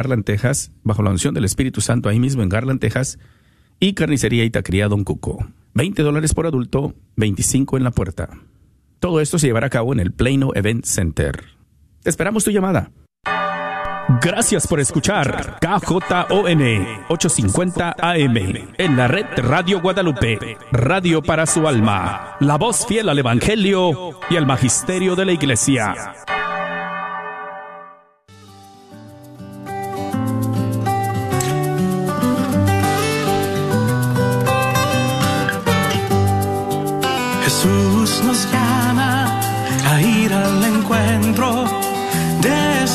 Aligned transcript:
Garland, 0.00 0.24
Texas, 0.24 0.72
bajo 0.82 1.02
la 1.02 1.10
unción 1.10 1.34
del 1.34 1.44
Espíritu 1.44 1.82
Santo 1.82 2.08
ahí 2.08 2.18
mismo 2.18 2.42
en 2.42 2.48
Garland, 2.48 2.80
Texas, 2.80 3.18
y 3.80 3.92
Carnicería 3.92 4.44
y 4.44 4.50
Taquería 4.50 4.88
Don 4.88 5.04
Cuco. 5.04 5.46
20 5.74 6.02
dólares 6.02 6.32
por 6.32 6.46
adulto, 6.46 6.94
25 7.16 7.76
en 7.76 7.84
la 7.84 7.90
puerta. 7.90 8.30
Todo 8.98 9.20
esto 9.20 9.38
se 9.38 9.48
llevará 9.48 9.66
a 9.66 9.70
cabo 9.70 9.92
en 9.92 10.00
el 10.00 10.10
Plano 10.10 10.52
Event 10.54 10.86
Center. 10.86 11.44
Te 12.02 12.08
esperamos 12.08 12.44
tu 12.44 12.50
llamada. 12.50 12.90
Gracias 14.22 14.66
por 14.66 14.80
escuchar 14.80 15.58
KJON 15.60 16.62
850 17.08 17.96
AM 17.98 18.36
en 18.78 18.96
la 18.96 19.06
red 19.06 19.26
Radio 19.36 19.82
Guadalupe, 19.82 20.56
radio 20.72 21.22
para 21.22 21.44
su 21.44 21.68
alma, 21.68 22.36
la 22.40 22.56
voz 22.56 22.86
fiel 22.86 23.10
al 23.10 23.18
Evangelio 23.18 24.18
y 24.30 24.36
al 24.36 24.46
Magisterio 24.46 25.14
de 25.14 25.26
la 25.26 25.32
Iglesia. 25.32 26.14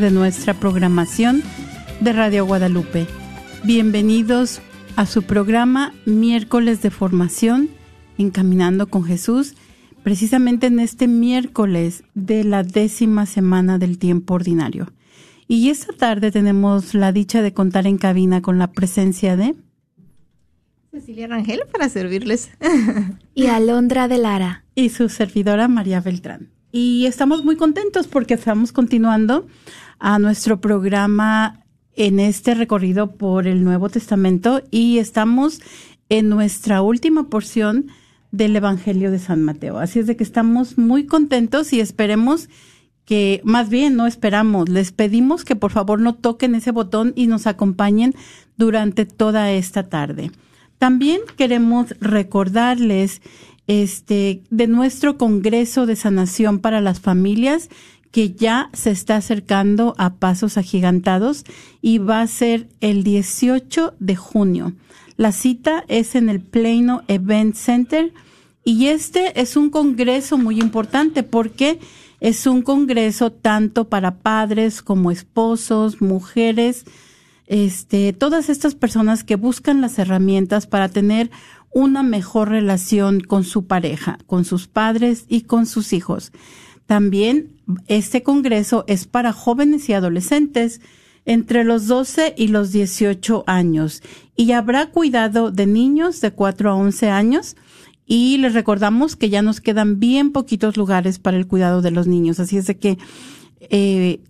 de 0.00 0.10
nuestra 0.10 0.52
programación 0.52 1.42
de 2.00 2.12
Radio 2.12 2.44
Guadalupe. 2.44 3.06
Bienvenidos 3.64 4.60
a 4.94 5.06
su 5.06 5.22
programa 5.22 5.94
Miércoles 6.04 6.82
de 6.82 6.90
Formación, 6.90 7.70
Encaminando 8.18 8.88
con 8.88 9.04
Jesús, 9.04 9.54
precisamente 10.02 10.66
en 10.66 10.80
este 10.80 11.08
miércoles 11.08 12.04
de 12.14 12.44
la 12.44 12.62
décima 12.62 13.24
semana 13.24 13.78
del 13.78 13.98
tiempo 13.98 14.34
ordinario. 14.34 14.92
Y 15.48 15.70
esta 15.70 15.94
tarde 15.94 16.30
tenemos 16.30 16.92
la 16.92 17.10
dicha 17.12 17.40
de 17.40 17.54
contar 17.54 17.86
en 17.86 17.96
cabina 17.96 18.42
con 18.42 18.58
la 18.58 18.72
presencia 18.72 19.36
de... 19.36 19.54
Cecilia 20.92 21.26
Rangel 21.26 21.60
para 21.72 21.88
servirles. 21.88 22.50
y 23.34 23.46
Alondra 23.46 24.08
de 24.08 24.18
Lara. 24.18 24.64
y 24.74 24.90
su 24.90 25.08
servidora 25.08 25.68
María 25.68 26.00
Beltrán. 26.00 26.55
Y 26.78 27.06
estamos 27.06 27.42
muy 27.42 27.56
contentos 27.56 28.06
porque 28.06 28.34
estamos 28.34 28.70
continuando 28.70 29.46
a 29.98 30.18
nuestro 30.18 30.60
programa 30.60 31.64
en 31.94 32.20
este 32.20 32.54
recorrido 32.54 33.16
por 33.16 33.46
el 33.46 33.64
Nuevo 33.64 33.88
Testamento 33.88 34.60
y 34.70 34.98
estamos 34.98 35.62
en 36.10 36.28
nuestra 36.28 36.82
última 36.82 37.30
porción 37.30 37.86
del 38.30 38.54
Evangelio 38.54 39.10
de 39.10 39.18
San 39.18 39.42
Mateo. 39.42 39.78
Así 39.78 40.00
es 40.00 40.06
de 40.06 40.16
que 40.16 40.22
estamos 40.22 40.76
muy 40.76 41.06
contentos 41.06 41.72
y 41.72 41.80
esperemos 41.80 42.50
que, 43.06 43.40
más 43.42 43.70
bien 43.70 43.96
no 43.96 44.06
esperamos, 44.06 44.68
les 44.68 44.92
pedimos 44.92 45.46
que 45.46 45.56
por 45.56 45.72
favor 45.72 45.98
no 45.98 46.14
toquen 46.14 46.54
ese 46.54 46.72
botón 46.72 47.14
y 47.16 47.26
nos 47.26 47.46
acompañen 47.46 48.14
durante 48.58 49.06
toda 49.06 49.50
esta 49.50 49.88
tarde. 49.88 50.30
También 50.76 51.20
queremos 51.38 51.94
recordarles 52.00 53.22
este 53.66 54.42
de 54.50 54.66
nuestro 54.66 55.18
Congreso 55.18 55.86
de 55.86 55.96
Sanación 55.96 56.60
para 56.60 56.80
las 56.80 57.00
Familias 57.00 57.68
que 58.10 58.32
ya 58.32 58.70
se 58.72 58.90
está 58.90 59.16
acercando 59.16 59.94
a 59.98 60.14
pasos 60.14 60.56
agigantados 60.56 61.44
y 61.82 61.98
va 61.98 62.22
a 62.22 62.26
ser 62.26 62.68
el 62.80 63.02
18 63.02 63.94
de 63.98 64.16
junio. 64.16 64.72
La 65.16 65.32
cita 65.32 65.84
es 65.88 66.14
en 66.14 66.28
el 66.28 66.40
Plano 66.40 67.02
Event 67.08 67.56
Center 67.56 68.12
y 68.64 68.86
este 68.86 69.40
es 69.40 69.56
un 69.56 69.70
congreso 69.70 70.38
muy 70.38 70.60
importante 70.60 71.22
porque 71.22 71.78
es 72.20 72.46
un 72.46 72.62
congreso 72.62 73.30
tanto 73.30 73.88
para 73.88 74.16
padres 74.16 74.82
como 74.82 75.10
esposos, 75.10 76.00
mujeres, 76.00 76.84
este, 77.46 78.12
todas 78.12 78.48
estas 78.48 78.74
personas 78.74 79.24
que 79.24 79.36
buscan 79.36 79.80
las 79.80 79.98
herramientas 79.98 80.66
para 80.66 80.88
tener 80.88 81.30
una 81.72 82.02
mejor 82.02 82.48
relación 82.48 83.20
con 83.20 83.44
su 83.44 83.66
pareja, 83.66 84.18
con 84.26 84.44
sus 84.44 84.66
padres 84.66 85.24
y 85.28 85.42
con 85.42 85.66
sus 85.66 85.92
hijos. 85.92 86.32
También 86.86 87.60
este 87.86 88.22
congreso 88.22 88.84
es 88.86 89.06
para 89.06 89.32
jóvenes 89.32 89.88
y 89.88 89.92
adolescentes 89.92 90.80
entre 91.24 91.64
los 91.64 91.88
12 91.88 92.34
y 92.36 92.48
los 92.48 92.72
18 92.72 93.44
años. 93.46 94.02
Y 94.36 94.52
habrá 94.52 94.86
cuidado 94.90 95.50
de 95.50 95.66
niños 95.66 96.20
de 96.20 96.30
4 96.30 96.70
a 96.70 96.74
11 96.74 97.10
años. 97.10 97.56
Y 98.06 98.38
les 98.38 98.54
recordamos 98.54 99.16
que 99.16 99.28
ya 99.28 99.42
nos 99.42 99.60
quedan 99.60 99.98
bien 99.98 100.30
poquitos 100.30 100.76
lugares 100.76 101.18
para 101.18 101.36
el 101.36 101.48
cuidado 101.48 101.82
de 101.82 101.90
los 101.90 102.06
niños, 102.06 102.38
así 102.38 102.56
es 102.56 102.68
de 102.68 102.78
que 102.78 102.98
eh, 103.58 104.20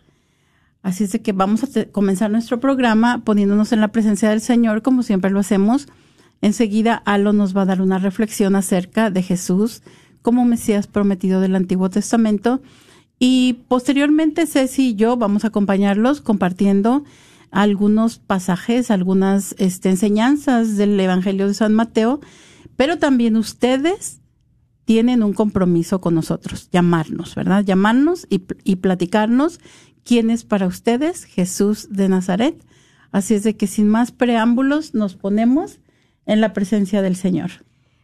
Así 0.81 1.03
es 1.03 1.11
de 1.11 1.21
que 1.21 1.33
vamos 1.33 1.63
a 1.63 1.67
comenzar 1.91 2.31
nuestro 2.31 2.61
programa 2.61 3.21
poniéndonos 3.25 3.73
en 3.73 3.81
la 3.81 3.89
presencia 3.89 4.29
del 4.29 4.39
Señor, 4.39 4.81
como 4.81 5.03
siempre 5.03 5.31
lo 5.31 5.39
hacemos. 5.39 5.89
Enseguida, 6.41 7.01
Alo 7.05 7.33
nos 7.33 7.57
va 7.57 7.63
a 7.63 7.65
dar 7.65 7.81
una 7.81 7.97
reflexión 7.97 8.55
acerca 8.55 9.09
de 9.09 9.23
Jesús 9.23 9.81
como 10.21 10.45
Mesías 10.45 10.87
prometido 10.87 11.41
del 11.41 11.55
Antiguo 11.55 11.89
Testamento. 11.89 12.61
Y 13.19 13.63
posteriormente, 13.67 14.45
Ceci 14.45 14.89
y 14.89 14.95
yo 14.95 15.17
vamos 15.17 15.43
a 15.43 15.47
acompañarlos 15.47 16.21
compartiendo 16.21 17.03
algunos 17.55 18.19
pasajes, 18.19 18.91
algunas 18.91 19.55
este, 19.57 19.89
enseñanzas 19.89 20.75
del 20.75 20.99
Evangelio 20.99 21.47
de 21.47 21.53
San 21.53 21.73
Mateo, 21.73 22.19
pero 22.75 22.97
también 22.97 23.37
ustedes 23.37 24.19
tienen 24.83 25.23
un 25.23 25.31
compromiso 25.31 26.01
con 26.01 26.15
nosotros, 26.15 26.69
llamarnos, 26.73 27.33
¿verdad? 27.33 27.63
Llamarnos 27.63 28.27
y, 28.29 28.43
y 28.65 28.75
platicarnos 28.75 29.61
quién 30.03 30.31
es 30.31 30.43
para 30.43 30.67
ustedes 30.67 31.23
Jesús 31.23 31.87
de 31.89 32.09
Nazaret. 32.09 32.61
Así 33.13 33.35
es 33.35 33.43
de 33.43 33.55
que 33.55 33.67
sin 33.67 33.87
más 33.87 34.11
preámbulos 34.11 34.93
nos 34.93 35.15
ponemos 35.15 35.79
en 36.25 36.41
la 36.41 36.51
presencia 36.51 37.01
del 37.01 37.15
Señor. 37.15 37.51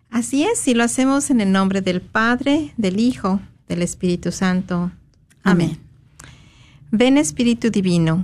Así 0.10 0.44
es, 0.44 0.66
y 0.70 0.74
lo 0.74 0.86
hacemos 0.86 1.30
en 1.30 1.42
el 1.42 1.52
nombre 1.52 1.82
del 1.82 2.00
Padre, 2.00 2.74
del 2.78 3.02
Hijo, 3.02 3.42
del 3.68 3.82
Espíritu 3.82 4.32
Santo. 4.32 4.94
Amén. 5.44 5.78
Ven 6.90 7.18
Espíritu 7.18 7.70
Divino, 7.70 8.24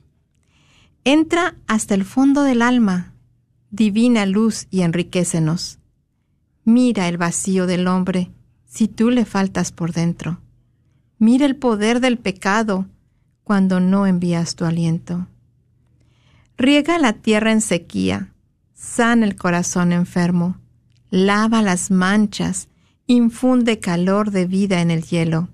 Entra 1.03 1.55
hasta 1.65 1.95
el 1.95 2.05
fondo 2.05 2.43
del 2.43 2.61
alma, 2.61 3.13
divina 3.71 4.27
luz 4.27 4.67
y 4.69 4.81
enriquecenos. 4.81 5.79
Mira 6.63 7.07
el 7.07 7.17
vacío 7.17 7.65
del 7.65 7.87
hombre 7.87 8.29
si 8.65 8.87
tú 8.87 9.09
le 9.09 9.25
faltas 9.25 9.71
por 9.71 9.93
dentro. 9.93 10.41
Mira 11.17 11.47
el 11.47 11.55
poder 11.55 12.01
del 12.01 12.19
pecado 12.19 12.85
cuando 13.43 13.79
no 13.79 14.05
envías 14.05 14.55
tu 14.55 14.63
aliento. 14.65 15.27
Riega 16.55 16.99
la 16.99 17.13
tierra 17.13 17.51
en 17.51 17.61
sequía, 17.61 18.31
sana 18.75 19.25
el 19.25 19.35
corazón 19.35 19.93
enfermo, 19.93 20.57
lava 21.09 21.63
las 21.63 21.89
manchas, 21.89 22.69
infunde 23.07 23.79
calor 23.79 24.29
de 24.29 24.45
vida 24.45 24.81
en 24.81 24.91
el 24.91 25.01
hielo. 25.03 25.49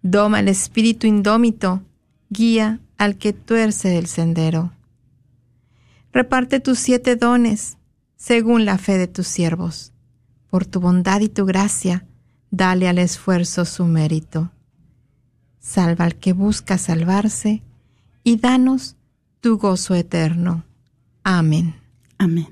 Doma 0.00 0.40
el 0.40 0.48
espíritu 0.48 1.06
indómito, 1.06 1.82
guía 2.30 2.80
al 2.98 3.16
que 3.16 3.32
tuerce 3.32 3.98
el 3.98 4.06
sendero. 4.06 4.72
Reparte 6.12 6.60
tus 6.60 6.78
siete 6.78 7.16
dones, 7.16 7.76
según 8.16 8.64
la 8.64 8.78
fe 8.78 8.98
de 8.98 9.06
tus 9.06 9.26
siervos. 9.26 9.92
Por 10.48 10.64
tu 10.64 10.80
bondad 10.80 11.20
y 11.20 11.28
tu 11.28 11.44
gracia, 11.44 12.06
dale 12.50 12.88
al 12.88 12.98
esfuerzo 12.98 13.64
su 13.64 13.84
mérito. 13.84 14.50
Salva 15.58 16.04
al 16.04 16.16
que 16.16 16.32
busca 16.32 16.78
salvarse, 16.78 17.62
y 18.22 18.36
danos 18.36 18.96
tu 19.40 19.58
gozo 19.58 19.94
eterno. 19.94 20.64
Amén. 21.22 21.74
Amén. 22.18 22.48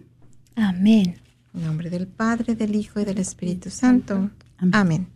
Amén. 0.56 1.20
En 1.54 1.64
nombre 1.64 1.90
del 1.90 2.06
Padre, 2.06 2.54
del 2.54 2.74
Hijo 2.74 3.00
y 3.00 3.04
del 3.04 3.18
Espíritu 3.18 3.70
Santo. 3.70 4.30
Amén. 4.58 4.74
Amén. 4.74 5.13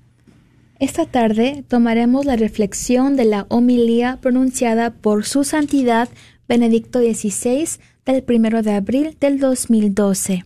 Esta 0.80 1.06
tarde 1.06 1.64
tomaremos 1.66 2.25
la 2.25 2.36
reflexión 2.36 3.16
de 3.16 3.25
la 3.25 3.46
homilía 3.48 4.20
pronunciada 4.20 4.94
por 4.94 5.25
Su 5.25 5.42
Santidad 5.42 6.08
Benedicto 6.48 7.00
XVI 7.00 7.80
del 8.06 8.25
1 8.28 8.62
de 8.62 8.72
abril 8.72 9.16
del 9.19 9.40
2012. 9.40 10.44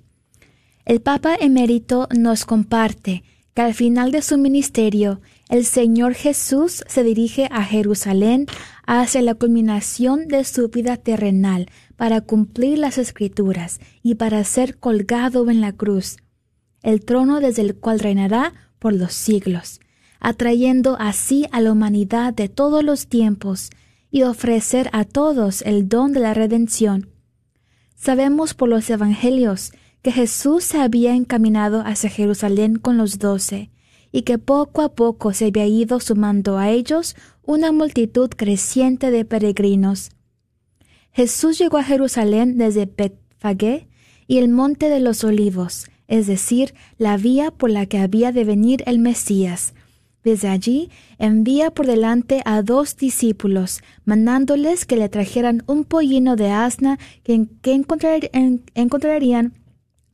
El 0.86 1.02
Papa 1.02 1.34
emérito 1.38 2.08
nos 2.16 2.46
comparte 2.46 3.24
que 3.52 3.60
al 3.60 3.74
final 3.74 4.10
de 4.10 4.22
su 4.22 4.38
ministerio, 4.38 5.20
el 5.50 5.66
Señor 5.66 6.14
Jesús 6.14 6.82
se 6.86 7.04
dirige 7.04 7.48
a 7.50 7.62
Jerusalén 7.62 8.46
hacia 8.86 9.20
la 9.20 9.34
culminación 9.34 10.28
de 10.28 10.44
su 10.44 10.68
vida 10.68 10.96
terrenal 10.96 11.68
para 11.96 12.22
cumplir 12.22 12.78
las 12.78 12.96
escrituras 12.96 13.80
y 14.02 14.14
para 14.14 14.42
ser 14.44 14.78
colgado 14.78 15.50
en 15.50 15.60
la 15.60 15.72
cruz, 15.72 16.16
el 16.82 17.04
trono 17.04 17.40
desde 17.40 17.60
el 17.60 17.76
cual 17.76 18.00
reinará 18.00 18.54
por 18.78 18.94
los 18.94 19.12
siglos, 19.12 19.78
atrayendo 20.22 20.96
así 21.00 21.46
a 21.50 21.60
la 21.60 21.72
humanidad 21.72 22.32
de 22.32 22.48
todos 22.48 22.84
los 22.84 23.08
tiempos 23.08 23.70
y 24.10 24.22
ofrecer 24.22 24.88
a 24.92 25.04
todos 25.04 25.62
el 25.62 25.88
don 25.88 26.12
de 26.12 26.20
la 26.20 26.32
redención. 26.32 27.08
Sabemos 27.96 28.54
por 28.54 28.68
los 28.68 28.88
evangelios 28.88 29.72
que 30.00 30.12
Jesús 30.12 30.62
se 30.64 30.80
había 30.80 31.14
encaminado 31.14 31.82
hacia 31.84 32.08
Jerusalén 32.08 32.76
con 32.76 32.96
los 32.96 33.18
doce, 33.18 33.70
y 34.12 34.22
que 34.22 34.38
poco 34.38 34.82
a 34.82 34.94
poco 34.94 35.32
se 35.32 35.46
había 35.46 35.66
ido 35.66 35.98
sumando 35.98 36.58
a 36.58 36.70
ellos 36.70 37.16
una 37.42 37.72
multitud 37.72 38.30
creciente 38.30 39.10
de 39.10 39.24
peregrinos. 39.24 40.10
Jesús 41.12 41.58
llegó 41.58 41.78
a 41.78 41.84
Jerusalén 41.84 42.58
desde 42.58 42.86
Betfagé 42.86 43.88
y 44.28 44.38
el 44.38 44.48
monte 44.48 44.88
de 44.88 45.00
los 45.00 45.24
olivos, 45.24 45.86
es 46.06 46.26
decir, 46.26 46.74
la 46.98 47.16
vía 47.16 47.50
por 47.50 47.70
la 47.70 47.86
que 47.86 47.98
había 47.98 48.32
de 48.32 48.44
venir 48.44 48.82
el 48.86 48.98
Mesías. 48.98 49.74
Desde 50.24 50.48
allí 50.48 50.90
envía 51.18 51.72
por 51.72 51.86
delante 51.86 52.42
a 52.44 52.62
dos 52.62 52.96
discípulos, 52.96 53.82
mandándoles 54.04 54.84
que 54.86 54.96
le 54.96 55.08
trajeran 55.08 55.64
un 55.66 55.84
pollino 55.84 56.36
de 56.36 56.50
asna 56.50 56.98
que, 57.24 57.46
que 57.60 57.74
encontrar- 57.74 58.30
en- 58.32 58.62
encontrarían 58.74 59.54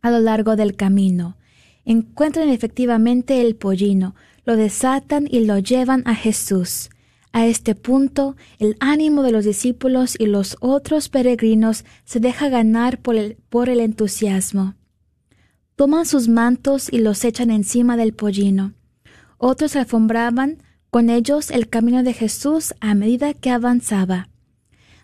a 0.00 0.10
lo 0.10 0.20
largo 0.20 0.56
del 0.56 0.76
camino. 0.76 1.36
Encuentran 1.84 2.48
efectivamente 2.48 3.40
el 3.42 3.54
pollino, 3.56 4.14
lo 4.44 4.56
desatan 4.56 5.26
y 5.30 5.44
lo 5.44 5.58
llevan 5.58 6.02
a 6.06 6.14
Jesús. 6.14 6.90
A 7.32 7.46
este 7.46 7.74
punto, 7.74 8.36
el 8.58 8.76
ánimo 8.80 9.22
de 9.22 9.32
los 9.32 9.44
discípulos 9.44 10.16
y 10.18 10.24
los 10.24 10.56
otros 10.60 11.10
peregrinos 11.10 11.84
se 12.04 12.20
deja 12.20 12.48
ganar 12.48 12.98
por 13.00 13.16
el, 13.16 13.36
por 13.50 13.68
el 13.68 13.80
entusiasmo. 13.80 14.74
Toman 15.76 16.06
sus 16.06 16.28
mantos 16.28 16.90
y 16.90 16.98
los 16.98 17.24
echan 17.24 17.50
encima 17.50 17.98
del 17.98 18.14
pollino. 18.14 18.72
Otros 19.38 19.76
alfombraban 19.76 20.58
con 20.90 21.10
ellos 21.10 21.50
el 21.50 21.68
camino 21.68 22.02
de 22.02 22.12
Jesús 22.12 22.74
a 22.80 22.94
medida 22.94 23.34
que 23.34 23.50
avanzaba. 23.50 24.28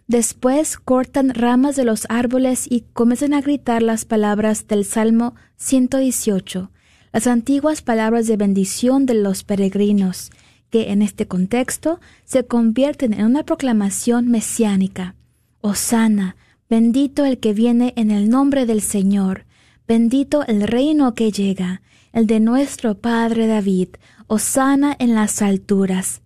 Después 0.06 0.76
cortan 0.76 1.32
ramas 1.32 1.76
de 1.76 1.84
los 1.84 2.06
árboles 2.10 2.66
y 2.68 2.82
comienzan 2.92 3.32
a 3.32 3.40
gritar 3.40 3.82
las 3.82 4.04
palabras 4.04 4.66
del 4.68 4.84
Salmo 4.84 5.34
118, 5.56 6.70
las 7.12 7.26
antiguas 7.26 7.80
palabras 7.80 8.26
de 8.26 8.36
bendición 8.36 9.06
de 9.06 9.14
los 9.14 9.44
peregrinos, 9.44 10.30
que 10.68 10.90
en 10.90 11.00
este 11.00 11.26
contexto 11.26 12.00
se 12.24 12.44
convierten 12.44 13.14
en 13.14 13.24
una 13.24 13.44
proclamación 13.44 14.28
mesiánica. 14.28 15.14
Osana, 15.60 16.36
bendito 16.68 17.24
el 17.24 17.38
que 17.38 17.54
viene 17.54 17.94
en 17.96 18.10
el 18.10 18.28
nombre 18.28 18.66
del 18.66 18.82
Señor, 18.82 19.46
Bendito 19.86 20.46
el 20.46 20.62
reino 20.62 21.14
que 21.14 21.30
llega, 21.30 21.82
el 22.14 22.26
de 22.26 22.40
nuestro 22.40 22.94
Padre 22.94 23.46
David, 23.46 23.88
Osana 24.26 24.96
en 24.98 25.14
las 25.14 25.42
alturas. 25.42 26.22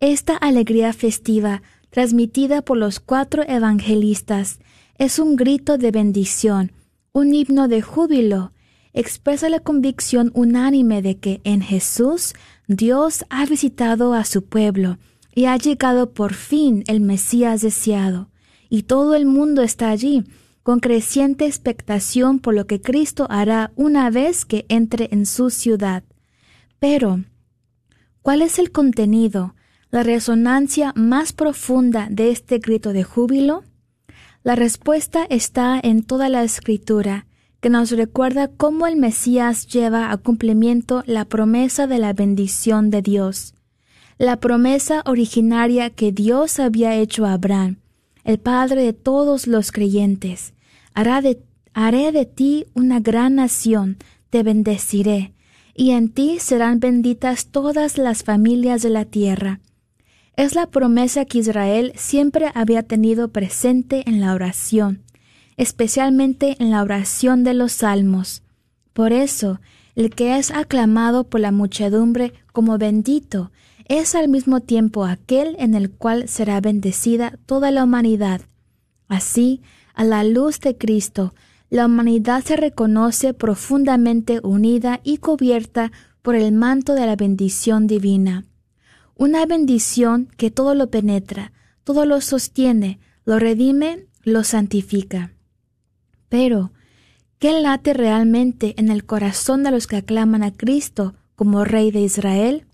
Esta 0.00 0.36
alegría 0.36 0.92
festiva, 0.92 1.62
transmitida 1.90 2.62
por 2.62 2.78
los 2.78 3.00
cuatro 3.00 3.42
evangelistas, 3.46 4.58
es 4.96 5.18
un 5.18 5.36
grito 5.36 5.76
de 5.76 5.90
bendición, 5.90 6.72
un 7.12 7.34
himno 7.34 7.68
de 7.68 7.82
júbilo, 7.82 8.52
expresa 8.92 9.48
la 9.48 9.60
convicción 9.60 10.30
unánime 10.34 11.02
de 11.02 11.18
que 11.18 11.40
en 11.44 11.60
Jesús 11.60 12.34
Dios 12.66 13.24
ha 13.28 13.44
visitado 13.46 14.14
a 14.14 14.24
su 14.24 14.44
pueblo 14.44 14.98
y 15.34 15.44
ha 15.44 15.56
llegado 15.56 16.12
por 16.12 16.34
fin 16.34 16.84
el 16.86 17.00
Mesías 17.00 17.60
deseado, 17.60 18.30
y 18.68 18.84
todo 18.84 19.14
el 19.14 19.26
mundo 19.26 19.62
está 19.62 19.90
allí, 19.90 20.24
con 20.62 20.80
creciente 20.80 21.46
expectación 21.46 22.38
por 22.38 22.54
lo 22.54 22.66
que 22.66 22.80
Cristo 22.80 23.26
hará 23.30 23.72
una 23.76 24.10
vez 24.10 24.44
que 24.44 24.66
entre 24.68 25.08
en 25.12 25.26
su 25.26 25.50
ciudad. 25.50 26.04
Pero, 26.80 27.22
¿cuál 28.22 28.40
es 28.40 28.58
el 28.58 28.72
contenido, 28.72 29.54
la 29.90 30.02
resonancia 30.02 30.94
más 30.96 31.34
profunda 31.34 32.08
de 32.10 32.30
este 32.30 32.58
grito 32.58 32.94
de 32.94 33.04
júbilo? 33.04 33.64
La 34.42 34.56
respuesta 34.56 35.26
está 35.28 35.78
en 35.78 36.02
toda 36.02 36.30
la 36.30 36.42
escritura, 36.42 37.26
que 37.60 37.68
nos 37.68 37.90
recuerda 37.90 38.48
cómo 38.48 38.86
el 38.86 38.96
Mesías 38.96 39.66
lleva 39.66 40.10
a 40.10 40.16
cumplimiento 40.16 41.02
la 41.04 41.26
promesa 41.26 41.86
de 41.86 41.98
la 41.98 42.14
bendición 42.14 42.88
de 42.88 43.02
Dios, 43.02 43.52
la 44.16 44.40
promesa 44.40 45.02
originaria 45.04 45.90
que 45.90 46.12
Dios 46.12 46.58
había 46.58 46.96
hecho 46.96 47.26
a 47.26 47.34
Abraham, 47.34 47.76
el 48.24 48.38
padre 48.38 48.82
de 48.84 48.94
todos 48.94 49.46
los 49.46 49.70
creyentes. 49.70 50.54
haré 50.94 52.12
de 52.12 52.24
ti 52.24 52.64
una 52.72 53.00
gran 53.00 53.34
nación, 53.34 53.98
te 54.30 54.42
bendeciré, 54.42 55.34
y 55.80 55.92
en 55.92 56.10
ti 56.10 56.38
serán 56.40 56.80
benditas 56.80 57.46
todas 57.46 57.96
las 57.96 58.22
familias 58.22 58.82
de 58.82 58.90
la 58.90 59.04
tierra. 59.04 59.60
Es 60.36 60.54
la 60.54 60.66
promesa 60.66 61.24
que 61.24 61.38
Israel 61.38 61.92
siempre 61.96 62.50
había 62.54 62.82
tenido 62.82 63.28
presente 63.28 64.02
en 64.06 64.20
la 64.20 64.34
oración 64.34 65.02
especialmente 65.60 66.56
en 66.58 66.70
la 66.70 66.82
oración 66.82 67.44
de 67.44 67.52
los 67.52 67.72
salmos. 67.72 68.42
Por 68.94 69.12
eso, 69.12 69.60
el 69.94 70.08
que 70.08 70.38
es 70.38 70.50
aclamado 70.50 71.24
por 71.24 71.42
la 71.42 71.52
muchedumbre 71.52 72.32
como 72.54 72.78
bendito 72.78 73.52
es 73.84 74.14
al 74.14 74.30
mismo 74.30 74.60
tiempo 74.60 75.04
aquel 75.04 75.56
en 75.58 75.74
el 75.74 75.90
cual 75.90 76.30
será 76.30 76.62
bendecida 76.62 77.38
toda 77.44 77.70
la 77.72 77.84
humanidad. 77.84 78.40
Así, 79.06 79.60
a 79.92 80.02
la 80.04 80.24
luz 80.24 80.60
de 80.60 80.78
Cristo, 80.78 81.34
la 81.70 81.86
humanidad 81.86 82.42
se 82.44 82.56
reconoce 82.56 83.32
profundamente 83.32 84.40
unida 84.42 85.00
y 85.04 85.18
cubierta 85.18 85.92
por 86.20 86.34
el 86.34 86.52
manto 86.52 86.94
de 86.94 87.06
la 87.06 87.14
bendición 87.14 87.86
divina. 87.86 88.44
Una 89.14 89.46
bendición 89.46 90.28
que 90.36 90.50
todo 90.50 90.74
lo 90.74 90.90
penetra, 90.90 91.52
todo 91.84 92.04
lo 92.06 92.20
sostiene, 92.20 92.98
lo 93.24 93.38
redime, 93.38 94.06
lo 94.24 94.42
santifica. 94.42 95.32
Pero, 96.28 96.72
¿qué 97.38 97.52
late 97.60 97.94
realmente 97.94 98.74
en 98.76 98.90
el 98.90 99.06
corazón 99.06 99.62
de 99.62 99.70
los 99.70 99.86
que 99.86 99.96
aclaman 99.96 100.42
a 100.42 100.52
Cristo 100.52 101.14
como 101.36 101.64
Rey 101.64 101.92
de 101.92 102.00
Israel? 102.00 102.66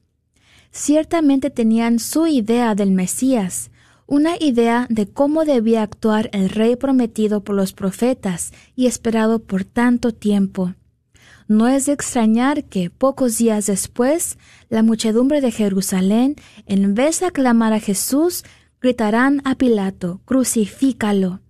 Ciertamente 0.71 1.51
tenían 1.51 1.99
su 1.99 2.27
idea 2.27 2.75
del 2.75 2.93
Mesías, 2.93 3.71
una 4.07 4.37
idea 4.39 4.87
de 4.89 5.09
cómo 5.09 5.45
debía 5.45 5.83
actuar 5.83 6.31
el 6.33 6.49
Rey 6.49 6.77
prometido 6.77 7.43
por 7.43 7.57
los 7.57 7.73
profetas 7.73 8.53
y 8.75 8.87
esperado 8.87 9.41
por 9.41 9.65
tanto 9.65 10.13
tiempo. 10.13 10.75
No 11.49 11.69
es 11.69 11.87
de 11.87 11.93
extrañar 11.93 12.65
que, 12.65 12.91
pocos 12.91 13.39
días 13.39 13.67
después, 13.67 14.39
la 14.69 14.83
muchedumbre 14.83 15.41
de 15.41 15.53
Jerusalén, 15.53 16.37
en 16.67 16.95
vez 16.95 17.21
de 17.21 17.27
aclamar 17.27 17.73
a 17.73 17.81
Jesús, 17.81 18.45
gritarán 18.81 19.43
a 19.45 19.55
Pilato, 19.55 20.21
crucifícalo 20.25 21.41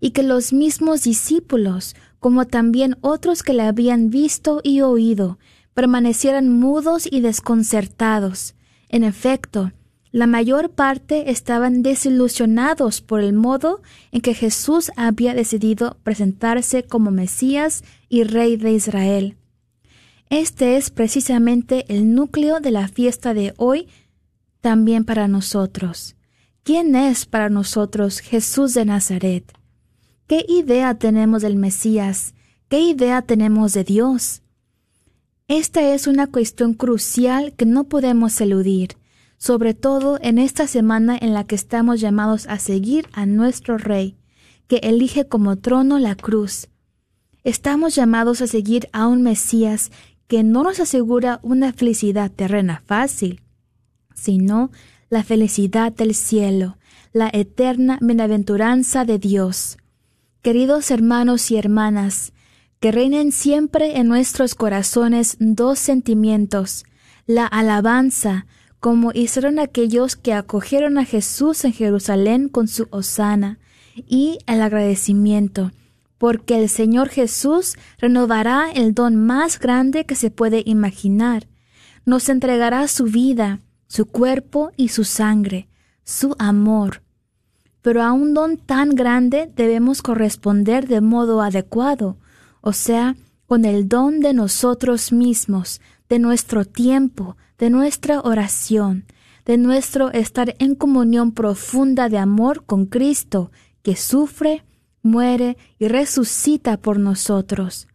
y 0.00 0.10
que 0.10 0.22
los 0.22 0.52
mismos 0.52 1.02
discípulos, 1.02 1.96
como 2.20 2.46
también 2.46 2.96
otros 3.00 3.42
que 3.42 3.52
le 3.52 3.62
habían 3.62 4.10
visto 4.10 4.60
y 4.62 4.80
oído, 4.80 5.38
permanecieran 5.74 6.52
mudos 6.52 7.08
y 7.10 7.20
desconcertados. 7.20 8.54
En 8.88 9.04
efecto, 9.04 9.72
la 10.10 10.26
mayor 10.26 10.70
parte 10.70 11.30
estaban 11.30 11.82
desilusionados 11.82 13.00
por 13.00 13.20
el 13.20 13.32
modo 13.32 13.82
en 14.10 14.20
que 14.20 14.34
Jesús 14.34 14.90
había 14.96 15.34
decidido 15.34 15.98
presentarse 16.02 16.82
como 16.82 17.10
Mesías 17.10 17.84
y 18.08 18.24
Rey 18.24 18.56
de 18.56 18.72
Israel. 18.72 19.36
Este 20.30 20.76
es 20.76 20.90
precisamente 20.90 21.84
el 21.88 22.14
núcleo 22.14 22.60
de 22.60 22.70
la 22.70 22.88
fiesta 22.88 23.34
de 23.34 23.54
hoy 23.56 23.88
también 24.60 25.04
para 25.04 25.28
nosotros. 25.28 26.16
¿Quién 26.62 26.94
es 26.96 27.24
para 27.24 27.48
nosotros 27.48 28.20
Jesús 28.20 28.74
de 28.74 28.84
Nazaret? 28.84 29.52
¿Qué 30.26 30.44
idea 30.46 30.98
tenemos 30.98 31.40
del 31.40 31.56
Mesías? 31.56 32.34
¿Qué 32.68 32.80
idea 32.80 33.22
tenemos 33.22 33.72
de 33.72 33.84
Dios? 33.84 34.42
Esta 35.46 35.94
es 35.94 36.06
una 36.06 36.26
cuestión 36.26 36.74
crucial 36.74 37.54
que 37.54 37.64
no 37.64 37.84
podemos 37.84 38.38
eludir, 38.42 38.97
sobre 39.38 39.72
todo 39.72 40.18
en 40.20 40.38
esta 40.38 40.66
semana 40.66 41.16
en 41.18 41.32
la 41.32 41.44
que 41.44 41.54
estamos 41.54 42.00
llamados 42.00 42.46
a 42.48 42.58
seguir 42.58 43.08
a 43.12 43.24
nuestro 43.24 43.78
Rey, 43.78 44.16
que 44.66 44.76
elige 44.82 45.26
como 45.26 45.56
trono 45.56 45.98
la 45.98 46.16
cruz. 46.16 46.68
Estamos 47.44 47.94
llamados 47.94 48.42
a 48.42 48.46
seguir 48.46 48.88
a 48.92 49.06
un 49.06 49.22
Mesías 49.22 49.90
que 50.26 50.42
no 50.42 50.64
nos 50.64 50.80
asegura 50.80 51.38
una 51.42 51.72
felicidad 51.72 52.30
terrena 52.30 52.82
fácil, 52.84 53.40
sino 54.14 54.70
la 55.08 55.22
felicidad 55.22 55.92
del 55.92 56.14
cielo, 56.14 56.76
la 57.12 57.30
eterna 57.32 57.98
bienaventuranza 58.02 59.04
de 59.04 59.18
Dios. 59.18 59.78
Queridos 60.42 60.90
hermanos 60.90 61.50
y 61.50 61.56
hermanas, 61.56 62.32
que 62.80 62.92
reinen 62.92 63.32
siempre 63.32 63.98
en 63.98 64.08
nuestros 64.08 64.54
corazones 64.54 65.36
dos 65.40 65.78
sentimientos, 65.78 66.84
la 67.26 67.46
alabanza, 67.46 68.46
como 68.80 69.10
hicieron 69.12 69.58
aquellos 69.58 70.16
que 70.16 70.32
acogieron 70.32 70.98
a 70.98 71.04
Jesús 71.04 71.64
en 71.64 71.72
Jerusalén 71.72 72.48
con 72.48 72.68
su 72.68 72.86
osana, 72.90 73.58
y 74.06 74.38
el 74.46 74.62
agradecimiento, 74.62 75.72
porque 76.18 76.62
el 76.62 76.68
Señor 76.68 77.08
Jesús 77.08 77.76
renovará 77.98 78.70
el 78.70 78.94
don 78.94 79.16
más 79.16 79.58
grande 79.58 80.04
que 80.04 80.14
se 80.14 80.30
puede 80.30 80.62
imaginar, 80.64 81.48
nos 82.04 82.28
entregará 82.28 82.86
su 82.88 83.04
vida, 83.04 83.60
su 83.86 84.06
cuerpo 84.06 84.70
y 84.76 84.88
su 84.88 85.04
sangre, 85.04 85.68
su 86.04 86.36
amor, 86.38 87.02
pero 87.82 88.02
a 88.02 88.12
un 88.12 88.34
don 88.34 88.56
tan 88.58 88.94
grande 88.94 89.50
debemos 89.54 90.02
corresponder 90.02 90.88
de 90.88 91.00
modo 91.00 91.42
adecuado, 91.42 92.18
o 92.60 92.72
sea, 92.72 93.16
con 93.46 93.64
el 93.64 93.88
don 93.88 94.20
de 94.20 94.34
nosotros 94.34 95.12
mismos, 95.12 95.80
de 96.08 96.18
nuestro 96.18 96.64
tiempo, 96.64 97.36
de 97.58 97.70
nuestra 97.70 98.20
oración, 98.20 99.06
de 99.44 99.58
nuestro 99.58 100.10
estar 100.12 100.56
en 100.58 100.74
comunión 100.74 101.30
profunda 101.32 102.08
de 102.08 102.18
amor 102.18 102.64
con 102.64 102.86
Cristo, 102.86 103.52
que 103.82 103.94
sufre, 103.96 104.64
muere 105.02 105.56
y 105.78 105.86
resucita 105.88 106.76
por 106.76 106.98
nosotros. 106.98 107.88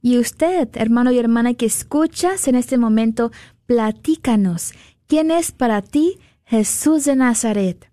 Y 0.00 0.18
usted, 0.18 0.68
hermano 0.74 1.10
y 1.12 1.18
hermana 1.18 1.54
que 1.54 1.66
escuchas 1.66 2.48
en 2.48 2.56
este 2.56 2.78
momento, 2.78 3.30
platícanos, 3.66 4.72
¿quién 5.06 5.30
es 5.30 5.52
para 5.52 5.82
ti 5.82 6.18
Jesús 6.44 7.04
de 7.04 7.14
Nazaret? 7.16 7.90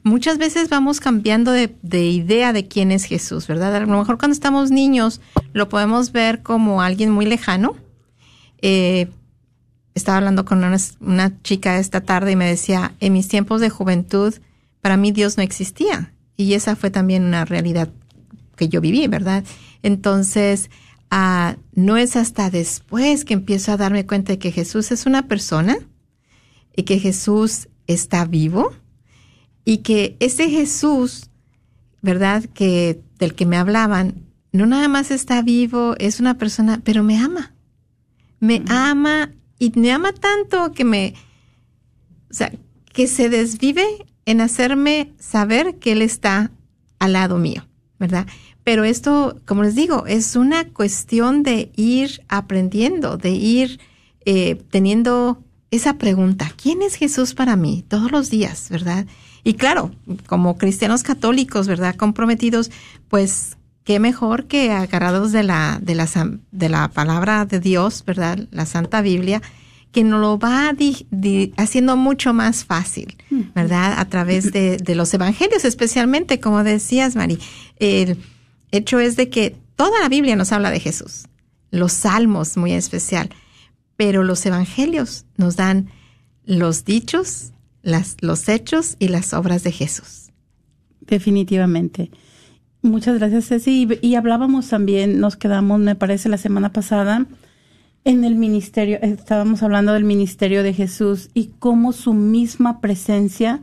muchas 0.03 0.37
veces 0.37 0.69
vamos 0.69 0.99
cambiando 1.01 1.51
de, 1.51 1.75
de 1.81 2.07
idea 2.07 2.53
de 2.53 2.67
quién 2.67 2.91
es 2.91 3.03
Jesús, 3.03 3.47
¿verdad? 3.47 3.75
A 3.75 3.79
lo 3.81 3.97
mejor 3.99 4.17
cuando 4.17 4.33
estamos 4.33 4.71
niños 4.71 5.19
lo 5.51 5.67
podemos 5.69 6.11
ver 6.13 6.41
como 6.41 6.81
alguien 6.81 7.11
muy 7.11 7.25
lejano. 7.25 7.75
Eh, 8.61 9.09
estaba 9.95 10.17
hablando 10.17 10.45
con 10.45 10.63
una, 10.63 10.77
una 11.01 11.41
chica 11.43 11.77
esta 11.77 12.01
tarde 12.01 12.31
y 12.31 12.35
me 12.35 12.47
decía, 12.47 12.93
en 12.99 13.13
mis 13.13 13.27
tiempos 13.27 13.61
de 13.61 13.69
juventud, 13.69 14.33
para 14.81 14.97
mí 14.97 15.11
Dios 15.11 15.37
no 15.37 15.43
existía. 15.43 16.13
Y 16.35 16.53
esa 16.53 16.75
fue 16.75 16.89
también 16.89 17.23
una 17.25 17.45
realidad 17.45 17.89
que 18.55 18.69
yo 18.69 18.81
viví, 18.81 19.07
¿verdad? 19.07 19.43
Entonces, 19.81 20.69
ah, 21.09 21.57
no 21.73 21.97
es 21.97 22.15
hasta 22.15 22.49
después 22.49 23.25
que 23.25 23.33
empiezo 23.33 23.71
a 23.71 23.77
darme 23.77 24.05
cuenta 24.05 24.33
de 24.33 24.39
que 24.39 24.51
Jesús 24.51 24.91
es 24.91 25.05
una 25.05 25.27
persona 25.27 25.77
y 26.75 26.83
que 26.83 26.99
Jesús 26.99 27.69
está 27.87 28.25
vivo 28.25 28.73
y 29.65 29.77
que 29.77 30.17
ese 30.19 30.49
Jesús, 30.49 31.29
¿verdad? 32.01 32.43
Que 32.53 33.01
del 33.19 33.35
que 33.35 33.45
me 33.45 33.57
hablaban, 33.57 34.23
no 34.51 34.65
nada 34.65 34.87
más 34.87 35.11
está 35.11 35.41
vivo, 35.41 35.95
es 35.97 36.19
una 36.19 36.37
persona, 36.37 36.81
pero 36.83 37.03
me 37.03 37.17
ama. 37.17 37.53
Me 38.39 38.63
ama 38.67 39.31
y 39.57 39.71
me 39.75 39.91
ama 39.91 40.13
tanto 40.13 40.73
que 40.73 40.83
me, 40.83 41.13
o 42.29 42.33
sea, 42.33 42.51
que 42.91 43.07
se 43.07 43.29
desvive 43.29 43.85
en 44.25 44.41
hacerme 44.41 45.13
saber 45.17 45.79
que 45.79 45.93
Él 45.93 46.01
está 46.01 46.51
al 46.99 47.13
lado 47.13 47.37
mío, 47.37 47.67
¿verdad? 48.03 48.27
Pero 48.65 48.83
esto, 48.83 49.39
como 49.45 49.63
les 49.63 49.75
digo, 49.75 50.05
es 50.07 50.35
una 50.35 50.65
cuestión 50.65 51.41
de 51.41 51.71
ir 51.77 52.21
aprendiendo, 52.27 53.15
de 53.15 53.29
ir 53.29 53.79
eh, 54.25 54.61
teniendo 54.71 55.41
esa 55.71 55.93
pregunta, 55.93 56.51
¿quién 56.61 56.81
es 56.81 56.95
Jesús 56.95 57.33
para 57.33 57.55
mí? 57.55 57.85
Todos 57.87 58.11
los 58.11 58.29
días, 58.29 58.67
¿verdad? 58.69 59.05
Y 59.45 59.53
claro, 59.53 59.91
como 60.27 60.57
cristianos 60.57 61.01
católicos, 61.01 61.69
¿verdad? 61.69 61.95
Comprometidos, 61.95 62.71
pues 63.07 63.55
qué 63.85 64.01
mejor 64.01 64.47
que 64.47 64.71
agarrados 64.73 65.31
de 65.31 65.43
la, 65.43 65.79
de 65.81 65.95
la, 65.95 66.09
de 66.51 66.67
la 66.67 66.89
palabra 66.89 67.45
de 67.45 67.61
Dios, 67.61 68.03
¿verdad? 68.05 68.49
La 68.51 68.65
Santa 68.65 69.01
Biblia, 69.01 69.41
que 69.93 70.03
nos 70.03 70.19
lo 70.19 70.37
va 70.37 70.73
di- 70.73 71.07
di- 71.11 71.53
haciendo 71.55 71.95
mucho 71.95 72.33
más 72.33 72.65
fácil, 72.65 73.15
¿verdad? 73.55 73.93
A 73.97 74.09
través 74.09 74.51
de, 74.51 74.77
de 74.77 74.95
los 74.95 75.13
evangelios, 75.13 75.63
especialmente, 75.63 76.39
como 76.41 76.63
decías, 76.63 77.15
Mari. 77.15 77.37
El 77.77 78.17
hecho 78.71 78.99
es 78.99 79.15
de 79.15 79.29
que 79.29 79.55
toda 79.75 80.01
la 80.01 80.09
Biblia 80.09 80.35
nos 80.35 80.51
habla 80.51 80.71
de 80.71 80.79
Jesús, 80.79 81.27
los 81.71 81.93
salmos 81.93 82.57
muy 82.57 82.73
especial, 82.73 83.29
pero 83.95 84.23
los 84.23 84.45
evangelios 84.45 85.25
nos 85.37 85.55
dan 85.55 85.89
los 86.43 86.85
dichos, 86.85 87.51
las, 87.83 88.17
los 88.21 88.49
hechos 88.49 88.95
y 88.97 89.09
las 89.09 89.33
obras 89.33 89.63
de 89.63 89.71
Jesús. 89.71 90.31
Definitivamente. 91.01 92.09
Muchas 92.81 93.19
gracias, 93.19 93.47
Ceci. 93.47 93.87
Y, 94.01 94.07
y 94.07 94.15
hablábamos 94.15 94.69
también, 94.69 95.19
nos 95.19 95.35
quedamos, 95.37 95.79
me 95.79 95.95
parece, 95.95 96.29
la 96.29 96.37
semana 96.37 96.73
pasada 96.73 97.27
en 98.05 98.23
el 98.23 98.35
ministerio, 98.35 98.99
estábamos 99.01 99.63
hablando 99.63 99.93
del 99.93 100.03
ministerio 100.03 100.63
de 100.63 100.73
Jesús 100.73 101.29
y 101.33 101.51
cómo 101.59 101.93
su 101.93 102.13
misma 102.13 102.81
presencia 102.81 103.61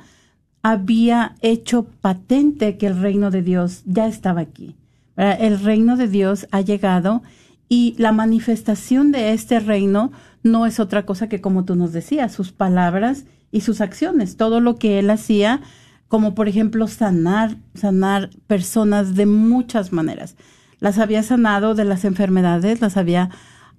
había 0.62 1.36
hecho 1.40 1.84
patente 2.00 2.76
que 2.76 2.86
el 2.86 3.00
reino 3.00 3.30
de 3.30 3.42
Dios 3.42 3.82
ya 3.86 4.06
estaba 4.06 4.40
aquí. 4.40 4.76
El 5.16 5.60
reino 5.60 5.96
de 5.96 6.08
Dios 6.08 6.46
ha 6.50 6.62
llegado 6.62 7.22
y 7.68 7.94
la 7.98 8.12
manifestación 8.12 9.12
de 9.12 9.32
este 9.32 9.60
reino 9.60 10.12
no 10.42 10.66
es 10.66 10.80
otra 10.80 11.04
cosa 11.04 11.28
que, 11.28 11.40
como 11.40 11.64
tú 11.64 11.76
nos 11.76 11.92
decías, 11.92 12.32
sus 12.32 12.52
palabras 12.52 13.26
y 13.52 13.60
sus 13.60 13.80
acciones. 13.80 14.36
Todo 14.36 14.60
lo 14.60 14.76
que 14.76 14.98
él 14.98 15.10
hacía, 15.10 15.60
como 16.08 16.34
por 16.34 16.48
ejemplo 16.48 16.88
sanar, 16.88 17.56
sanar 17.74 18.30
personas 18.46 19.14
de 19.14 19.26
muchas 19.26 19.92
maneras. 19.92 20.36
Las 20.78 20.98
había 20.98 21.22
sanado 21.22 21.74
de 21.74 21.84
las 21.84 22.06
enfermedades, 22.06 22.80
las 22.80 22.96
había 22.96 23.30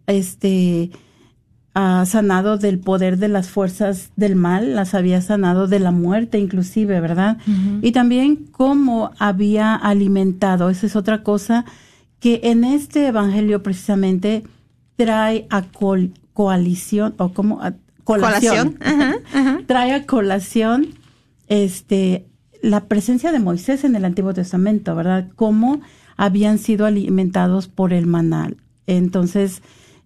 este 0.07 0.91
ah, 1.73 2.03
sanado 2.05 2.57
del 2.57 2.79
poder 2.79 3.17
de 3.17 3.27
las 3.29 3.49
fuerzas 3.49 4.11
del 4.15 4.35
mal, 4.35 4.75
las 4.75 4.93
había 4.93 5.21
sanado 5.21 5.67
de 5.67 5.79
la 5.79 5.91
muerte 5.91 6.37
inclusive, 6.39 6.99
¿verdad? 6.99 7.37
Y 7.81 7.91
también 7.91 8.35
cómo 8.51 9.11
había 9.19 9.75
alimentado, 9.75 10.69
esa 10.69 10.85
es 10.85 10.95
otra 10.95 11.23
cosa 11.23 11.65
que 12.19 12.41
en 12.43 12.63
este 12.63 13.07
evangelio 13.07 13.63
precisamente 13.63 14.43
trae 14.95 15.47
a 15.49 15.63
col- 15.63 16.13
coalición 16.33 17.15
o 17.17 17.33
como 17.33 17.61
a- 17.61 17.73
colación, 18.03 18.73
Colación. 18.73 18.77
Ajá, 18.81 19.15
ajá. 19.33 19.61
trae 19.65 19.93
a 19.93 20.05
colación 20.05 20.87
este 21.47 22.25
la 22.61 22.85
presencia 22.85 23.31
de 23.31 23.39
Moisés 23.39 23.83
en 23.83 23.95
el 23.95 24.05
Antiguo 24.05 24.33
Testamento, 24.35 24.93
¿verdad? 24.95 25.29
Cómo 25.35 25.81
habían 26.15 26.59
sido 26.59 26.85
alimentados 26.85 27.67
por 27.67 27.91
el 27.91 28.05
manal. 28.05 28.57
Entonces, 28.85 29.63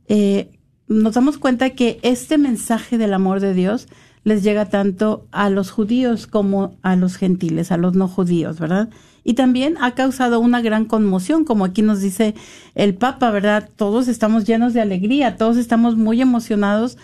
eh, 0.08 0.52
nos 0.88 1.14
damos 1.14 1.38
cuenta 1.38 1.72
que 1.72 2.00
este 2.04 2.38
mensaje 2.38 2.98
del 2.98 3.14
amor 3.14 3.40
de 3.40 3.54
Dios 3.54 3.88
les 4.24 4.44
llega 4.44 4.66
tanto 4.66 5.28
a 5.32 5.50
los 5.50 5.72
judíos 5.72 6.28
como 6.28 6.78
a 6.82 6.96
los 6.96 7.16
gentiles, 7.16 7.72
a 7.72 7.78
los 7.78 7.94
no 7.96 8.08
judíos, 8.08 8.60
¿verdad? 8.60 8.90
Y 9.24 9.34
también 9.34 9.76
ha 9.82 9.92
causado 9.96 10.40
una 10.40 10.62
gran 10.62 10.86
conmoción, 10.86 11.46
como 11.46 11.66
aquí 11.66 11.82
nos 11.82 12.02
dice 12.02 12.36
el 12.74 12.96
Papa, 12.96 13.32
¿verdad? 13.32 13.70
Todos 13.76 14.08
estamos 14.08 14.46
llenos 14.46 14.74
de 14.74 14.82
alegría, 14.82 15.38
todos 15.38 15.58
estamos 15.58 15.96
muy 15.96 16.22
emocionados 16.22 16.98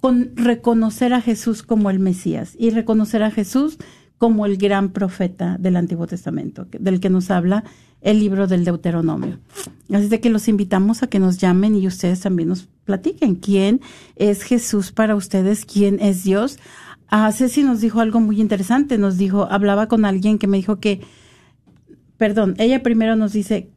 con 0.00 0.36
reconocer 0.36 1.12
a 1.14 1.20
Jesús 1.20 1.62
como 1.62 1.90
el 1.90 1.98
Mesías 1.98 2.56
y 2.58 2.70
reconocer 2.70 3.22
a 3.22 3.30
Jesús 3.30 3.78
como 4.18 4.46
el 4.46 4.56
gran 4.56 4.90
profeta 4.90 5.56
del 5.58 5.76
Antiguo 5.76 6.06
Testamento, 6.06 6.66
del 6.78 7.00
que 7.00 7.10
nos 7.10 7.30
habla 7.30 7.64
el 8.02 8.18
libro 8.18 8.46
del 8.46 8.64
Deuteronomio. 8.64 9.38
Así 9.92 10.08
de 10.08 10.20
que 10.20 10.30
los 10.30 10.48
invitamos 10.48 11.02
a 11.02 11.06
que 11.06 11.18
nos 11.18 11.38
llamen 11.38 11.76
y 11.76 11.86
ustedes 11.86 12.20
también 12.20 12.48
nos 12.48 12.68
platiquen 12.84 13.36
quién 13.36 13.80
es 14.16 14.42
Jesús 14.42 14.92
para 14.92 15.14
ustedes, 15.14 15.64
quién 15.64 15.98
es 16.00 16.24
Dios. 16.24 16.58
Ah, 17.08 17.30
Ceci 17.32 17.62
nos 17.62 17.80
dijo 17.80 18.00
algo 18.00 18.20
muy 18.20 18.40
interesante, 18.40 18.98
nos 18.98 19.18
dijo, 19.18 19.46
hablaba 19.50 19.86
con 19.86 20.04
alguien 20.04 20.38
que 20.38 20.46
me 20.46 20.56
dijo 20.56 20.80
que, 20.80 21.00
perdón, 22.16 22.54
ella 22.58 22.82
primero 22.82 23.16
nos 23.16 23.32
dice, 23.32 23.70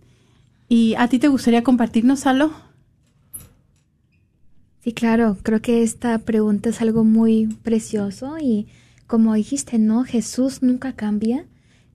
¿Y 0.69 0.95
a 0.95 1.09
ti 1.09 1.19
te 1.19 1.29
gustaría 1.29 1.65
compartirnos 1.65 2.27
algo? 2.27 2.53
Sí, 4.83 4.93
claro, 4.93 5.37
creo 5.43 5.61
que 5.61 5.83
esta 5.83 6.19
pregunta 6.19 6.71
es 6.71 6.81
algo 6.81 7.05
muy 7.05 7.47
precioso 7.63 8.39
y 8.41 8.67
como 9.07 9.35
dijiste, 9.35 9.79
¿no? 9.79 10.05
Jesús 10.05 10.63
nunca 10.63 10.95
cambia, 10.95 11.45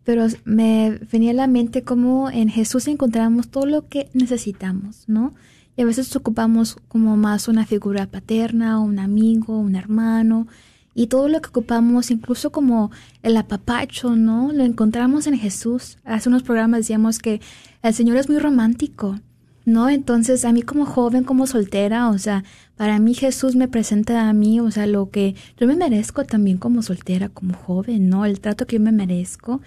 pero 0.03 0.27
me 0.43 0.99
venía 1.11 1.31
a 1.31 1.33
la 1.33 1.47
mente 1.47 1.81
como 1.81 2.29
en 2.29 2.47
Jesús 2.47 2.87
encontramos 2.87 3.47
todo 3.49 3.65
lo 3.65 3.87
que 3.87 4.09
necesitamos, 4.13 5.05
¿no? 5.07 5.33
Y 5.75 5.81
a 5.81 5.85
veces 5.85 6.15
ocupamos 6.15 6.77
como 6.87 7.17
más 7.17 7.47
una 7.47 7.65
figura 7.65 8.05
paterna, 8.05 8.79
un 8.79 8.99
amigo, 8.99 9.57
un 9.57 9.75
hermano, 9.75 10.47
y 10.93 11.07
todo 11.07 11.27
lo 11.27 11.41
que 11.41 11.49
ocupamos, 11.49 12.11
incluso 12.11 12.51
como 12.51 12.91
el 13.23 13.35
apapacho, 13.35 14.15
¿no? 14.15 14.53
Lo 14.53 14.63
encontramos 14.63 15.25
en 15.25 15.37
Jesús. 15.39 15.97
Hace 16.05 16.29
unos 16.29 16.43
programas 16.43 16.81
decíamos 16.81 17.17
que 17.17 17.41
el 17.81 17.93
Señor 17.95 18.17
es 18.17 18.29
muy 18.29 18.37
romántico, 18.37 19.19
¿no? 19.65 19.89
Entonces, 19.89 20.45
a 20.45 20.53
mí 20.53 20.61
como 20.61 20.85
joven, 20.85 21.23
como 21.23 21.47
soltera, 21.47 22.09
o 22.09 22.17
sea, 22.17 22.43
para 22.77 22.99
mí 22.99 23.13
Jesús 23.13 23.55
me 23.55 23.67
presenta 23.67 24.29
a 24.29 24.33
mí, 24.33 24.59
o 24.59 24.71
sea, 24.71 24.85
lo 24.85 25.09
que 25.09 25.35
yo 25.57 25.67
me 25.67 25.75
merezco 25.75 26.23
también 26.23 26.57
como 26.57 26.81
soltera, 26.83 27.29
como 27.29 27.55
joven, 27.55 28.09
¿no? 28.09 28.25
El 28.25 28.39
trato 28.39 28.67
que 28.67 28.77
yo 28.77 28.81
me 28.81 28.91
merezco. 28.91 29.61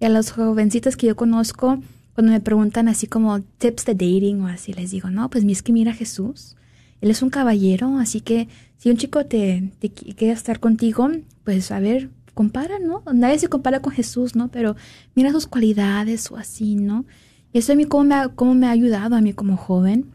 Y 0.00 0.04
a 0.04 0.08
los 0.08 0.32
jovencitos 0.32 0.96
que 0.96 1.06
yo 1.06 1.16
conozco, 1.16 1.78
cuando 2.14 2.32
me 2.32 2.40
preguntan 2.40 2.88
así 2.88 3.06
como 3.06 3.40
tips 3.40 3.84
de 3.86 3.94
dating 3.94 4.40
o 4.42 4.48
así, 4.48 4.72
les 4.72 4.90
digo, 4.90 5.10
no, 5.10 5.30
pues 5.30 5.44
es 5.44 5.62
que 5.62 5.72
mira 5.72 5.92
Jesús. 5.94 6.56
Él 7.00 7.10
es 7.10 7.22
un 7.22 7.30
caballero, 7.30 7.98
así 7.98 8.20
que 8.20 8.48
si 8.78 8.90
un 8.90 8.96
chico 8.96 9.24
te, 9.26 9.72
te 9.78 9.90
quiere 9.90 10.32
estar 10.32 10.58
contigo, 10.58 11.10
pues 11.44 11.70
a 11.70 11.78
ver, 11.78 12.10
compara, 12.34 12.78
¿no? 12.78 13.02
Nadie 13.12 13.38
se 13.38 13.48
compara 13.48 13.80
con 13.80 13.92
Jesús, 13.92 14.34
¿no? 14.34 14.48
Pero 14.48 14.74
mira 15.14 15.32
sus 15.32 15.46
cualidades 15.46 16.30
o 16.30 16.36
así, 16.36 16.74
¿no? 16.74 17.04
Y 17.54 17.58
eso 17.58 17.72
a 17.72 17.76
mí 17.76 17.84
cómo 17.84 18.02
me 18.02 18.16
ha, 18.16 18.28
cómo 18.28 18.54
me 18.56 18.66
ha 18.66 18.72
ayudado 18.72 19.14
a 19.14 19.20
mí 19.20 19.32
como 19.32 19.56
joven. 19.56 20.12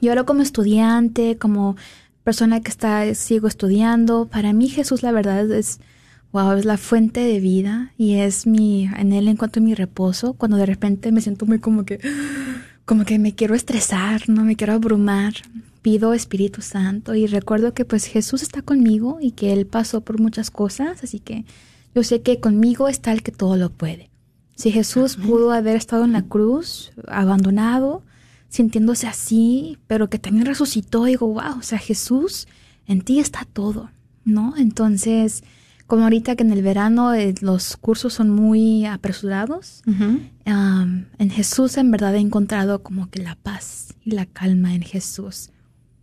Y 0.00 0.08
ahora 0.08 0.22
como 0.22 0.42
estudiante, 0.42 1.36
como 1.36 1.74
persona 2.22 2.60
que 2.60 2.70
está, 2.70 3.12
sigo 3.16 3.48
estudiando, 3.48 4.28
para 4.28 4.52
mí 4.52 4.68
Jesús 4.68 5.02
la 5.02 5.10
verdad 5.10 5.50
es, 5.50 5.80
wow, 6.30 6.52
es 6.52 6.64
la 6.64 6.76
fuente 6.76 7.18
de 7.18 7.40
vida 7.40 7.92
y 7.98 8.14
es 8.14 8.46
mi, 8.46 8.84
en 8.96 9.12
él 9.12 9.26
encuentro 9.26 9.60
mi 9.60 9.74
reposo 9.74 10.34
cuando 10.34 10.56
de 10.56 10.66
repente 10.66 11.10
me 11.10 11.20
siento 11.20 11.46
muy 11.46 11.58
como 11.58 11.84
que, 11.84 11.98
como 12.84 13.04
que 13.04 13.18
me 13.18 13.34
quiero 13.34 13.56
estresar, 13.56 14.28
no 14.28 14.44
me 14.44 14.54
quiero 14.54 14.74
abrumar. 14.74 15.34
Pido 15.82 16.14
Espíritu 16.14 16.62
Santo 16.62 17.16
y 17.16 17.26
recuerdo 17.26 17.74
que 17.74 17.84
pues 17.84 18.04
Jesús 18.04 18.42
está 18.42 18.62
conmigo 18.62 19.18
y 19.20 19.32
que 19.32 19.52
Él 19.52 19.66
pasó 19.66 20.02
por 20.02 20.20
muchas 20.20 20.52
cosas, 20.52 21.02
así 21.02 21.18
que 21.18 21.44
yo 21.92 22.04
sé 22.04 22.22
que 22.22 22.38
conmigo 22.38 22.88
está 22.88 23.10
el 23.10 23.24
que 23.24 23.32
todo 23.32 23.56
lo 23.56 23.70
puede. 23.70 24.10
Si 24.58 24.72
Jesús 24.72 25.14
pudo 25.14 25.52
haber 25.52 25.76
estado 25.76 26.04
en 26.04 26.10
la 26.10 26.22
cruz, 26.22 26.90
abandonado, 27.06 28.02
sintiéndose 28.48 29.06
así, 29.06 29.78
pero 29.86 30.10
que 30.10 30.18
también 30.18 30.46
resucitó, 30.46 31.04
digo, 31.04 31.28
wow, 31.28 31.60
o 31.60 31.62
sea, 31.62 31.78
Jesús, 31.78 32.48
en 32.88 33.02
ti 33.02 33.20
está 33.20 33.46
todo, 33.52 33.92
¿no? 34.24 34.54
Entonces, 34.56 35.44
como 35.86 36.02
ahorita 36.02 36.34
que 36.34 36.42
en 36.42 36.50
el 36.50 36.62
verano 36.62 37.14
eh, 37.14 37.36
los 37.40 37.76
cursos 37.76 38.14
son 38.14 38.30
muy 38.30 38.84
apresurados, 38.84 39.84
en 40.44 41.30
Jesús 41.30 41.76
en 41.76 41.92
verdad 41.92 42.16
he 42.16 42.18
encontrado 42.18 42.82
como 42.82 43.10
que 43.10 43.22
la 43.22 43.36
paz 43.36 43.94
y 44.04 44.10
la 44.10 44.26
calma 44.26 44.74
en 44.74 44.82
Jesús. 44.82 45.50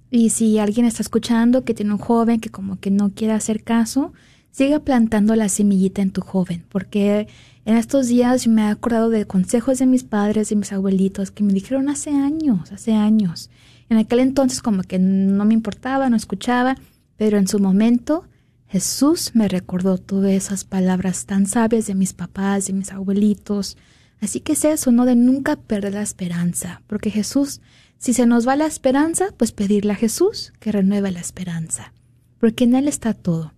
Y 0.10 0.30
si 0.30 0.60
alguien 0.60 0.86
está 0.86 1.04
escuchando 1.04 1.66
que 1.66 1.74
tiene 1.74 1.92
un 1.92 1.98
joven 1.98 2.40
que 2.40 2.52
como 2.52 2.80
que 2.80 2.90
no 2.90 3.12
quiere 3.14 3.34
hacer 3.34 3.66
caso, 3.66 4.14
siga 4.56 4.80
plantando 4.80 5.36
la 5.36 5.50
semillita 5.50 6.02
en 6.02 6.12
tu 6.12 6.22
joven, 6.22 6.64
porque 6.70 7.28
en 7.66 7.76
estos 7.76 8.08
días 8.08 8.48
me 8.48 8.62
he 8.62 8.68
acordado 8.68 9.10
de 9.10 9.26
consejos 9.26 9.80
de 9.80 9.86
mis 9.86 10.06
padres 10.06 10.50
y 10.50 10.56
mis 10.56 10.72
abuelitos 10.72 11.30
que 11.30 11.44
me 11.44 11.52
dijeron 11.52 11.90
hace 11.90 12.12
años, 12.12 12.72
hace 12.72 12.94
años. 12.94 13.50
En 13.90 13.98
aquel 13.98 14.20
entonces 14.20 14.62
como 14.62 14.84
que 14.84 14.98
no 14.98 15.44
me 15.44 15.54
importaba, 15.54 16.10
no 16.10 16.16
escuchaba, 16.16 16.78
pero 17.18 17.38
en 17.38 17.50
su 17.50 17.60
momento 17.60 18.24
Jesús 18.70 19.32
me 19.34 19.50
recordó 19.50 19.98
todas 19.98 20.32
esas 20.32 20.64
palabras 20.64 21.26
tan 21.26 21.48
sabias 21.48 21.88
de 21.88 21.96
mis 21.96 22.14
papás, 22.14 22.68
de 22.68 22.74
mis 22.74 22.94
abuelitos. 22.94 23.76
Así 24.22 24.40
que 24.40 24.54
es 24.54 24.64
eso, 24.64 24.94
¿no? 24.94 25.04
De 25.04 25.18
nunca 25.18 25.58
perder 25.58 25.96
la 25.96 26.02
esperanza, 26.02 26.82
porque 26.88 27.12
Jesús, 27.12 27.60
si 27.98 28.14
se 28.14 28.26
nos 28.26 28.48
va 28.48 28.56
la 28.56 28.68
esperanza, 28.68 29.34
pues 29.36 29.52
pedirle 29.52 29.92
a 29.92 29.98
Jesús 29.98 30.54
que 30.62 30.72
renueve 30.72 31.12
la 31.12 31.20
esperanza, 31.20 31.92
porque 32.40 32.64
en 32.64 32.76
Él 32.76 32.88
está 32.88 33.14
todo. 33.14 33.55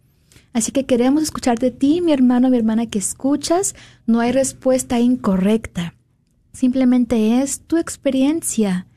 Así 0.58 0.72
que 0.72 0.88
queremos 0.88 1.22
escuchar 1.22 1.60
de 1.60 1.70
ti, 1.70 2.02
mi 2.02 2.12
hermano, 2.12 2.50
mi 2.50 2.58
hermana, 2.58 2.88
que 2.88 2.98
escuchas. 2.98 3.76
No 4.08 4.22
hay 4.22 4.32
respuesta 4.32 5.00
incorrecta. 5.00 5.93
Simplemente 6.52 7.43
es 7.43 7.60
tu 7.60 7.78
experiencia. 7.78 8.88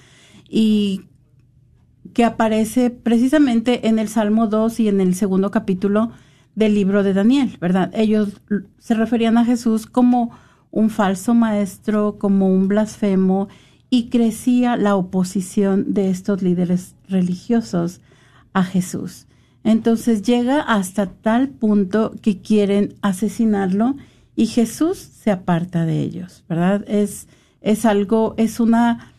y 0.48 1.02
que 2.14 2.24
aparece 2.24 2.90
precisamente 2.90 3.88
en 3.88 3.98
el 3.98 4.08
Salmo 4.08 4.46
2 4.46 4.80
y 4.80 4.88
en 4.88 5.00
el 5.00 5.14
segundo 5.14 5.50
capítulo 5.50 6.12
del 6.54 6.74
libro 6.74 7.02
de 7.02 7.12
Daniel, 7.12 7.58
¿verdad? 7.60 7.90
Ellos 7.94 8.40
se 8.78 8.94
referían 8.94 9.36
a 9.36 9.44
Jesús 9.44 9.86
como 9.86 10.30
un 10.70 10.90
falso 10.90 11.34
maestro, 11.34 12.16
como 12.18 12.48
un 12.48 12.68
blasfemo, 12.68 13.48
y 13.90 14.08
crecía 14.08 14.76
la 14.76 14.96
oposición 14.96 15.92
de 15.92 16.10
estos 16.10 16.42
líderes 16.42 16.94
religiosos 17.08 18.00
a 18.52 18.64
Jesús. 18.64 19.26
Entonces 19.62 20.22
llega 20.22 20.60
hasta 20.60 21.06
tal 21.06 21.48
punto 21.48 22.14
que 22.22 22.40
quieren 22.40 22.94
asesinarlo 23.02 23.96
y 24.36 24.46
Jesús 24.46 24.98
se 24.98 25.30
aparta 25.30 25.84
de 25.84 26.00
ellos, 26.00 26.44
¿verdad? 26.48 26.84
Es, 26.88 27.28
es 27.60 27.84
algo, 27.84 28.34
es 28.36 28.60
una 28.60 29.13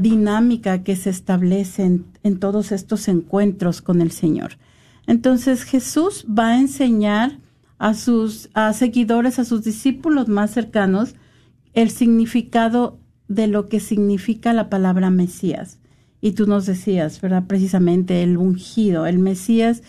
dinámica 0.00 0.82
que 0.82 0.96
se 0.96 1.10
establece 1.10 1.84
en, 1.84 2.06
en 2.22 2.38
todos 2.38 2.72
estos 2.72 3.08
encuentros 3.08 3.80
con 3.80 4.00
el 4.00 4.10
Señor. 4.10 4.58
Entonces 5.06 5.62
Jesús 5.62 6.26
va 6.28 6.48
a 6.48 6.58
enseñar 6.58 7.38
a 7.78 7.94
sus 7.94 8.50
a 8.54 8.72
seguidores, 8.72 9.38
a 9.38 9.44
sus 9.44 9.64
discípulos 9.64 10.28
más 10.28 10.50
cercanos, 10.50 11.14
el 11.74 11.90
significado 11.90 12.98
de 13.28 13.46
lo 13.46 13.68
que 13.68 13.80
significa 13.80 14.52
la 14.52 14.68
palabra 14.68 15.10
Mesías. 15.10 15.78
Y 16.20 16.32
tú 16.32 16.46
nos 16.46 16.66
decías, 16.66 17.20
¿verdad? 17.20 17.44
Precisamente 17.46 18.22
el 18.22 18.36
ungido, 18.36 19.06
el 19.06 19.18
Mesías, 19.18 19.82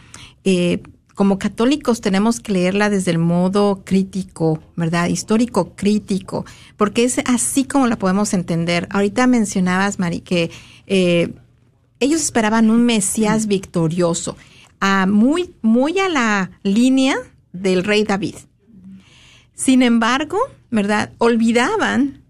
Eh, 0.44 0.82
como 1.18 1.40
católicos 1.40 2.00
tenemos 2.00 2.40
que 2.40 2.54
leerla 2.54 2.92
desde 2.92 3.10
el 3.10 3.18
modo 3.18 3.82
crítico, 3.84 4.62
¿verdad? 4.76 5.08
Histórico 5.08 5.74
crítico, 5.76 6.46
porque 6.78 7.06
es 7.06 7.18
así 7.26 7.64
como 7.64 7.88
la 7.88 7.98
podemos 7.98 8.36
entender. 8.36 8.88
Ahorita 8.92 9.26
mencionabas, 9.26 9.98
Mari, 9.98 10.20
que 10.20 10.52
eh, 10.88 11.34
ellos 12.00 12.22
esperaban 12.22 12.70
un 12.70 12.86
Mesías 12.86 13.48
victorioso, 13.48 14.38
muy, 15.08 15.54
muy 15.62 16.00
a 16.00 16.10
la 16.10 16.52
línea 16.64 17.18
del 17.54 17.84
rey 17.84 18.04
David. 18.04 18.36
Sin 19.56 19.82
embargo, 19.82 20.38
¿verdad? 20.70 21.12
Olvidaban 21.18 22.24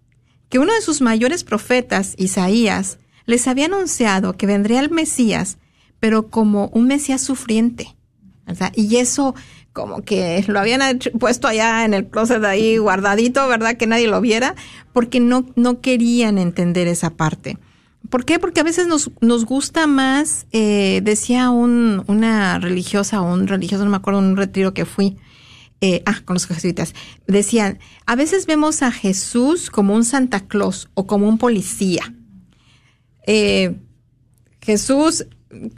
que 0.50 0.60
uno 0.60 0.74
de 0.74 0.82
sus 0.82 1.02
mayores 1.02 1.44
profetas, 1.44 2.14
Isaías, 2.18 3.00
les 3.26 3.48
había 3.48 3.66
anunciado 3.66 4.38
que 4.38 4.48
vendría 4.48 4.80
el 4.80 4.90
Mesías, 4.90 5.58
pero 6.00 6.30
como 6.30 6.68
un 6.70 6.88
Mesías 6.88 7.22
sufriente. 7.22 7.98
¿verdad? 8.46 8.72
Y 8.76 8.96
eso 8.96 9.36
como 9.74 10.02
que 10.02 10.44
lo 10.48 10.60
habían 10.60 11.00
puesto 11.20 11.48
allá 11.48 11.86
en 11.86 11.94
el 11.94 12.08
closet 12.08 12.44
ahí 12.44 12.78
guardadito, 12.78 13.48
¿verdad? 13.48 13.76
Que 13.76 13.86
nadie 13.86 14.08
lo 14.08 14.22
viera, 14.22 14.56
porque 14.94 15.20
no, 15.20 15.46
no 15.56 15.82
querían 15.82 16.40
entender 16.40 16.88
esa 16.88 17.12
parte. 17.12 17.58
¿Por 18.10 18.26
qué? 18.26 18.40
Porque 18.40 18.62
a 18.62 18.64
veces 18.64 18.88
nos, 18.88 19.12
nos 19.22 19.46
gusta 19.46 19.88
más, 19.88 20.48
eh, 20.52 21.02
decía 21.04 21.50
un, 21.50 22.04
una 22.08 22.60
religiosa 22.60 23.22
o 23.22 23.34
un 23.34 23.48
religioso, 23.48 23.84
no 23.84 23.92
me 23.92 23.98
acuerdo, 23.98 24.20
un 24.20 24.38
retiro 24.38 24.74
que 24.74 24.86
fui, 24.86 25.18
eh, 25.82 26.04
ah, 26.06 26.22
con 26.26 26.36
los 26.36 26.48
jesuitas, 26.48 26.94
decían, 27.28 27.80
a 28.06 28.16
veces 28.16 28.46
vemos 28.48 28.82
a 28.82 28.92
Jesús 28.92 29.70
como 29.70 29.94
un 29.94 30.06
Santa 30.06 30.42
Claus 30.42 30.90
o 30.94 31.06
como 31.06 31.28
un 31.28 31.38
policía. 31.38 32.14
Eh, 33.26 33.76
Jesús, 34.62 35.28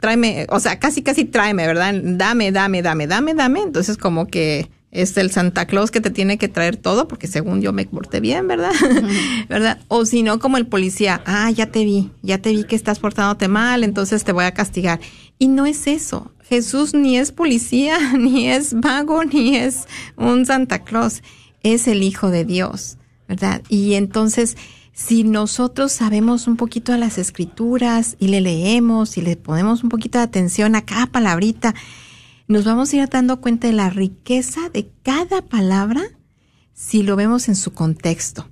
tráeme, 0.00 0.46
o 0.50 0.60
sea, 0.60 0.78
casi, 0.78 1.02
casi 1.02 1.24
tráeme, 1.24 1.66
¿verdad? 1.66 1.94
Dame, 2.02 2.52
dame, 2.52 2.82
dame, 2.82 3.06
dame, 3.06 3.34
dame. 3.34 3.60
Entonces 3.60 3.96
como 3.96 4.26
que 4.26 4.70
es 4.92 5.16
el 5.16 5.30
Santa 5.30 5.66
Claus 5.66 5.90
que 5.90 6.00
te 6.00 6.10
tiene 6.10 6.36
que 6.36 6.48
traer 6.48 6.76
todo, 6.76 7.06
porque 7.06 7.28
según 7.28 7.62
yo 7.62 7.72
me 7.72 7.86
porté 7.86 8.20
bien, 8.20 8.48
¿verdad? 8.48 8.72
¿Verdad? 9.48 9.78
O 9.88 10.04
si 10.04 10.22
no, 10.22 10.38
como 10.40 10.56
el 10.56 10.66
policía, 10.66 11.22
ah, 11.26 11.50
ya 11.50 11.66
te 11.66 11.84
vi, 11.84 12.10
ya 12.22 12.38
te 12.38 12.50
vi 12.50 12.64
que 12.64 12.74
estás 12.74 12.98
portándote 12.98 13.46
mal, 13.46 13.84
entonces 13.84 14.24
te 14.24 14.32
voy 14.32 14.44
a 14.44 14.54
castigar. 14.54 15.00
Y 15.38 15.48
no 15.48 15.66
es 15.66 15.86
eso. 15.86 16.32
Jesús 16.42 16.92
ni 16.94 17.16
es 17.16 17.30
policía, 17.30 17.98
ni 18.18 18.48
es 18.48 18.74
vago, 18.74 19.24
ni 19.32 19.56
es 19.56 19.86
un 20.16 20.44
Santa 20.44 20.80
Claus. 20.80 21.22
Es 21.62 21.86
el 21.86 22.02
Hijo 22.02 22.30
de 22.30 22.44
Dios, 22.44 22.96
¿verdad? 23.28 23.62
Y 23.68 23.94
entonces, 23.94 24.56
si 24.92 25.22
nosotros 25.22 25.92
sabemos 25.92 26.48
un 26.48 26.56
poquito 26.56 26.90
de 26.92 26.98
las 26.98 27.16
escrituras 27.16 28.16
y 28.18 28.28
le 28.28 28.40
leemos 28.40 29.16
y 29.18 29.20
le 29.22 29.36
ponemos 29.36 29.84
un 29.84 29.88
poquito 29.88 30.18
de 30.18 30.24
atención 30.24 30.74
a 30.74 30.84
cada 30.84 31.06
palabrita, 31.06 31.74
nos 32.50 32.64
vamos 32.64 32.92
a 32.92 32.96
ir 32.96 33.08
dando 33.08 33.40
cuenta 33.40 33.68
de 33.68 33.72
la 33.72 33.90
riqueza 33.90 34.70
de 34.70 34.90
cada 35.04 35.40
palabra 35.40 36.02
si 36.74 37.04
lo 37.04 37.14
vemos 37.14 37.48
en 37.48 37.54
su 37.54 37.72
contexto, 37.72 38.48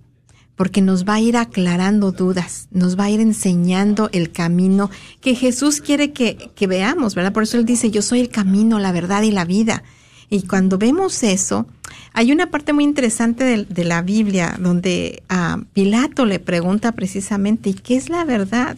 porque 0.55 0.83
nos 0.83 1.05
va 1.05 1.15
a 1.15 1.21
ir 1.21 1.37
aclarando 1.37 2.13
dudas, 2.13 2.69
nos 2.71 2.97
va 2.97 3.05
a 3.05 3.11
ir 3.11 3.19
enseñando 3.19 4.09
el 4.13 4.31
camino 4.31 4.89
que 5.21 5.35
Jesús 5.35 5.81
quiere 5.81 6.13
que, 6.13 6.53
que 6.55 6.69
veamos, 6.69 7.17
¿verdad? 7.17 7.33
Por 7.33 7.43
eso 7.43 7.57
Él 7.57 7.65
dice, 7.65 7.91
yo 7.91 8.01
soy 8.03 8.21
el 8.21 8.29
camino, 8.29 8.79
la 8.79 8.93
verdad 8.93 9.23
y 9.23 9.33
la 9.33 9.45
vida. 9.45 9.83
Y 10.31 10.43
cuando 10.43 10.79
vemos 10.79 11.25
eso, 11.25 11.67
hay 12.13 12.31
una 12.31 12.53
parte 12.53 12.73
muy 12.73 12.85
interesante 12.85 13.43
de, 13.43 13.65
de 13.65 13.85
la 13.85 14.03
Biblia 14.03 14.57
donde 14.61 15.25
a 15.29 15.59
Pilato 15.73 16.25
le 16.25 16.39
pregunta 16.39 16.93
precisamente, 16.93 17.71
¿y 17.71 17.75
qué 17.75 17.97
es 17.97 18.11
la 18.11 18.25
verdad? 18.25 18.77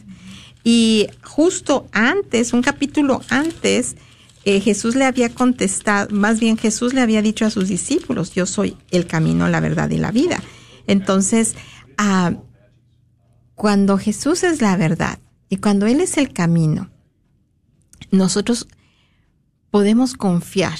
Y 0.65 1.09
justo 1.23 1.89
antes, 1.93 2.55
un 2.55 2.63
capítulo 2.63 3.21
antes, 3.29 3.97
eh, 4.57 4.61
Jesús 4.61 4.95
le 4.95 5.05
había 5.05 5.29
contestado, 5.29 6.15
más 6.15 6.41
bien 6.41 6.57
Jesús 6.57 6.95
le 6.95 7.01
había 7.01 7.23
dicho 7.23 7.45
a 7.45 7.51
sus 7.51 7.69
discípulos, 7.69 8.33
yo 8.33 8.47
soy 8.47 8.77
el 8.91 9.07
camino, 9.07 9.49
la 9.49 9.61
verdad 9.61 9.91
y 9.91 9.99
la 9.99 10.11
vida. 10.11 10.43
Entonces, 10.87 11.55
ah, 11.99 12.35
cuando 13.55 13.99
Jesús 13.99 14.43
es 14.43 14.61
la 14.61 14.77
verdad 14.77 15.19
y 15.49 15.59
cuando 15.59 15.87
Él 15.87 16.01
es 16.01 16.17
el 16.17 16.33
camino, 16.33 16.91
nosotros 18.11 18.69
podemos 19.71 20.15
confiar 20.15 20.79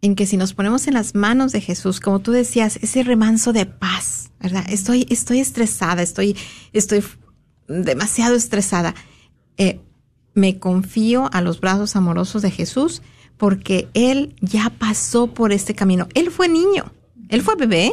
en 0.00 0.14
que 0.14 0.26
si 0.26 0.36
nos 0.36 0.54
ponemos 0.54 0.86
en 0.86 0.94
las 0.94 1.14
manos 1.14 1.52
de 1.52 1.60
Jesús, 1.60 2.00
como 2.00 2.20
tú 2.20 2.30
decías, 2.32 2.78
ese 2.82 3.02
remanso 3.02 3.52
de 3.52 3.66
paz, 3.66 4.30
¿verdad? 4.40 4.64
Estoy, 4.68 5.06
estoy 5.10 5.40
estresada, 5.40 6.02
estoy, 6.02 6.36
estoy 6.72 7.02
demasiado 7.66 8.36
estresada. 8.36 8.94
Eh, 9.56 9.80
me 10.38 10.58
confío 10.58 11.28
a 11.32 11.40
los 11.40 11.60
brazos 11.60 11.96
amorosos 11.96 12.42
de 12.42 12.50
Jesús 12.50 13.02
porque 13.36 13.88
él 13.94 14.34
ya 14.40 14.70
pasó 14.70 15.28
por 15.28 15.52
este 15.52 15.74
camino. 15.74 16.08
Él 16.14 16.30
fue 16.30 16.48
niño, 16.48 16.92
él 17.28 17.42
fue 17.42 17.56
bebé, 17.56 17.92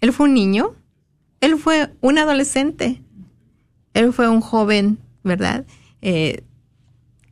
él 0.00 0.12
fue 0.12 0.26
un 0.28 0.34
niño, 0.34 0.74
él 1.40 1.58
fue 1.58 1.90
un 2.00 2.18
adolescente, 2.18 3.02
él 3.94 4.12
fue 4.12 4.28
un 4.28 4.40
joven, 4.40 4.98
¿verdad? 5.22 5.64
Eh, 6.02 6.42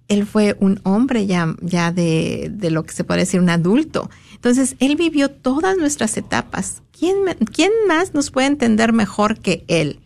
él 0.08 0.26
fue 0.26 0.56
un 0.60 0.80
hombre 0.84 1.26
ya, 1.26 1.56
ya 1.60 1.90
de, 1.90 2.48
de, 2.52 2.70
lo 2.70 2.84
que 2.84 2.92
se 2.92 3.04
puede 3.04 3.20
decir 3.20 3.40
un 3.40 3.50
adulto. 3.50 4.08
Entonces, 4.34 4.76
él 4.78 4.94
vivió 4.94 5.30
todas 5.30 5.76
nuestras 5.78 6.16
etapas. 6.16 6.82
¿Quién, 6.96 7.16
quién 7.52 7.72
más 7.88 8.14
nos 8.14 8.30
puede 8.30 8.46
entender 8.46 8.92
mejor 8.92 9.40
que 9.40 9.64
él? 9.66 9.98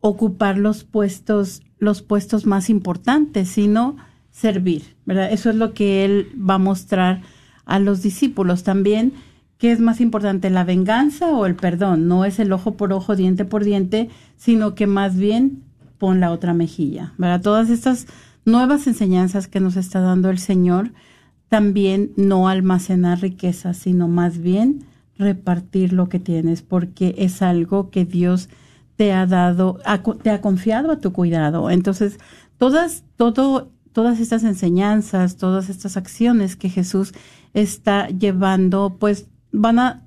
ocupar 0.00 0.58
los 0.58 0.84
puestos, 0.84 1.62
los 1.78 2.02
puestos 2.02 2.46
más 2.46 2.70
importantes, 2.70 3.48
sino 3.48 3.96
servir, 4.30 4.96
¿verdad? 5.06 5.32
Eso 5.32 5.50
es 5.50 5.56
lo 5.56 5.74
que 5.74 6.04
Él 6.04 6.32
va 6.38 6.54
a 6.54 6.58
mostrar 6.58 7.22
a 7.64 7.78
los 7.78 8.02
discípulos 8.02 8.62
también. 8.62 9.12
¿Qué 9.58 9.72
es 9.72 9.80
más 9.80 10.00
importante, 10.00 10.50
la 10.50 10.64
venganza 10.64 11.30
o 11.30 11.44
el 11.46 11.56
perdón? 11.56 12.06
No 12.06 12.24
es 12.24 12.38
el 12.38 12.52
ojo 12.52 12.76
por 12.76 12.92
ojo, 12.92 13.16
diente 13.16 13.44
por 13.44 13.64
diente, 13.64 14.08
sino 14.36 14.74
que 14.74 14.86
más 14.86 15.16
bien 15.16 15.62
pon 15.98 16.20
la 16.20 16.30
otra 16.30 16.54
mejilla, 16.54 17.12
¿verdad? 17.18 17.42
Todas 17.42 17.68
estas 17.70 18.06
nuevas 18.44 18.86
enseñanzas 18.86 19.48
que 19.48 19.60
nos 19.60 19.76
está 19.76 20.00
dando 20.00 20.30
el 20.30 20.38
Señor, 20.38 20.92
también 21.48 22.12
no 22.16 22.48
almacenar 22.48 23.20
riquezas, 23.20 23.76
sino 23.78 24.06
más 24.06 24.38
bien 24.38 24.84
repartir 25.18 25.92
lo 25.92 26.08
que 26.08 26.20
tienes, 26.20 26.62
porque 26.62 27.14
es 27.18 27.42
algo 27.42 27.90
que 27.90 28.04
Dios 28.04 28.48
te 28.98 29.12
ha 29.12 29.26
dado, 29.26 29.78
te 30.24 30.30
ha 30.30 30.40
confiado 30.40 30.90
a 30.90 30.98
tu 30.98 31.12
cuidado. 31.12 31.70
Entonces, 31.70 32.18
todas, 32.56 33.04
todo, 33.14 33.70
todas 33.92 34.18
estas 34.18 34.42
enseñanzas, 34.42 35.36
todas 35.36 35.68
estas 35.68 35.96
acciones 35.96 36.56
que 36.56 36.68
Jesús 36.68 37.12
está 37.54 38.08
llevando, 38.08 38.96
pues 38.98 39.28
van 39.52 39.78
a 39.78 40.02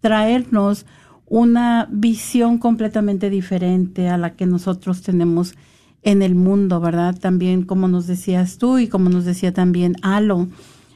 traernos 0.00 0.86
una 1.26 1.86
visión 1.90 2.56
completamente 2.56 3.28
diferente 3.28 4.08
a 4.08 4.16
la 4.16 4.36
que 4.36 4.46
nosotros 4.46 5.02
tenemos 5.02 5.54
en 6.02 6.22
el 6.22 6.34
mundo, 6.34 6.80
¿verdad? 6.80 7.18
También 7.20 7.64
como 7.64 7.88
nos 7.88 8.06
decías 8.06 8.56
tú 8.56 8.78
y 8.78 8.88
como 8.88 9.10
nos 9.10 9.26
decía 9.26 9.52
también 9.52 9.96
Alo, 10.00 10.48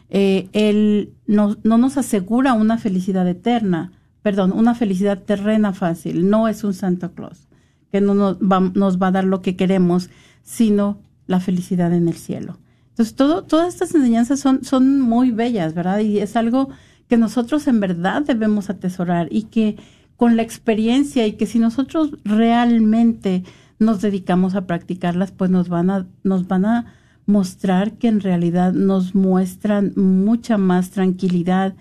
eh, 0.08 0.48
él 0.54 1.12
no, 1.26 1.58
no 1.62 1.76
nos 1.76 1.98
asegura 1.98 2.54
una 2.54 2.78
felicidad 2.78 3.28
eterna, 3.28 3.92
perdón, 4.28 4.52
una 4.52 4.74
felicidad 4.74 5.22
terrena 5.22 5.72
fácil, 5.72 6.28
no 6.28 6.48
es 6.48 6.62
un 6.62 6.74
Santa 6.74 7.08
Claus, 7.08 7.48
que 7.90 8.02
no 8.02 8.12
nos 8.12 8.36
va, 8.36 8.60
nos 8.60 9.00
va 9.00 9.06
a 9.06 9.10
dar 9.10 9.24
lo 9.24 9.40
que 9.40 9.56
queremos, 9.56 10.10
sino 10.42 10.98
la 11.26 11.40
felicidad 11.40 11.94
en 11.94 12.08
el 12.08 12.14
cielo. 12.14 12.58
Entonces, 12.90 13.14
todo, 13.14 13.44
todas 13.44 13.72
estas 13.72 13.94
enseñanzas 13.94 14.38
son, 14.38 14.64
son 14.64 15.00
muy 15.00 15.30
bellas, 15.30 15.72
¿verdad? 15.72 16.00
Y 16.00 16.18
es 16.18 16.36
algo 16.36 16.68
que 17.08 17.16
nosotros 17.16 17.66
en 17.68 17.80
verdad 17.80 18.20
debemos 18.20 18.68
atesorar 18.68 19.28
y 19.30 19.44
que 19.44 19.76
con 20.18 20.36
la 20.36 20.42
experiencia 20.42 21.26
y 21.26 21.32
que 21.32 21.46
si 21.46 21.58
nosotros 21.58 22.10
realmente 22.22 23.44
nos 23.78 24.02
dedicamos 24.02 24.54
a 24.56 24.66
practicarlas, 24.66 25.32
pues 25.32 25.50
nos 25.50 25.70
van 25.70 25.88
a, 25.88 26.06
nos 26.22 26.46
van 26.46 26.66
a 26.66 26.92
mostrar 27.24 27.92
que 27.92 28.08
en 28.08 28.20
realidad 28.20 28.74
nos 28.74 29.14
muestran 29.14 29.94
mucha 29.96 30.58
más 30.58 30.90
tranquilidad 30.90 31.72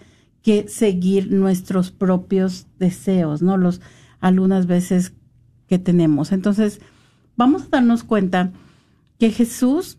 que 0.48 0.70
seguir 0.70 1.30
nuestros 1.30 1.92
propios 1.92 2.68
deseos, 2.80 3.42
¿no? 3.42 3.58
Los 3.58 3.82
algunas 4.22 4.66
veces 4.66 5.12
que 5.68 5.78
tenemos. 5.78 6.32
Entonces, 6.32 6.80
vamos 7.36 7.64
a 7.64 7.68
darnos 7.72 8.06
cuenta 8.06 8.54
que 9.20 9.32
Jesús 9.32 9.98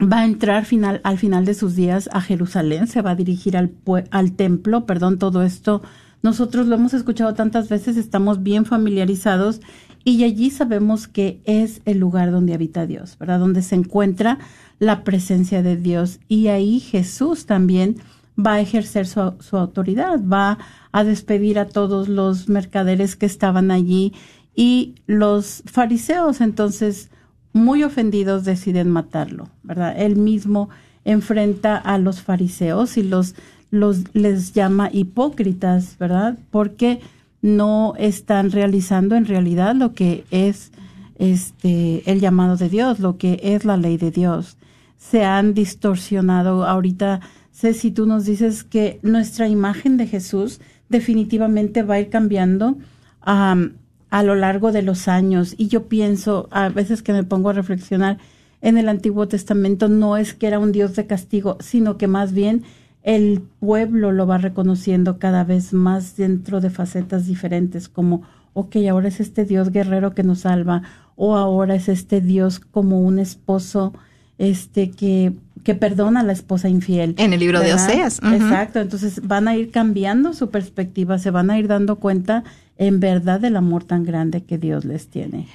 va 0.00 0.20
a 0.20 0.24
entrar 0.24 0.64
al 1.02 1.18
final 1.18 1.44
de 1.46 1.54
sus 1.54 1.74
días 1.74 2.08
a 2.12 2.20
Jerusalén, 2.20 2.86
se 2.86 3.02
va 3.02 3.10
a 3.10 3.14
dirigir 3.16 3.56
al, 3.56 3.74
al 4.12 4.36
templo, 4.36 4.86
perdón, 4.86 5.18
todo 5.18 5.42
esto 5.42 5.82
nosotros 6.22 6.68
lo 6.68 6.76
hemos 6.76 6.94
escuchado 6.94 7.34
tantas 7.34 7.68
veces, 7.68 7.96
estamos 7.96 8.44
bien 8.44 8.64
familiarizados 8.64 9.60
y 10.04 10.22
allí 10.22 10.50
sabemos 10.50 11.08
que 11.08 11.42
es 11.44 11.82
el 11.86 11.98
lugar 11.98 12.30
donde 12.30 12.54
habita 12.54 12.86
Dios, 12.86 13.18
¿verdad? 13.18 13.40
Donde 13.40 13.62
se 13.62 13.74
encuentra 13.74 14.38
la 14.78 15.02
presencia 15.02 15.60
de 15.64 15.76
Dios 15.76 16.20
y 16.28 16.46
ahí 16.46 16.78
Jesús 16.78 17.46
también 17.46 17.96
va 18.38 18.54
a 18.54 18.60
ejercer 18.60 19.06
su, 19.06 19.34
su, 19.40 19.56
autoridad, 19.56 20.20
va 20.20 20.58
a 20.92 21.04
despedir 21.04 21.58
a 21.58 21.68
todos 21.68 22.08
los 22.08 22.48
mercaderes 22.48 23.16
que 23.16 23.26
estaban 23.26 23.70
allí 23.70 24.12
y 24.54 24.94
los 25.06 25.62
fariseos 25.66 26.40
entonces 26.40 27.10
muy 27.52 27.84
ofendidos 27.84 28.44
deciden 28.44 28.90
matarlo, 28.90 29.48
¿verdad? 29.62 29.94
Él 29.96 30.16
mismo 30.16 30.68
enfrenta 31.04 31.76
a 31.76 31.98
los 31.98 32.22
fariseos 32.22 32.96
y 32.96 33.02
los 33.02 33.34
los 33.74 34.14
les 34.14 34.52
llama 34.52 34.88
hipócritas, 34.92 35.98
¿verdad? 35.98 36.38
Porque 36.50 37.00
no 37.42 37.94
están 37.98 38.52
realizando 38.52 39.16
en 39.16 39.26
realidad 39.26 39.74
lo 39.74 39.92
que 39.92 40.24
es 40.30 40.70
este 41.18 42.08
el 42.10 42.20
llamado 42.20 42.56
de 42.56 42.68
Dios, 42.68 43.00
lo 43.00 43.18
que 43.18 43.40
es 43.42 43.64
la 43.64 43.76
ley 43.76 43.96
de 43.96 44.10
Dios. 44.10 44.56
Se 44.96 45.24
han 45.24 45.54
distorsionado 45.54 46.64
ahorita 46.64 47.20
si 47.54 47.90
tú 47.92 48.04
nos 48.04 48.26
dices 48.26 48.64
que 48.64 48.98
nuestra 49.02 49.48
imagen 49.48 49.96
de 49.96 50.06
Jesús 50.06 50.60
definitivamente 50.88 51.82
va 51.82 51.94
a 51.94 52.00
ir 52.00 52.10
cambiando 52.10 52.76
a 53.20 54.22
lo 54.22 54.34
largo 54.34 54.72
de 54.72 54.82
los 54.82 55.08
años. 55.08 55.54
Y 55.56 55.68
yo 55.68 55.88
pienso, 55.88 56.48
a 56.50 56.68
veces 56.68 57.02
que 57.02 57.12
me 57.12 57.22
pongo 57.22 57.50
a 57.50 57.54
reflexionar, 57.54 58.18
en 58.60 58.76
el 58.76 58.88
Antiguo 58.88 59.28
Testamento 59.28 59.88
no 59.88 60.16
es 60.16 60.34
que 60.34 60.46
era 60.46 60.58
un 60.58 60.72
Dios 60.72 60.96
de 60.96 61.06
castigo, 61.06 61.56
sino 61.60 61.96
que 61.96 62.06
más 62.06 62.32
bien 62.32 62.64
el 63.02 63.42
pueblo 63.60 64.10
lo 64.10 64.26
va 64.26 64.38
reconociendo 64.38 65.18
cada 65.18 65.44
vez 65.44 65.72
más 65.72 66.16
dentro 66.16 66.60
de 66.60 66.70
facetas 66.70 67.26
diferentes, 67.26 67.88
como, 67.88 68.22
ok, 68.52 68.76
ahora 68.90 69.08
es 69.08 69.20
este 69.20 69.44
Dios 69.44 69.70
guerrero 69.70 70.14
que 70.14 70.22
nos 70.22 70.40
salva, 70.40 70.82
o 71.14 71.36
ahora 71.36 71.74
es 71.74 71.88
este 71.88 72.20
Dios 72.20 72.58
como 72.58 73.00
un 73.00 73.18
esposo 73.18 73.92
este 74.38 74.90
que, 74.90 75.34
que 75.64 75.74
perdona 75.74 76.20
a 76.20 76.22
la 76.22 76.32
esposa 76.32 76.68
infiel. 76.68 77.14
En 77.18 77.32
el 77.32 77.40
libro 77.40 77.60
de 77.60 77.72
Oseas. 77.72 78.20
Exacto, 78.22 78.80
entonces 78.80 79.26
van 79.26 79.48
a 79.48 79.56
ir 79.56 79.70
cambiando 79.70 80.34
su 80.34 80.50
perspectiva, 80.50 81.18
se 81.18 81.30
van 81.30 81.50
a 81.50 81.58
ir 81.58 81.66
dando 81.66 81.96
cuenta 81.96 82.44
en 82.76 83.00
verdad 83.00 83.40
del 83.40 83.56
amor 83.56 83.84
tan 83.84 84.04
grande 84.04 84.44
que 84.44 84.58
Dios 84.58 84.84
les 84.84 85.08
tiene. 85.08 85.48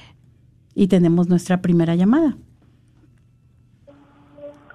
Y 0.74 0.88
tenemos 0.88 1.30
nuestra 1.30 1.62
primera 1.62 1.95
llamada. 1.95 2.36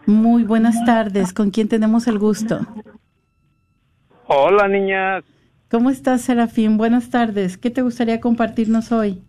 Muy 0.07 0.45
buenas 0.45 0.85
tardes. 0.85 1.33
¿Con 1.33 1.51
quién 1.51 1.69
tenemos 1.69 2.07
el 2.07 2.19
gusto? 2.19 2.61
Hola, 4.27 4.69
niñas. 4.69 5.25
¿Cómo 5.71 5.91
estás, 5.91 6.21
Serafín? 6.21 6.77
Buenas 6.77 7.11
tardes. 7.11 7.59
¿Qué 7.59 7.71
te 7.71 7.83
gustaría 7.83 8.21
compartirnos 8.21 8.93
hoy? 8.93 9.23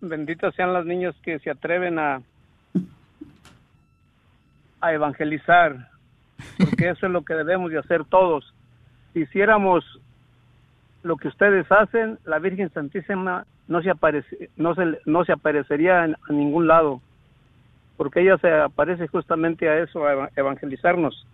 Benditas 0.00 0.54
sean 0.54 0.72
las 0.72 0.84
niñas 0.84 1.14
que 1.22 1.38
se 1.38 1.50
atreven 1.50 1.98
a, 1.98 2.22
a 4.84 4.92
evangelizar, 4.92 5.88
porque 6.58 6.90
eso 6.90 7.06
es 7.06 7.12
lo 7.12 7.24
que 7.24 7.34
debemos 7.34 7.70
de 7.70 7.78
hacer 7.78 8.04
todos. 8.04 8.52
Si 9.12 9.20
hiciéramos 9.20 9.84
lo 11.02 11.16
que 11.16 11.28
ustedes 11.28 11.70
hacen, 11.70 12.18
la 12.24 12.38
Virgen 12.38 12.70
Santísima 12.70 13.46
no 13.68 13.82
se, 13.82 13.90
aparece, 13.90 14.50
no 14.56 14.74
se, 14.74 14.98
no 15.06 15.24
se 15.24 15.32
aparecería 15.32 16.04
en, 16.04 16.14
a 16.28 16.32
ningún 16.32 16.66
lado 16.66 17.00
porque 17.96 18.20
ella 18.20 18.36
se 18.38 18.52
aparece 18.52 19.06
justamente 19.08 19.68
a 19.68 19.78
eso, 19.78 20.06
a 20.06 20.30
evangelizarnos. 20.36 21.26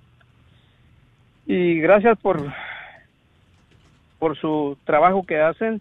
Y 1.46 1.80
gracias 1.80 2.18
por, 2.18 2.40
por 4.18 4.36
su 4.36 4.76
trabajo 4.84 5.24
que 5.24 5.40
hacen. 5.40 5.80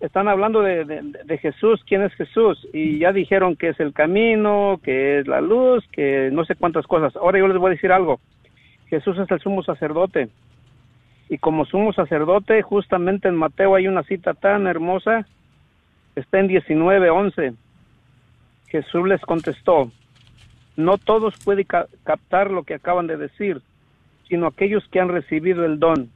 Están 0.00 0.28
hablando 0.28 0.62
de, 0.62 0.84
de, 0.86 1.38
Jesús, 1.38 1.82
quién 1.86 2.02
es 2.02 2.12
Jesús, 2.14 2.66
y 2.72 2.98
ya 2.98 3.12
dijeron 3.12 3.54
que 3.54 3.68
es 3.68 3.80
el 3.80 3.92
camino, 3.92 4.80
que 4.82 5.18
es 5.18 5.26
la 5.28 5.42
luz, 5.42 5.86
que 5.92 6.30
no 6.32 6.44
sé 6.46 6.54
cuántas 6.54 6.86
cosas. 6.86 7.14
Ahora 7.16 7.38
yo 7.38 7.46
les 7.48 7.58
voy 7.58 7.68
a 7.68 7.74
decir 7.74 7.92
algo. 7.92 8.18
Jesús 8.88 9.18
es 9.18 9.30
el 9.30 9.40
sumo 9.40 9.62
sacerdote. 9.62 10.30
Y 11.28 11.36
como 11.38 11.66
sumo 11.66 11.92
sacerdote, 11.92 12.62
justamente 12.62 13.28
en 13.28 13.36
Mateo 13.36 13.74
hay 13.74 13.88
una 13.88 14.02
cita 14.02 14.32
tan 14.34 14.66
hermosa, 14.66 15.26
está 16.16 16.40
en 16.40 16.48
19.11 16.48 17.54
Jesús 18.68 19.06
les 19.08 19.20
contestó, 19.22 19.90
No 20.76 20.96
todos 20.96 21.34
pueden 21.44 21.64
ca- 21.64 21.86
captar 22.04 22.50
lo 22.50 22.62
que 22.62 22.74
acaban 22.74 23.06
de 23.06 23.16
decir, 23.16 23.60
sino 24.28 24.46
aquellos 24.46 24.86
que 24.88 25.00
han 25.00 25.08
recibido 25.08 25.64
el 25.64 25.78
don. 25.78 26.08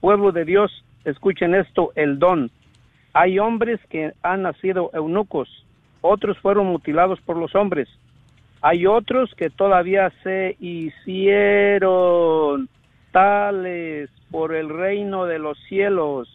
Pueblo 0.00 0.32
de 0.32 0.44
Dios, 0.44 0.84
escuchen 1.04 1.54
esto, 1.54 1.92
el 1.94 2.18
don. 2.18 2.50
Hay 3.14 3.38
hombres 3.38 3.80
que 3.88 4.12
han 4.22 4.42
nacido 4.42 4.90
eunucos, 4.92 5.48
otros 6.00 6.36
fueron 6.38 6.66
mutilados 6.66 7.20
por 7.20 7.36
los 7.36 7.54
hombres. 7.54 7.88
Hay 8.60 8.86
otros 8.86 9.32
que 9.36 9.50
todavía 9.50 10.12
se 10.24 10.56
hicieron 10.58 11.88
tales 13.12 14.10
por 14.32 14.52
el 14.54 14.68
reino 14.68 15.26
de 15.26 15.38
los 15.38 15.56
cielos. 15.68 16.28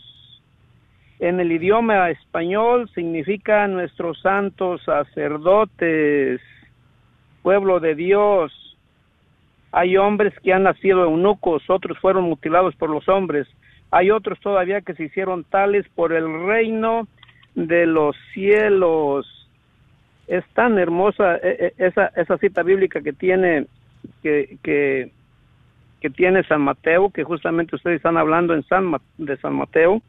En 1.19 1.41
el 1.41 1.51
idioma 1.51 2.09
español 2.11 2.89
significa 2.95 3.67
nuestros 3.67 4.21
santos 4.21 4.82
sacerdotes, 4.84 6.39
pueblo 7.43 7.82
de 7.82 7.93
Dios. 7.95 8.53
Hay 9.73 9.97
hombres 9.97 10.34
que 10.41 10.53
han 10.53 10.63
nacido 10.63 11.03
eunucos, 11.03 11.69
otros 11.69 11.99
fueron 11.99 12.23
mutilados 12.23 12.73
por 12.75 12.89
los 12.89 13.09
hombres. 13.09 13.47
Hay 13.91 14.11
otros 14.11 14.39
todavía 14.39 14.81
que 14.81 14.93
se 14.93 15.05
hicieron 15.05 15.43
tales 15.43 15.87
por 15.95 16.13
el 16.13 16.45
reino 16.45 17.07
de 17.55 17.85
los 17.85 18.15
cielos. 18.33 19.25
Es 20.27 20.45
tan 20.53 20.77
hermosa 20.77 21.37
eh, 21.37 21.57
eh, 21.59 21.73
esa, 21.77 22.07
esa 22.15 22.37
cita 22.37 22.61
bíblica 22.63 23.01
que 23.01 23.13
tiene 23.13 23.65
que, 24.21 24.57
que, 24.63 25.11
tiene 26.11 26.43
San 26.43 26.61
Mateo, 26.61 27.09
que 27.09 27.23
justamente 27.23 27.75
ustedes 27.75 27.97
están 27.97 28.17
hablando 28.17 28.53
en 28.53 28.63
San, 28.63 28.95
de 29.17 29.37
San 29.37 29.55
Mateo. 29.55 30.01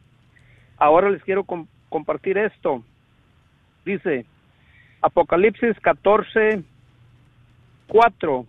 Ahora 0.77 1.11
les 1.11 1.23
quiero 1.25 1.45
com- 1.45 1.67
compartir 1.89 2.39
esto. 2.39 2.85
Dice 3.85 4.25
Apocalipsis 5.03 5.79
14, 5.81 6.63
4. 7.89 8.47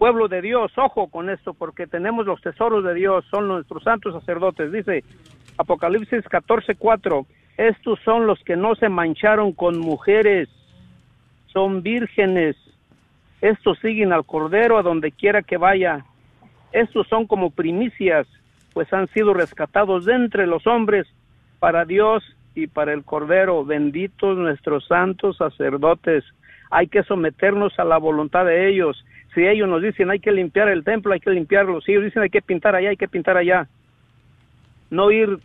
Pueblo 0.00 0.28
de 0.28 0.40
Dios, 0.40 0.72
ojo 0.78 1.08
con 1.08 1.28
esto, 1.28 1.52
porque 1.52 1.86
tenemos 1.86 2.24
los 2.24 2.40
tesoros 2.40 2.82
de 2.82 2.94
Dios, 2.94 3.22
son 3.30 3.48
nuestros 3.48 3.82
santos 3.82 4.14
sacerdotes. 4.14 4.72
Dice 4.72 5.04
Apocalipsis 5.58 6.24
14, 6.24 6.76
4. 6.76 7.26
Estos 7.58 8.00
son 8.02 8.26
los 8.26 8.42
que 8.42 8.56
no 8.56 8.74
se 8.76 8.88
mancharon 8.88 9.52
con 9.52 9.78
mujeres, 9.78 10.48
son 11.52 11.82
vírgenes. 11.82 12.56
Estos 13.42 13.78
siguen 13.80 14.14
al 14.14 14.24
Cordero 14.24 14.78
a 14.78 14.82
donde 14.82 15.12
quiera 15.12 15.42
que 15.42 15.58
vaya. 15.58 16.06
Estos 16.72 17.06
son 17.08 17.26
como 17.26 17.50
primicias, 17.50 18.26
pues 18.72 18.90
han 18.94 19.06
sido 19.08 19.34
rescatados 19.34 20.06
de 20.06 20.14
entre 20.14 20.46
los 20.46 20.66
hombres 20.66 21.06
para 21.58 21.84
Dios 21.84 22.24
y 22.54 22.68
para 22.68 22.94
el 22.94 23.04
Cordero. 23.04 23.66
Benditos 23.66 24.38
nuestros 24.38 24.86
santos 24.86 25.36
sacerdotes. 25.36 26.24
Hay 26.70 26.86
que 26.86 27.02
someternos 27.02 27.78
a 27.78 27.84
la 27.84 27.98
voluntad 27.98 28.44
de 28.44 28.68
ellos. 28.68 29.04
Si 29.34 29.46
ellos 29.46 29.68
nos 29.68 29.82
dicen 29.82 30.10
hay 30.10 30.20
que 30.20 30.32
limpiar 30.32 30.68
el 30.68 30.84
templo, 30.84 31.12
hay 31.12 31.20
que 31.20 31.30
limpiarlo. 31.30 31.80
Si 31.80 31.92
ellos 31.92 32.04
dicen 32.04 32.22
hay 32.22 32.30
que 32.30 32.42
pintar 32.42 32.74
allá, 32.74 32.90
hay 32.90 32.96
que 32.96 33.08
pintar 33.08 33.36
allá. 33.36 33.68
No 34.90 35.10
ir 35.10 35.38